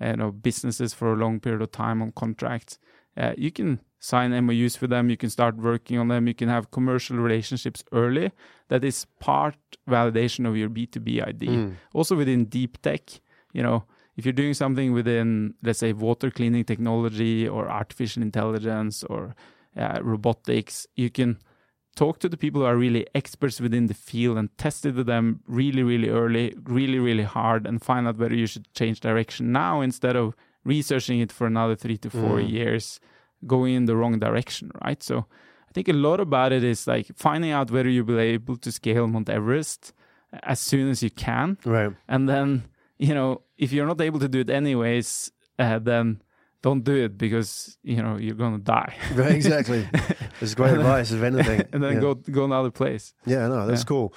you 0.00 0.16
know 0.16 0.30
businesses 0.30 0.92
for 0.92 1.12
a 1.12 1.16
long 1.16 1.40
period 1.40 1.62
of 1.62 1.70
time 1.72 2.02
on 2.02 2.12
contracts, 2.12 2.78
uh, 3.16 3.32
you 3.36 3.50
can 3.50 3.80
sign 4.00 4.30
MOUs 4.44 4.80
with 4.80 4.90
them, 4.90 5.08
you 5.08 5.16
can 5.16 5.30
start 5.30 5.56
working 5.56 5.98
on 5.98 6.08
them, 6.08 6.26
you 6.28 6.34
can 6.34 6.48
have 6.48 6.70
commercial 6.70 7.16
relationships 7.16 7.82
early. 7.92 8.30
That 8.68 8.84
is 8.84 9.06
part 9.18 9.56
validation 9.88 10.46
of 10.46 10.56
your 10.56 10.68
B2B 10.68 11.26
ID. 11.26 11.46
Mm. 11.46 11.74
Also 11.94 12.14
within 12.14 12.44
deep 12.44 12.82
tech, 12.82 13.02
you 13.52 13.62
know, 13.62 13.84
if 14.16 14.26
you're 14.26 14.32
doing 14.32 14.54
something 14.54 14.92
within, 14.92 15.54
let's 15.62 15.78
say, 15.78 15.92
water 15.92 16.30
cleaning 16.30 16.64
technology 16.64 17.48
or 17.48 17.70
artificial 17.70 18.22
intelligence 18.22 19.04
or 19.04 19.34
uh, 19.76 19.98
robotics, 20.02 20.86
you 20.96 21.10
can 21.10 21.38
talk 21.96 22.18
to 22.20 22.28
the 22.28 22.36
people 22.36 22.60
who 22.62 22.66
are 22.66 22.76
really 22.76 23.06
experts 23.14 23.60
within 23.60 23.86
the 23.86 23.94
field 23.94 24.36
and 24.38 24.48
test 24.58 24.84
it 24.86 24.94
with 24.94 25.06
them 25.06 25.40
really, 25.46 25.82
really 25.82 26.08
early, 26.08 26.54
really, 26.64 26.98
really 26.98 27.22
hard, 27.24 27.66
and 27.66 27.82
find 27.82 28.06
out 28.08 28.18
whether 28.18 28.34
you 28.34 28.46
should 28.46 28.66
change 28.74 29.00
direction 29.00 29.52
now 29.52 29.80
instead 29.80 30.16
of 30.16 30.34
researching 30.64 31.20
it 31.20 31.30
for 31.32 31.46
another 31.46 31.76
three 31.76 31.96
to 31.98 32.10
four 32.10 32.38
Mm. 32.38 32.50
years, 32.50 33.00
going 33.46 33.74
in 33.74 33.84
the 33.84 33.94
wrong 33.96 34.18
direction, 34.18 34.70
right? 34.84 35.02
So 35.02 35.26
I 35.68 35.72
think 35.72 35.88
a 35.88 35.92
lot 35.92 36.20
about 36.20 36.52
it 36.52 36.64
is 36.64 36.86
like 36.86 37.06
finding 37.16 37.50
out 37.52 37.70
whether 37.70 37.88
you'll 37.88 38.06
be 38.06 38.18
able 38.18 38.56
to 38.56 38.72
scale 38.72 39.06
Mount 39.06 39.28
Everest 39.28 39.92
as 40.42 40.58
soon 40.60 40.88
as 40.90 41.02
you 41.02 41.10
can 41.10 41.58
Right. 41.64 41.92
and 42.08 42.28
then 42.28 42.64
you 42.98 43.14
know 43.14 43.42
if 43.58 43.72
you're 43.72 43.86
not 43.86 44.00
able 44.00 44.18
to 44.20 44.28
do 44.28 44.40
it 44.40 44.50
anyways 44.50 45.30
uh, 45.58 45.78
then 45.78 46.22
don't 46.62 46.82
do 46.84 46.94
it 47.04 47.16
because 47.18 47.76
you 47.84 48.02
know 48.02 48.16
you're 48.16 48.34
gonna 48.34 48.58
die 48.58 48.94
Right, 49.14 49.32
exactly. 49.32 49.86
It's 50.44 50.54
great 50.54 50.74
advice, 50.74 51.10
if 51.10 51.22
anything. 51.22 51.62
and 51.72 51.82
then 51.82 51.94
yeah. 51.94 52.00
go 52.00 52.14
go 52.14 52.44
another 52.44 52.70
place 52.70 53.14
Yeah, 53.26 53.48
no, 53.48 53.66
that's 53.66 53.82
Yeah. 53.82 53.86
cool. 53.86 54.14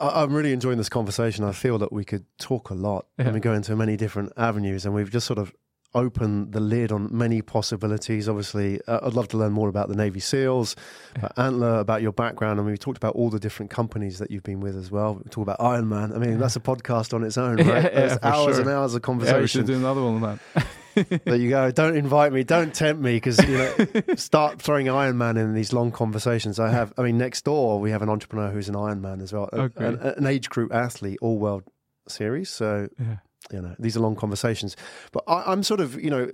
I, 0.00 0.22
I'm 0.22 0.32
really 0.34 0.52
enjoying 0.52 0.78
this 0.78 0.88
conversation. 0.88 1.44
I 1.44 1.52
feel 1.52 1.78
that 1.78 1.92
we 1.92 2.04
could 2.04 2.24
talk 2.38 2.70
a 2.70 2.74
lot 2.74 3.06
Yeah. 3.18 3.26
and 3.26 3.34
we 3.34 3.40
go 3.40 3.52
into 3.52 3.74
many 3.76 3.96
different 3.96 4.32
avenues, 4.36 4.84
and 4.86 4.94
we've 4.94 5.10
just 5.10 5.26
sort 5.26 5.38
of 5.38 5.52
opened 5.94 6.52
the 6.52 6.60
lid 6.60 6.92
on 6.92 7.08
many 7.10 7.40
possibilities. 7.40 8.28
Obviously, 8.28 8.80
uh, 8.86 8.98
I'd 9.02 9.14
love 9.14 9.28
to 9.28 9.38
learn 9.38 9.52
more 9.52 9.68
about 9.70 9.88
the 9.88 9.94
Navy 9.94 10.20
SEALs, 10.20 10.76
about 11.14 11.32
Antler, 11.38 11.78
about 11.78 12.02
your 12.02 12.12
background. 12.12 12.60
I 12.60 12.62
mean, 12.64 12.72
we 12.72 12.76
talked 12.76 12.98
about 12.98 13.14
all 13.14 13.30
the 13.30 13.38
different 13.40 13.70
companies 13.70 14.18
that 14.18 14.30
you've 14.30 14.42
been 14.42 14.60
with 14.60 14.76
as 14.76 14.90
well. 14.90 15.14
We 15.14 15.30
talk 15.30 15.42
about 15.42 15.56
Iron 15.60 15.88
Man. 15.88 16.12
I 16.12 16.18
mean, 16.18 16.38
that's 16.38 16.56
a 16.56 16.60
podcast 16.60 17.14
on 17.14 17.22
its 17.24 17.38
own, 17.38 17.56
right? 17.66 17.84
Yeah, 17.90 18.18
hours 18.22 18.56
sure. 18.56 18.60
and 18.62 18.70
hours 18.70 18.94
of 18.94 18.98
yeah 18.98 18.98
we 18.98 19.00
conversation. 19.00 19.46
should 19.60 19.66
do 19.66 19.74
another 19.76 20.02
one 20.02 20.22
on 20.22 20.38
that 20.54 20.66
there 21.24 21.36
you 21.36 21.50
go. 21.50 21.70
Don't 21.70 21.96
invite 21.96 22.32
me. 22.32 22.42
Don't 22.44 22.74
tempt 22.74 23.00
me 23.02 23.14
because 23.16 23.38
you 23.46 23.56
know, 23.58 23.74
start 24.16 24.60
throwing 24.60 24.88
Iron 24.88 25.18
Man 25.18 25.36
in 25.36 25.54
these 25.54 25.72
long 25.72 25.92
conversations. 25.92 26.58
I 26.58 26.70
have. 26.70 26.92
I 26.98 27.02
mean, 27.02 27.18
next 27.18 27.44
door 27.44 27.78
we 27.80 27.90
have 27.90 28.02
an 28.02 28.08
entrepreneur 28.08 28.50
who's 28.50 28.68
an 28.68 28.76
Iron 28.76 29.00
Man 29.00 29.20
as 29.20 29.32
well, 29.32 29.48
Oh, 29.52 29.68
great. 29.68 29.88
an, 29.94 29.98
an 30.00 30.26
age 30.26 30.48
group 30.50 30.72
athlete, 30.74 31.18
all 31.20 31.38
world 31.38 31.62
series. 32.08 32.50
So 32.50 32.88
Yeah. 32.98 33.16
you 33.52 33.60
know 33.60 33.74
these 33.78 33.96
are 33.96 34.00
long 34.00 34.16
conversations 34.16 34.76
but 35.12 35.22
I, 35.28 35.52
i'm 35.52 35.62
sort 35.62 35.78
of 35.78 35.94
you 36.02 36.10
know 36.10 36.28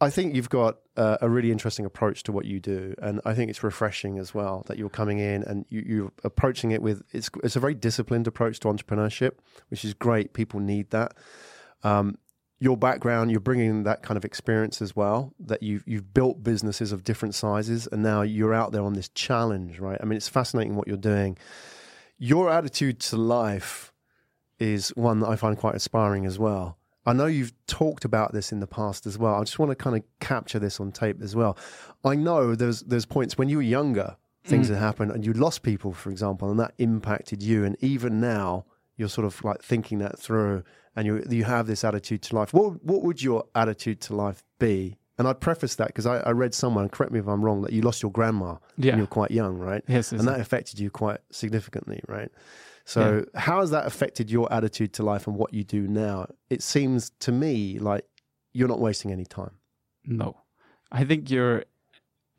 i 0.00 0.10
think 0.10 0.34
you've 0.34 0.48
got 0.50 0.78
uh, 0.96 1.16
a 1.20 1.28
really 1.28 1.52
interesting 1.52 1.84
approach 1.84 2.24
to 2.24 2.32
what 2.32 2.46
you 2.46 2.58
do 2.58 2.94
and 3.00 3.20
i 3.24 3.32
think 3.34 3.48
it's 3.48 3.62
refreshing 3.62 4.18
as 4.18 4.34
well 4.34 4.64
that 4.66 4.76
you're 4.76 4.88
coming 4.88 5.18
in 5.20 5.44
and 5.44 5.66
you, 5.68 5.84
you're 5.86 6.12
approaching 6.24 6.72
it 6.72 6.82
with 6.82 7.02
it's 7.12 7.30
it's 7.44 7.54
a 7.54 7.60
very 7.60 7.74
disciplined 7.74 8.26
approach 8.26 8.58
to 8.60 8.66
entrepreneurship 8.68 9.32
which 9.68 9.84
is 9.84 9.94
great 9.94 10.32
people 10.32 10.58
need 10.58 10.90
that 10.90 11.14
um, 11.84 12.18
your 12.60 12.76
background 12.76 13.30
you're 13.30 13.38
bringing 13.40 13.84
that 13.84 14.02
kind 14.02 14.16
of 14.16 14.24
experience 14.24 14.82
as 14.82 14.96
well 14.96 15.32
that 15.38 15.62
you've 15.62 15.84
you've 15.86 16.12
built 16.12 16.42
businesses 16.42 16.90
of 16.92 17.04
different 17.04 17.34
sizes 17.34 17.86
and 17.92 18.02
now 18.02 18.22
you're 18.22 18.52
out 18.54 18.72
there 18.72 18.82
on 18.82 18.94
this 18.94 19.08
challenge 19.10 19.78
right 19.78 19.98
i 20.02 20.04
mean 20.04 20.16
it's 20.16 20.28
fascinating 20.28 20.74
what 20.74 20.88
you're 20.88 20.96
doing 20.96 21.36
your 22.18 22.50
attitude 22.50 22.98
to 22.98 23.16
life 23.16 23.92
is 24.58 24.88
one 24.96 25.20
that 25.20 25.28
I 25.28 25.36
find 25.36 25.56
quite 25.56 25.74
inspiring 25.74 26.26
as 26.26 26.36
well. 26.36 26.78
I 27.06 27.12
know 27.12 27.26
you've 27.26 27.52
talked 27.68 28.04
about 28.04 28.32
this 28.32 28.50
in 28.50 28.58
the 28.58 28.66
past 28.66 29.06
as 29.06 29.16
well. 29.16 29.36
I 29.36 29.44
just 29.44 29.60
want 29.60 29.70
to 29.70 29.76
kind 29.76 29.96
of 29.96 30.02
capture 30.18 30.58
this 30.58 30.80
on 30.80 30.90
tape 30.90 31.22
as 31.22 31.36
well. 31.36 31.56
I 32.04 32.16
know 32.16 32.56
there's 32.56 32.80
there's 32.82 33.06
points 33.06 33.38
when 33.38 33.48
you 33.48 33.58
were 33.58 33.62
younger, 33.62 34.16
things 34.44 34.66
Mm. 34.66 34.70
had 34.74 34.78
happened 34.80 35.10
and 35.12 35.24
you 35.24 35.32
lost 35.32 35.62
people, 35.62 35.92
for 35.92 36.10
example, 36.10 36.50
and 36.50 36.58
that 36.58 36.74
impacted 36.78 37.40
you. 37.40 37.64
And 37.64 37.76
even 37.80 38.20
now, 38.20 38.64
you're 38.96 39.08
sort 39.08 39.26
of 39.26 39.44
like 39.44 39.62
thinking 39.62 39.98
that 40.00 40.18
through, 40.18 40.64
and 40.98 41.06
you 41.06 41.14
you 41.30 41.44
have 41.44 41.66
this 41.66 41.84
attitude 41.84 42.20
to 42.26 42.34
life. 42.36 42.52
What 42.52 42.84
what 42.84 43.00
would 43.04 43.22
your 43.22 43.44
attitude 43.54 44.00
to 44.06 44.14
life 44.16 44.42
be? 44.58 44.98
And 45.18 45.26
I 45.26 45.32
preface 45.32 45.74
that 45.76 45.88
because 45.88 46.06
I, 46.06 46.18
I 46.18 46.30
read 46.30 46.54
somewhere, 46.54 46.88
correct 46.88 47.12
me 47.12 47.18
if 47.18 47.26
I'm 47.26 47.42
wrong, 47.44 47.62
that 47.62 47.72
you 47.72 47.82
lost 47.82 48.02
your 48.04 48.12
grandma 48.12 48.56
Yeah. 48.76 48.92
when 48.92 48.98
you 48.98 49.02
were 49.04 49.06
quite 49.20 49.32
young, 49.32 49.58
right? 49.58 49.82
Yes, 49.88 50.12
yes, 50.12 50.20
and 50.20 50.28
that 50.28 50.38
affected 50.40 50.78
you 50.78 50.90
quite 50.90 51.18
significantly, 51.30 52.00
right? 52.06 52.30
So, 52.84 53.24
how 53.34 53.60
has 53.60 53.70
that 53.70 53.84
affected 53.86 54.30
your 54.30 54.46
attitude 54.52 54.92
to 54.94 55.02
life 55.02 55.26
and 55.28 55.36
what 55.36 55.52
you 55.52 55.64
do 55.64 55.82
now? 55.88 56.26
It 56.48 56.62
seems 56.62 57.10
to 57.20 57.32
me 57.32 57.78
like 57.90 58.04
you're 58.52 58.68
not 58.74 58.80
wasting 58.80 59.10
any 59.12 59.26
time. 59.26 59.54
No, 60.04 60.28
I 60.90 61.04
think 61.04 61.30
you're. 61.30 61.64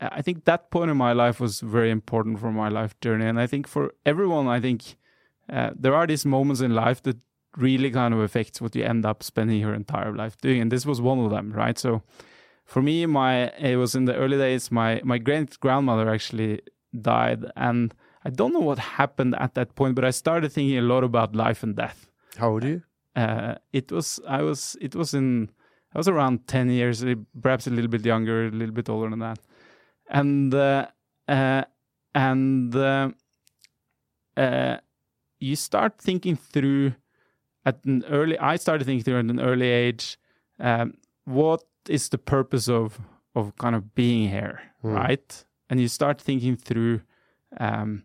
I 0.00 0.22
think 0.22 0.44
that 0.46 0.70
point 0.70 0.90
in 0.90 0.96
my 0.96 1.12
life 1.12 1.38
was 1.40 1.60
very 1.60 1.90
important 1.90 2.40
for 2.40 2.50
my 2.50 2.68
life 2.68 2.98
journey, 3.04 3.26
and 3.26 3.38
I 3.38 3.46
think 3.46 3.66
for 3.68 3.92
everyone, 4.06 4.46
I 4.56 4.58
think 4.58 4.96
uh, 5.52 5.70
there 5.78 5.94
are 5.94 6.06
these 6.06 6.24
moments 6.24 6.60
in 6.62 6.74
life 6.74 7.02
that 7.02 7.18
really 7.56 7.90
kind 7.90 8.14
of 8.14 8.20
affects 8.20 8.60
what 8.60 8.74
you 8.76 8.84
end 8.84 9.04
up 9.04 9.22
spending 9.22 9.58
your 9.60 9.74
entire 9.74 10.14
life 10.14 10.36
doing, 10.40 10.60
and 10.60 10.70
this 10.72 10.86
was 10.86 11.00
one 11.00 11.18
of 11.18 11.30
them, 11.30 11.52
right? 11.52 11.78
So, 11.78 12.02
for 12.64 12.82
me, 12.82 13.06
my 13.06 13.48
it 13.58 13.76
was 13.76 13.94
in 13.94 14.04
the 14.04 14.14
early 14.14 14.36
days. 14.38 14.70
My 14.70 15.00
my 15.04 15.18
great 15.18 15.58
grandmother 15.60 16.08
actually 16.08 16.60
died, 17.00 17.44
and 17.56 17.94
I 18.24 18.30
don't 18.30 18.52
know 18.52 18.60
what 18.60 18.78
happened 18.78 19.34
at 19.38 19.54
that 19.54 19.74
point, 19.74 19.94
but 19.94 20.04
I 20.04 20.10
started 20.10 20.52
thinking 20.52 20.78
a 20.78 20.82
lot 20.82 21.04
about 21.04 21.34
life 21.34 21.62
and 21.62 21.74
death 21.76 22.08
How 22.36 22.50
old 22.50 22.64
are 22.64 22.68
you? 22.68 22.82
uh, 23.16 23.54
it 23.72 23.90
was 23.90 24.20
I 24.28 24.42
was 24.42 24.76
it 24.80 24.94
was 24.94 25.14
in 25.14 25.50
I 25.94 25.98
was 25.98 26.06
around 26.08 26.46
ten 26.46 26.70
years, 26.70 27.04
perhaps 27.42 27.66
a 27.66 27.70
little 27.70 27.90
bit 27.90 28.04
younger, 28.06 28.46
a 28.46 28.50
little 28.50 28.74
bit 28.74 28.88
older 28.88 29.10
than 29.10 29.18
that, 29.18 29.40
and 30.08 30.54
uh, 30.54 30.86
uh, 31.26 31.64
and 32.14 32.74
uh, 32.76 33.10
uh, 34.36 34.76
you 35.38 35.56
start 35.56 35.98
thinking 35.98 36.36
through 36.36 36.92
at 37.64 37.84
an 37.84 38.04
early. 38.08 38.38
I 38.38 38.56
started 38.56 38.84
thinking 38.84 39.04
through 39.04 39.18
at 39.18 39.24
an 39.24 39.40
early 39.40 39.68
age, 39.68 40.18
um, 40.58 40.94
what 41.24 41.62
is 41.88 42.08
the 42.08 42.18
purpose 42.18 42.68
of 42.68 42.98
of 43.34 43.56
kind 43.56 43.74
of 43.76 43.94
being 43.94 44.28
here, 44.28 44.60
Hmm. 44.82 44.92
right? 44.94 45.44
And 45.68 45.80
you 45.80 45.88
start 45.88 46.20
thinking 46.20 46.56
through 46.56 47.00
um, 47.58 48.04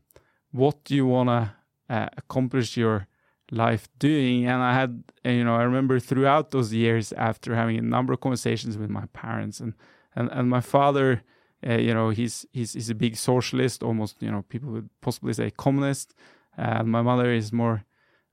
what 0.52 0.84
do 0.84 0.96
you 0.96 1.06
want 1.08 1.30
to 1.30 1.54
uh, 1.90 2.08
accomplish 2.18 2.78
your 2.78 3.08
life 3.52 3.88
doing 4.00 4.48
and 4.48 4.64
i 4.64 4.74
had 4.74 5.04
uh, 5.24 5.30
you 5.30 5.44
know 5.44 5.56
i 5.56 5.62
remember 5.62 6.00
throughout 6.00 6.50
those 6.50 6.74
years 6.74 7.14
after 7.14 7.54
having 7.54 7.78
a 7.78 7.82
number 7.82 8.12
of 8.12 8.20
conversations 8.20 8.76
with 8.76 8.90
my 8.90 9.06
parents 9.14 9.60
and 9.60 9.74
and, 10.16 10.32
and 10.32 10.50
my 10.50 10.60
father 10.60 11.22
uh, 11.68 11.76
you 11.76 11.94
know 11.94 12.10
he's, 12.10 12.44
he's 12.52 12.74
he's 12.74 12.90
a 12.90 12.96
big 12.96 13.16
socialist 13.16 13.84
almost 13.84 14.20
you 14.20 14.32
know 14.32 14.42
people 14.50 14.72
would 14.72 14.90
possibly 15.00 15.32
say 15.32 15.52
communist 15.52 16.16
and 16.58 16.88
my 16.88 17.04
mother 17.04 17.32
is 17.32 17.54
more 17.54 17.84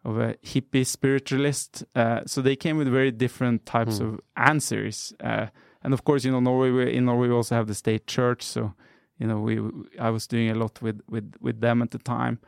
of 0.04 0.18
a 0.18 0.34
hippie 0.42 0.84
spiritualist. 0.86 1.84
Uh, 1.94 2.20
so 2.26 2.40
they 2.42 2.56
came 2.56 2.76
with 2.76 2.88
very 2.88 3.10
different 3.12 3.64
types 3.66 3.98
Hmm. 3.98 4.04
of 4.06 4.20
answers. 4.36 5.12
Uh, 5.20 5.46
and 5.84 5.92
of 5.94 6.02
course 6.04 6.24
you 6.24 6.32
know 6.32 6.40
norway 6.40 6.70
we- 6.70 6.92
in 6.96 7.04
norway 7.04 7.28
we 7.28 7.34
also 7.34 7.54
have 7.54 7.66
the 7.66 7.74
state 7.74 8.06
church. 8.06 8.42
So 8.42 8.74
you 9.18 9.26
know 9.28 9.40
we 9.40 9.60
i 10.00 10.10
was 10.10 10.26
doing 10.26 10.50
a 10.50 10.54
lot 10.54 10.82
with 10.82 11.00
with 11.08 11.32
with 11.40 11.60
them 11.60 11.82
at 11.82 11.90
the 11.90 11.98
time. 11.98 12.38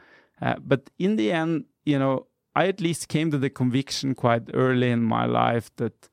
Uh, 0.42 0.55
but 0.61 0.90
in 0.98 1.16
the 1.16 1.30
end 1.32 1.64
you 1.84 1.98
know 1.98 2.26
I 2.57 2.68
at 2.68 2.80
least 2.80 3.09
came 3.09 3.30
to 3.32 3.38
the 3.38 3.50
conviction 3.50 4.14
quite 4.14 4.42
early 4.55 4.90
in 4.90 5.02
my 5.02 5.26
life 5.26 5.70
that 5.76 6.09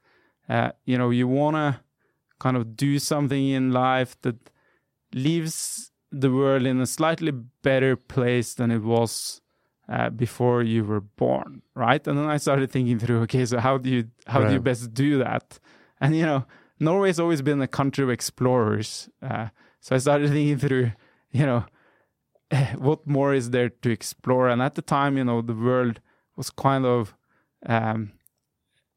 uh, 0.49 0.71
you 0.85 0.97
know 0.97 1.09
you 1.11 1.27
want 1.27 1.55
to 1.55 1.79
kind 2.39 2.57
of 2.57 2.75
do 2.75 2.99
something 2.99 3.49
in 3.49 3.71
life 3.71 4.15
that 4.21 4.49
leaves 5.13 5.91
the 6.11 6.31
world 6.31 6.65
in 6.65 6.79
a 6.81 6.85
slightly 6.85 7.31
better 7.63 7.95
place 7.95 8.53
than 8.55 8.71
it 8.71 8.81
was 8.83 9.41
uh, 9.89 10.09
before 10.09 10.63
you 10.63 10.83
were 10.85 11.01
born, 11.01 11.61
right? 11.75 12.05
And 12.07 12.17
then 12.17 12.25
I 12.25 12.37
started 12.37 12.71
thinking 12.71 12.99
through, 12.99 13.21
okay, 13.25 13.45
so 13.45 13.59
how 13.59 13.77
do 13.77 13.89
you 13.89 14.07
how 14.27 14.43
do 14.43 14.53
you 14.53 14.59
best 14.59 14.93
do 14.93 15.17
that? 15.19 15.59
And 15.99 16.15
you 16.15 16.25
know, 16.25 16.45
Norway's 16.79 17.19
always 17.19 17.41
been 17.41 17.61
a 17.61 17.67
country 17.67 18.03
of 18.03 18.09
explorers, 18.09 19.09
uh, 19.21 19.47
so 19.79 19.95
I 19.95 19.99
started 19.99 20.29
thinking 20.35 20.57
through, 20.57 20.91
you 21.31 21.45
know, 21.45 21.65
what 22.77 23.05
more 23.07 23.33
is 23.33 23.49
there 23.51 23.69
to 23.69 23.89
explore? 23.89 24.49
And 24.49 24.61
at 24.61 24.75
the 24.75 24.81
time, 24.81 25.17
you 25.17 25.23
know, 25.23 25.41
the 25.41 25.53
world 25.55 25.99
was 26.35 26.49
kind 26.49 26.85
of 26.85 27.13
um, 27.65 28.11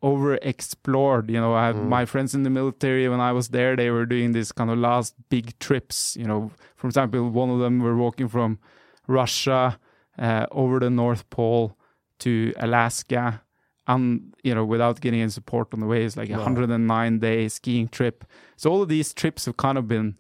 overexplored. 0.02 1.30
You 1.30 1.40
know, 1.40 1.54
I 1.54 1.66
have 1.66 1.76
Mm. 1.76 1.88
my 1.88 2.04
friends 2.04 2.34
in 2.34 2.42
the 2.42 2.50
military 2.50 3.08
when 3.08 3.20
I 3.20 3.32
was 3.32 3.48
there, 3.48 3.76
they 3.76 3.90
were 3.90 4.06
doing 4.06 4.32
these 4.32 4.52
kind 4.52 4.70
of 4.70 4.78
last 4.78 5.14
big 5.28 5.58
trips. 5.58 6.16
You 6.16 6.26
know, 6.26 6.50
for 6.76 6.86
example, 6.86 7.28
one 7.30 7.50
of 7.50 7.58
them 7.58 7.80
were 7.80 7.96
walking 7.96 8.28
from 8.28 8.58
Russia 9.06 9.78
uh, 10.18 10.46
over 10.50 10.78
the 10.80 10.90
North 10.90 11.28
Pole 11.30 11.76
to 12.20 12.52
Alaska, 12.58 13.42
and 13.86 14.34
you 14.42 14.54
know, 14.54 14.64
without 14.64 15.00
getting 15.00 15.20
any 15.20 15.30
support 15.30 15.74
on 15.74 15.80
the 15.80 15.86
way, 15.86 16.04
it's 16.04 16.16
like 16.16 16.30
a 16.30 16.34
Wow. 16.38 16.44
109 16.44 17.18
day 17.18 17.48
skiing 17.48 17.88
trip. 17.88 18.24
So 18.56 18.70
all 18.70 18.82
of 18.82 18.88
these 18.88 19.12
trips 19.12 19.44
have 19.46 19.56
kind 19.56 19.78
of 19.78 19.86
been 19.88 20.16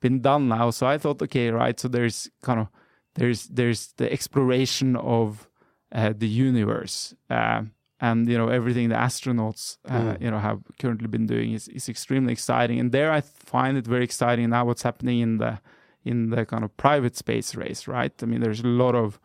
been 0.00 0.20
done 0.20 0.48
now. 0.48 0.70
So 0.70 0.86
I 0.86 0.98
thought, 0.98 1.22
okay, 1.22 1.50
right. 1.50 1.78
So 1.80 1.88
there's 1.88 2.28
kind 2.42 2.60
of 2.60 2.66
there's 3.14 3.46
there's 3.46 3.92
the 3.96 4.12
exploration 4.12 4.96
of 4.96 5.48
uh, 5.92 6.12
the 6.18 6.28
universe, 6.28 7.14
uh, 7.30 7.62
and 8.00 8.28
you 8.28 8.36
know 8.36 8.48
everything 8.48 8.90
the 8.90 8.96
astronauts 8.96 9.78
uh, 9.88 9.98
Mm. 10.16 10.20
you 10.20 10.30
know 10.30 10.38
have 10.38 10.60
currently 10.78 11.08
been 11.08 11.26
doing 11.26 11.52
is 11.54 11.68
is 11.68 11.88
extremely 11.88 12.32
exciting. 12.32 12.78
And 12.80 12.92
there 12.92 13.10
I 13.10 13.22
find 13.22 13.78
it 13.78 13.86
very 13.86 14.04
exciting 14.04 14.50
now 14.50 14.66
what's 14.66 14.82
happening 14.82 15.20
in 15.20 15.38
the 15.38 15.58
in 16.04 16.30
the 16.30 16.44
kind 16.44 16.64
of 16.64 16.76
private 16.76 17.16
space 17.16 17.54
race, 17.54 17.88
right? 17.88 18.12
I 18.22 18.26
mean, 18.26 18.40
there's 18.42 18.60
a 18.60 18.66
lot 18.68 18.94
of 18.94 19.18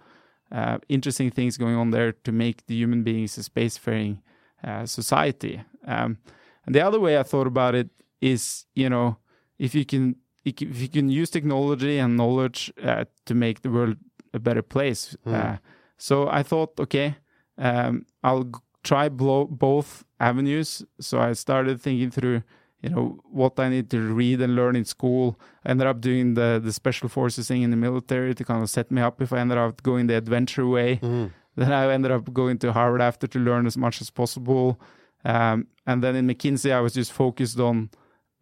uh, 0.52 0.78
interesting 0.90 1.32
things 1.32 1.58
going 1.58 1.76
on 1.76 1.92
there 1.92 2.12
to 2.12 2.32
make 2.32 2.66
the 2.66 2.76
human 2.76 3.04
beings 3.04 3.38
a 3.38 3.42
spacefaring 3.42 4.20
uh, 4.64 4.86
society. 4.86 5.62
Um, 5.86 6.18
and 6.66 6.76
the 6.76 6.86
other 6.86 7.00
way 7.00 7.18
I 7.18 7.24
thought 7.24 7.48
about 7.48 7.76
it 7.76 7.90
is, 8.20 8.66
you 8.76 8.90
know, 8.90 9.18
if 9.58 9.74
you 9.76 9.86
can 9.86 10.16
if 10.44 10.82
you 10.82 10.88
can 10.88 11.10
use 11.10 11.30
technology 11.30 12.00
and 12.00 12.18
knowledge 12.18 12.74
uh, 12.84 13.06
to 13.26 13.36
make 13.36 13.62
the 13.62 13.70
world 13.70 13.98
a 14.34 14.40
better 14.40 14.64
place. 14.64 15.16
Mm. 15.26 15.34
Uh, 15.34 15.58
so 15.98 16.28
I 16.28 16.42
thought, 16.44 16.80
okay, 16.80 17.18
um, 17.58 18.06
I'll 18.24 18.50
try 18.84 19.08
both 19.10 20.04
avenues. 20.20 20.84
So 21.00 21.20
I 21.20 21.34
started 21.34 21.80
thinking 21.80 22.10
through, 22.10 22.42
you 22.82 22.90
know, 22.90 23.20
what 23.30 23.60
I 23.60 23.70
need 23.70 23.90
to 23.92 24.00
read 24.14 24.42
and 24.42 24.56
learn 24.56 24.76
in 24.76 24.86
school. 24.86 25.40
I 25.66 25.70
ended 25.72 25.88
up 25.88 26.02
doing 26.02 26.34
the 26.34 26.60
the 26.64 26.74
special 26.74 27.10
forces 27.10 27.48
thing 27.48 27.62
in 27.64 27.72
the 27.72 27.78
military 27.78 28.34
to 28.36 28.44
kind 28.44 28.62
of 28.64 28.70
set 28.70 28.90
me 28.92 29.02
up 29.02 29.22
if 29.22 29.32
I 29.34 29.40
ended 29.40 29.58
up 29.58 29.84
going 29.84 30.08
the 30.08 30.16
adventure 30.16 30.68
way. 30.68 30.98
Mm. 31.02 31.32
Then 31.56 31.72
I 31.72 31.92
ended 31.94 32.12
up 32.12 32.32
going 32.34 32.58
to 32.60 32.72
Harvard 32.74 33.02
after 33.02 33.28
to 33.28 33.40
learn 33.40 33.66
as 33.68 33.78
much 33.78 34.02
as 34.02 34.10
possible. 34.10 34.80
Um, 35.26 35.68
and 35.86 36.02
then 36.04 36.16
in 36.16 36.26
McKinsey, 36.28 36.72
I 36.72 36.80
was 36.80 36.94
just 36.94 37.12
focused 37.12 37.60
on 37.60 37.90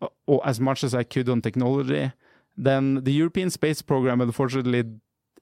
uh, 0.02 0.38
as 0.46 0.60
much 0.60 0.84
as 0.84 0.94
I 0.94 1.04
could 1.04 1.28
on 1.28 1.42
technology. 1.42 2.12
Then 2.56 3.04
the 3.04 3.12
European 3.12 3.50
Space 3.50 3.82
Program, 3.82 4.22
unfortunately, 4.22 4.84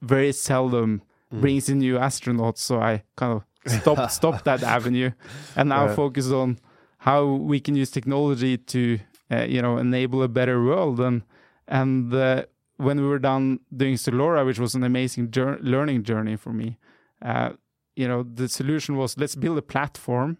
very 0.02 0.32
seldom 0.32 1.02
Mm. 1.30 1.40
brings 1.42 1.68
in 1.68 1.78
new 1.80 1.96
astronauts. 1.98 2.58
So 2.68 2.80
I 2.80 3.02
kind 3.16 3.32
of 3.36 3.42
stopped 3.80 4.10
stopped 4.20 4.44
that 4.46 4.62
avenue, 4.62 5.10
and 5.56 5.68
now 5.68 5.84
Right. 5.86 5.94
focus 5.96 6.30
on 6.32 6.58
how 6.98 7.24
we 7.24 7.60
can 7.60 7.74
use 7.76 7.90
technology 7.90 8.56
to 8.58 8.98
uh, 9.30 9.44
you 9.44 9.62
know 9.62 9.78
enable 9.78 10.22
a 10.22 10.28
better 10.28 10.62
world. 10.62 11.00
And 11.00 11.22
and 11.66 12.12
uh, 12.14 12.44
when 12.76 13.00
we 13.00 13.06
were 13.06 13.18
done 13.18 13.60
doing 13.76 13.94
Zalora, 13.94 14.44
which 14.46 14.58
was 14.58 14.74
an 14.74 14.84
amazing 14.84 15.30
jour- 15.30 15.58
learning 15.60 16.04
journey 16.04 16.36
for 16.36 16.52
me, 16.52 16.78
uh, 17.22 17.50
you 17.96 18.08
know 18.08 18.22
the 18.22 18.48
solution 18.48 18.96
was 18.96 19.16
let's 19.18 19.36
build 19.36 19.58
a 19.58 19.62
platform 19.62 20.38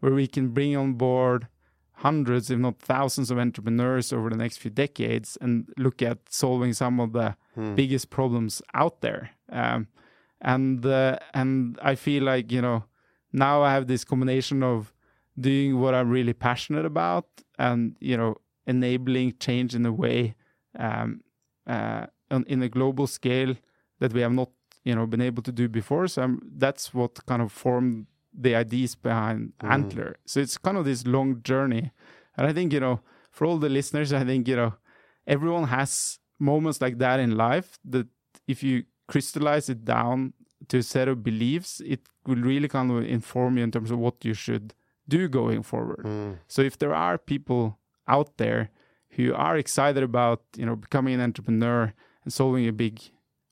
where 0.00 0.14
we 0.14 0.26
can 0.26 0.48
bring 0.48 0.76
on 0.76 0.92
board 0.94 1.48
hundreds, 1.94 2.48
if 2.50 2.58
not 2.58 2.78
thousands, 2.78 3.30
of 3.30 3.38
entrepreneurs 3.38 4.12
over 4.12 4.30
the 4.30 4.36
next 4.36 4.58
few 4.58 4.70
decades 4.70 5.36
and 5.40 5.68
look 5.76 6.00
at 6.00 6.18
solving 6.30 6.72
some 6.72 7.00
of 7.00 7.12
the 7.12 7.34
Mm. 7.56 7.74
biggest 7.74 8.08
problems 8.08 8.62
out 8.72 9.00
there. 9.00 9.30
Um, 9.50 9.88
and 10.40 10.86
uh, 10.86 11.18
and 11.34 11.76
I 11.82 11.96
feel 11.96 12.22
like 12.22 12.52
you 12.52 12.62
know 12.62 12.84
now 13.32 13.62
I 13.62 13.72
have 13.72 13.88
this 13.88 14.04
combination 14.04 14.62
of 14.62 14.92
doing 15.38 15.78
what 15.80 15.94
I'm 15.94 16.10
really 16.10 16.32
passionate 16.32 16.84
about 16.84 17.26
and 17.58 17.96
you 18.00 18.16
know 18.16 18.36
enabling 18.66 19.34
change 19.38 19.74
in 19.74 19.86
a 19.86 19.92
way 19.92 20.34
um, 20.78 21.22
uh, 21.66 22.06
on, 22.30 22.44
in 22.48 22.62
a 22.62 22.68
global 22.68 23.06
scale 23.06 23.54
that 24.00 24.12
we 24.12 24.20
have 24.20 24.32
not 24.32 24.50
you 24.84 24.94
know 24.94 25.06
been 25.06 25.20
able 25.20 25.42
to 25.42 25.52
do 25.52 25.68
before. 25.68 26.06
So 26.08 26.22
I'm, 26.22 26.40
that's 26.56 26.92
what 26.94 27.24
kind 27.26 27.42
of 27.42 27.52
formed 27.52 28.06
the 28.32 28.54
ideas 28.54 28.94
behind 28.94 29.52
Mm. 29.62 29.70
Antler. 29.70 30.16
So 30.26 30.40
it's 30.40 30.58
kind 30.58 30.76
of 30.76 30.84
this 30.84 31.06
long 31.06 31.42
journey, 31.42 31.90
and 32.36 32.46
I 32.46 32.52
think 32.52 32.72
you 32.72 32.80
know 32.80 33.00
for 33.30 33.46
all 33.46 33.58
the 33.58 33.68
listeners, 33.68 34.12
I 34.12 34.24
think 34.24 34.48
you 34.48 34.56
know 34.56 34.74
everyone 35.26 35.68
has 35.68 36.18
moments 36.38 36.80
like 36.80 36.98
that 36.98 37.20
in 37.20 37.36
life 37.36 37.78
that 37.84 38.06
if 38.46 38.62
you 38.62 38.84
crystallize 39.08 39.68
it 39.68 39.84
down 39.84 40.32
to 40.68 40.78
a 40.78 40.82
set 40.82 41.08
of 41.08 41.22
beliefs, 41.22 41.80
it 41.84 42.00
will 42.26 42.42
really 42.42 42.68
kind 42.68 42.90
of 42.90 43.04
inform 43.04 43.58
you 43.58 43.64
in 43.64 43.70
terms 43.70 43.90
of 43.90 43.98
what 43.98 44.24
you 44.24 44.34
should 44.34 44.74
do 45.08 45.28
going 45.28 45.62
forward. 45.62 46.04
Mm. 46.04 46.38
So 46.48 46.62
if 46.62 46.78
there 46.78 46.94
are 46.94 47.18
people 47.18 47.78
out 48.06 48.36
there 48.36 48.70
who 49.10 49.34
are 49.34 49.56
excited 49.56 50.02
about 50.02 50.42
you 50.56 50.66
know 50.66 50.76
becoming 50.76 51.14
an 51.14 51.20
entrepreneur 51.20 51.92
and 52.24 52.32
solving 52.32 52.68
a 52.68 52.72
big 52.72 53.00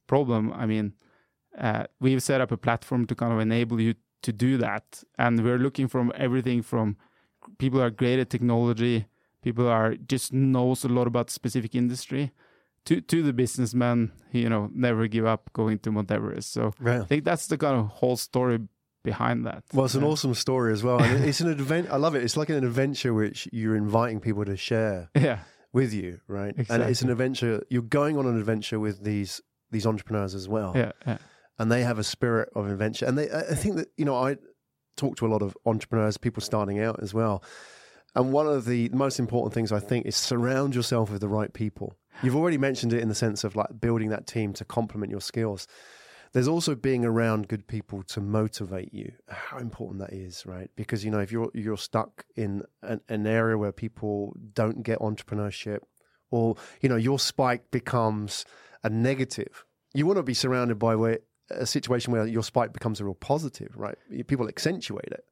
problem, 0.07 0.53
I 0.53 0.67
mean, 0.67 0.93
uh, 1.59 1.85
we've 2.01 2.23
set 2.23 2.41
up 2.41 2.53
a 2.53 2.57
platform 2.57 3.07
to 3.07 3.15
kind 3.15 3.33
of 3.33 3.41
enable 3.41 3.81
you 3.81 3.95
to 4.23 4.33
do 4.33 4.59
that, 4.59 5.03
and 5.19 5.43
we're 5.45 5.59
looking 5.59 5.89
from 5.89 6.13
everything 6.17 6.63
from 6.63 6.97
people 7.59 7.79
who 7.79 7.87
are 7.87 7.91
great 7.91 8.19
at 8.19 8.31
technology, 8.31 9.07
people 9.43 9.65
who 9.65 9.71
are 9.71 9.95
just 9.95 10.33
knows 10.33 10.85
a 10.85 10.89
lot 10.89 11.07
about 11.07 11.31
specific 11.31 11.75
industry. 11.75 12.33
To, 12.87 13.01
to 13.01 13.21
the 13.21 13.33
businessman, 13.33 14.13
you 14.31 14.49
know, 14.49 14.71
never 14.73 15.09
give 15.09 15.27
up 15.27 15.51
going 15.53 15.81
to 15.81 15.91
Mount 15.91 16.09
Everest. 16.13 16.53
So 16.53 16.73
Yeah. 16.85 17.03
I 17.03 17.05
think 17.05 17.25
that's 17.25 17.49
the 17.49 17.59
kind 17.59 17.77
of 17.81 17.87
whole 17.89 18.17
story 18.17 18.61
behind 19.07 19.47
that. 19.47 19.63
Well, 19.73 19.87
it's 19.87 19.95
an 19.95 20.03
Yeah. 20.03 20.09
awesome 20.09 20.35
story 20.35 20.73
as 20.75 20.83
well. 20.83 21.01
And 21.03 21.25
it's 21.29 21.41
an 21.41 21.51
advent. 21.51 21.89
I 21.91 21.97
love 21.97 22.15
it. 22.15 22.23
It's 22.23 22.37
like 22.37 22.51
an 22.51 22.63
adventure 22.63 23.15
which 23.15 23.49
you're 23.53 23.77
inviting 23.77 24.21
people 24.21 24.45
to 24.45 24.57
share 24.57 25.09
Yeah, 25.15 25.39
with 25.73 25.95
you, 25.95 26.21
right? 26.29 26.55
And 26.69 26.83
it's 26.83 27.01
an 27.03 27.11
adventure. 27.11 27.63
You're 27.71 27.83
going 28.01 28.19
on 28.19 28.27
an 28.27 28.39
adventure 28.39 28.79
with 28.79 29.03
these 29.03 29.41
these 29.71 29.87
entrepreneurs 29.87 30.35
as 30.35 30.47
well, 30.49 30.73
yeah, 30.77 30.93
yeah. 31.07 31.19
and 31.59 31.73
they 31.73 31.83
have 31.83 31.99
a 31.99 32.05
spirit 32.05 32.49
of 32.55 32.69
adventure. 32.71 33.05
And 33.07 33.17
they, 33.19 33.29
I 33.31 33.55
think 33.63 33.77
that 33.77 33.89
you 33.97 34.05
know, 34.05 34.15
I 34.17 34.37
talk 34.97 35.17
to 35.17 35.27
a 35.27 35.31
lot 35.35 35.43
of 35.43 35.57
entrepreneurs, 35.65 36.17
people 36.19 36.41
starting 36.43 36.79
out 36.81 37.03
as 37.03 37.13
well. 37.15 37.43
And 38.15 38.33
one 38.33 38.47
of 38.47 38.65
the 38.65 38.89
most 38.91 39.19
important 39.19 39.53
things 39.55 39.73
I 39.73 39.81
think 39.81 40.07
is 40.07 40.17
surround 40.17 40.75
yourself 40.75 41.11
with 41.11 41.21
the 41.21 41.29
right 41.29 41.53
people. 41.53 41.95
You've 42.23 42.37
already 42.37 42.57
mentioned 42.59 42.93
it 42.95 43.03
in 43.03 43.09
the 43.11 43.15
sense 43.15 43.45
of 43.45 43.57
like 43.57 43.79
building 43.79 44.09
that 44.11 44.27
team 44.27 44.55
to 44.55 44.65
complement 44.65 45.11
your 45.11 45.21
skills. 45.21 45.67
There's 46.37 46.49
also 46.49 46.75
being 46.75 47.03
around 47.03 47.49
good 47.49 47.67
people 47.67 48.03
to 48.09 48.21
motivate 48.21 48.93
you. 48.93 49.11
How 49.27 49.57
important 49.57 50.01
that 50.01 50.13
is, 50.13 50.45
right? 50.45 50.69
Because 50.77 51.03
you 51.03 51.11
know, 51.11 51.21
if 51.21 51.33
you're 51.33 51.51
you're 51.55 51.79
stuck 51.79 52.27
in 52.37 52.63
an, 52.83 53.01
an 53.09 53.27
area 53.27 53.57
where 53.57 53.73
people 53.73 54.37
don't 54.53 54.83
get 54.83 54.99
entrepreneurship, 54.99 55.79
or 56.31 56.57
you 56.83 56.91
know, 56.91 56.97
your 56.97 57.19
spike 57.19 57.71
becomes 57.71 58.45
a 58.85 58.91
negative, 58.91 59.65
you 59.95 60.05
want 60.05 60.19
to 60.19 60.23
be 60.23 60.35
surrounded 60.35 60.79
by 60.79 60.95
where 60.95 61.21
a 61.49 61.65
situation 61.65 62.13
where 62.13 62.27
your 62.27 62.43
spike 62.43 62.75
becomes 62.75 63.01
a 63.01 63.07
real 63.07 63.15
positive, 63.15 63.75
right? 63.75 63.97
People 64.27 64.47
accentuate 64.47 65.11
it. 65.13 65.25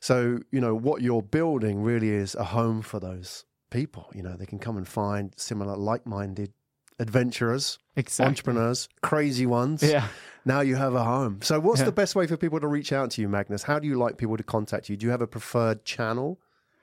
So, 0.00 0.40
you 0.52 0.60
know, 0.60 0.74
what 0.74 1.00
you're 1.00 1.22
building 1.22 1.82
really 1.82 2.10
is 2.10 2.34
a 2.34 2.44
home 2.44 2.82
for 2.82 3.00
those 3.00 3.46
people. 3.70 4.10
You 4.14 4.24
know, 4.24 4.36
they 4.36 4.44
can 4.44 4.58
come 4.58 4.76
and 4.76 4.86
find 4.86 5.32
similar 5.38 5.74
like 5.74 6.06
minded 6.06 6.52
adventurers, 6.98 7.78
Exactly. 7.96 8.26
entrepreneurs, 8.28 8.88
crazy 9.02 9.46
ones. 9.46 9.82
Yeah. 9.82 10.08
Now 10.44 10.60
you 10.60 10.76
have 10.76 10.94
a 10.94 11.04
home. 11.04 11.40
So, 11.42 11.60
what's 11.60 11.80
Yeah. 11.80 11.86
the 11.86 11.92
best 11.92 12.14
way 12.16 12.26
for 12.26 12.36
people 12.36 12.60
to 12.60 12.66
reach 12.68 12.92
out 12.92 13.10
to 13.12 13.20
you, 13.22 13.28
Magnus? 13.28 13.62
How 13.64 13.78
do 13.78 13.86
you 13.86 13.96
like 13.96 14.16
people 14.16 14.36
to 14.36 14.42
contact 14.44 14.88
you? 14.88 14.96
Do 14.96 15.04
you 15.06 15.10
have 15.10 15.22
a 15.22 15.26
preferred 15.26 15.84
channel 15.84 16.40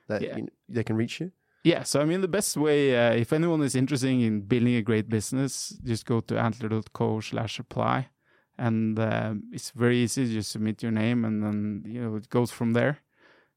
that 0.08 0.22
Yeah. 0.22 0.36
you, 0.36 0.48
they 0.68 0.84
can 0.84 0.96
reach 0.96 1.20
you? 1.20 1.32
Yeah, 1.64 1.82
so 1.82 2.00
I 2.00 2.04
mean, 2.04 2.20
the 2.20 2.28
best 2.28 2.56
way, 2.56 2.94
uh, 2.96 3.12
if 3.14 3.32
anyone 3.32 3.60
is 3.62 3.74
interested 3.74 4.08
in 4.10 4.42
building 4.42 4.76
a 4.76 4.82
great 4.82 5.08
business, 5.08 5.70
just 5.82 6.06
go 6.06 6.20
to 6.20 6.38
antler.co 6.38 7.20
slash 7.20 7.58
apply. 7.58 8.08
And 8.56 8.98
um, 9.00 9.42
it's 9.52 9.70
very 9.72 9.98
easy. 9.98 10.22
You 10.22 10.34
just 10.34 10.52
submit 10.52 10.82
your 10.82 10.92
name 10.92 11.24
and 11.24 11.42
then, 11.42 11.82
you 11.86 12.00
know, 12.00 12.14
it 12.16 12.28
goes 12.30 12.52
from 12.52 12.72
there. 12.72 12.98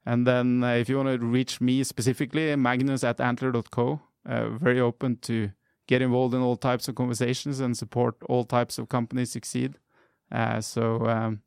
And 0.06 0.26
then 0.26 0.64
uh, 0.64 0.74
if 0.74 0.90
you 0.90 0.98
want 0.98 1.10
to 1.22 1.26
reach 1.26 1.62
me 1.62 1.84
specifically, 1.84 2.56
Magnus 2.56 3.04
at 3.04 3.22
antler.co, 3.22 4.02
uh, 4.26 4.50
very 4.58 4.80
open 4.80 5.18
to 5.18 5.52
get 5.92 6.02
involved 6.02 6.34
in 6.38 6.42
all 6.42 6.56
types 6.70 6.88
of 6.90 6.94
conversations 7.02 7.60
and 7.60 7.76
support 7.84 8.14
all 8.30 8.44
types 8.58 8.78
of 8.80 8.88
companies 8.98 9.32
succeed. 9.32 9.72
Uh, 10.40 10.62
so, 10.62 10.82
um, 11.16 11.42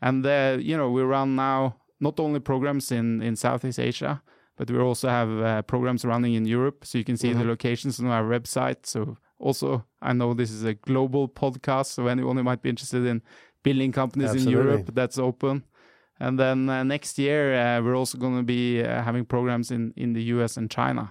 and, 0.00 0.26
uh, 0.26 0.56
you 0.68 0.76
know, 0.76 0.90
we 0.96 1.02
run 1.02 1.30
now 1.36 1.60
not 2.00 2.20
only 2.20 2.40
programs 2.40 2.92
in, 2.92 3.22
in 3.22 3.34
Southeast 3.36 3.78
Asia, 3.90 4.12
but 4.58 4.70
we 4.70 4.78
also 4.78 5.08
have 5.08 5.30
uh, 5.30 5.62
programs 5.62 6.04
running 6.04 6.34
in 6.34 6.44
Europe, 6.56 6.78
so 6.84 6.98
you 6.98 7.04
can 7.04 7.16
see 7.16 7.32
the 7.32 7.44
Mhm. 7.44 7.48
locations 7.54 8.00
on 8.00 8.06
our 8.16 8.24
website. 8.36 8.80
So 8.84 9.16
also, 9.38 9.68
I 10.00 10.12
know 10.18 10.34
this 10.34 10.50
is 10.50 10.64
a 10.64 10.74
global 10.74 11.28
podcast, 11.28 11.86
so 11.94 12.06
anyone 12.06 12.36
who 12.38 12.44
might 12.50 12.62
be 12.62 12.68
interested 12.68 13.04
in 13.06 13.22
building 13.62 13.92
companies 13.92 14.30
Absolutely. 14.30 14.52
in 14.52 14.58
Europe, 14.58 14.94
that's 14.94 15.18
open. 15.18 15.62
And 16.18 16.38
then 16.38 16.68
uh, 16.70 16.84
next 16.84 17.18
year, 17.18 17.42
uh, 17.62 17.82
we're 17.84 17.98
also 17.98 18.18
going 18.18 18.36
to 18.36 18.42
be 18.56 18.82
uh, 18.82 19.02
having 19.08 19.24
programs 19.26 19.70
in 19.70 19.92
in 19.96 20.14
the 20.14 20.22
US 20.34 20.56
and 20.58 20.70
China. 20.70 21.04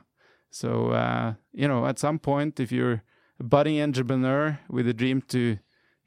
So 0.56 0.92
uh, 0.92 1.34
you 1.52 1.68
know, 1.68 1.86
at 1.86 2.00
some 2.00 2.18
point, 2.20 2.60
if 2.62 2.72
you're 2.72 3.04
a 3.40 3.44
budding 3.44 3.82
entrepreneur 3.82 4.58
with 4.70 4.88
a 4.88 4.94
dream 4.94 5.22
to, 5.34 5.58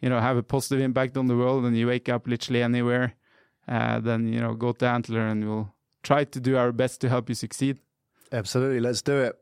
you 0.00 0.08
know, 0.08 0.20
have 0.20 0.38
a 0.38 0.42
positive 0.42 0.80
impact 0.82 1.16
on 1.18 1.26
the 1.26 1.36
world, 1.36 1.64
and 1.66 1.76
you 1.76 1.86
wake 1.86 2.08
up 2.08 2.26
literally 2.26 2.62
anywhere, 2.62 3.12
uh, 3.66 4.00
then 4.00 4.32
you 4.32 4.40
know, 4.40 4.54
go 4.54 4.72
to 4.72 4.86
Antler, 4.86 5.26
and 5.26 5.44
we'll 5.46 5.74
try 6.02 6.24
to 6.24 6.40
do 6.40 6.56
our 6.56 6.72
best 6.72 7.00
to 7.02 7.08
help 7.10 7.28
you 7.28 7.34
succeed. 7.34 7.76
Absolutely. 8.32 8.80
Let's 8.80 9.02
do 9.02 9.18
it. 9.20 9.34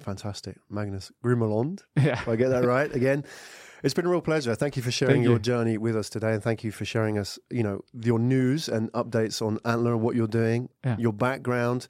Fantastic. 0.00 0.56
Magnus 0.68 1.12
Grimeland. 1.22 1.84
Yeah. 1.96 2.20
If 2.22 2.28
I 2.28 2.36
get 2.36 2.48
that 2.48 2.64
right 2.64 2.92
again. 2.92 3.24
It's 3.84 3.94
been 3.94 4.06
a 4.06 4.10
real 4.10 4.20
pleasure. 4.20 4.54
Thank 4.56 4.76
you 4.76 4.82
for 4.82 4.92
sharing 4.92 5.16
Thank 5.16 5.24
your 5.26 5.38
journey 5.40 5.76
with 5.76 5.96
us 5.96 6.08
today, 6.08 6.32
and 6.34 6.42
thank 6.42 6.62
you 6.64 6.70
for 6.72 6.84
sharing 6.84 7.18
us, 7.18 7.38
you 7.50 7.62
know, 7.64 7.82
your 7.92 8.18
news 8.20 8.68
and 8.68 8.90
updates 8.92 9.42
on 9.42 9.58
Antler 9.64 9.92
and 9.92 10.00
what 10.02 10.14
you're 10.16 10.28
doing, 10.42 10.68
Yeah. 10.84 10.96
your 10.98 11.12
background, 11.12 11.86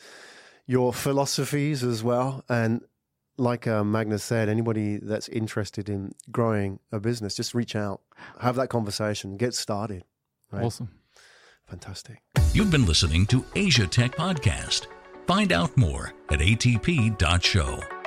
your 0.67 0.93
philosophies 0.93 1.83
as 1.83 2.03
well, 2.03 2.45
and 2.49 2.83
like 3.37 3.67
uh, 3.67 3.83
Magnus 3.83 4.23
said, 4.23 4.49
anybody 4.49 4.99
that's 4.99 5.29
interested 5.29 5.89
in 5.89 6.13
growing 6.31 6.79
a 6.91 7.01
business, 7.01 7.35
just 7.35 7.55
reach 7.55 7.75
out, 7.75 8.01
have 8.41 8.57
that 8.57 8.69
conversation, 8.69 9.37
get 9.37 9.55
started. 9.55 10.05
Right. 10.51 10.65
Awesome. 10.65 10.91
Fantastic. 11.67 12.23
You've 12.53 12.71
been 12.71 12.87
listening 12.87 13.27
to 13.27 13.45
Asia 13.55 13.87
Tech 13.87 14.15
Podcast. 14.17 14.87
Find 15.27 15.53
out 15.53 15.75
more 15.77 16.13
at 16.31 16.41
atp.show. 16.41 18.02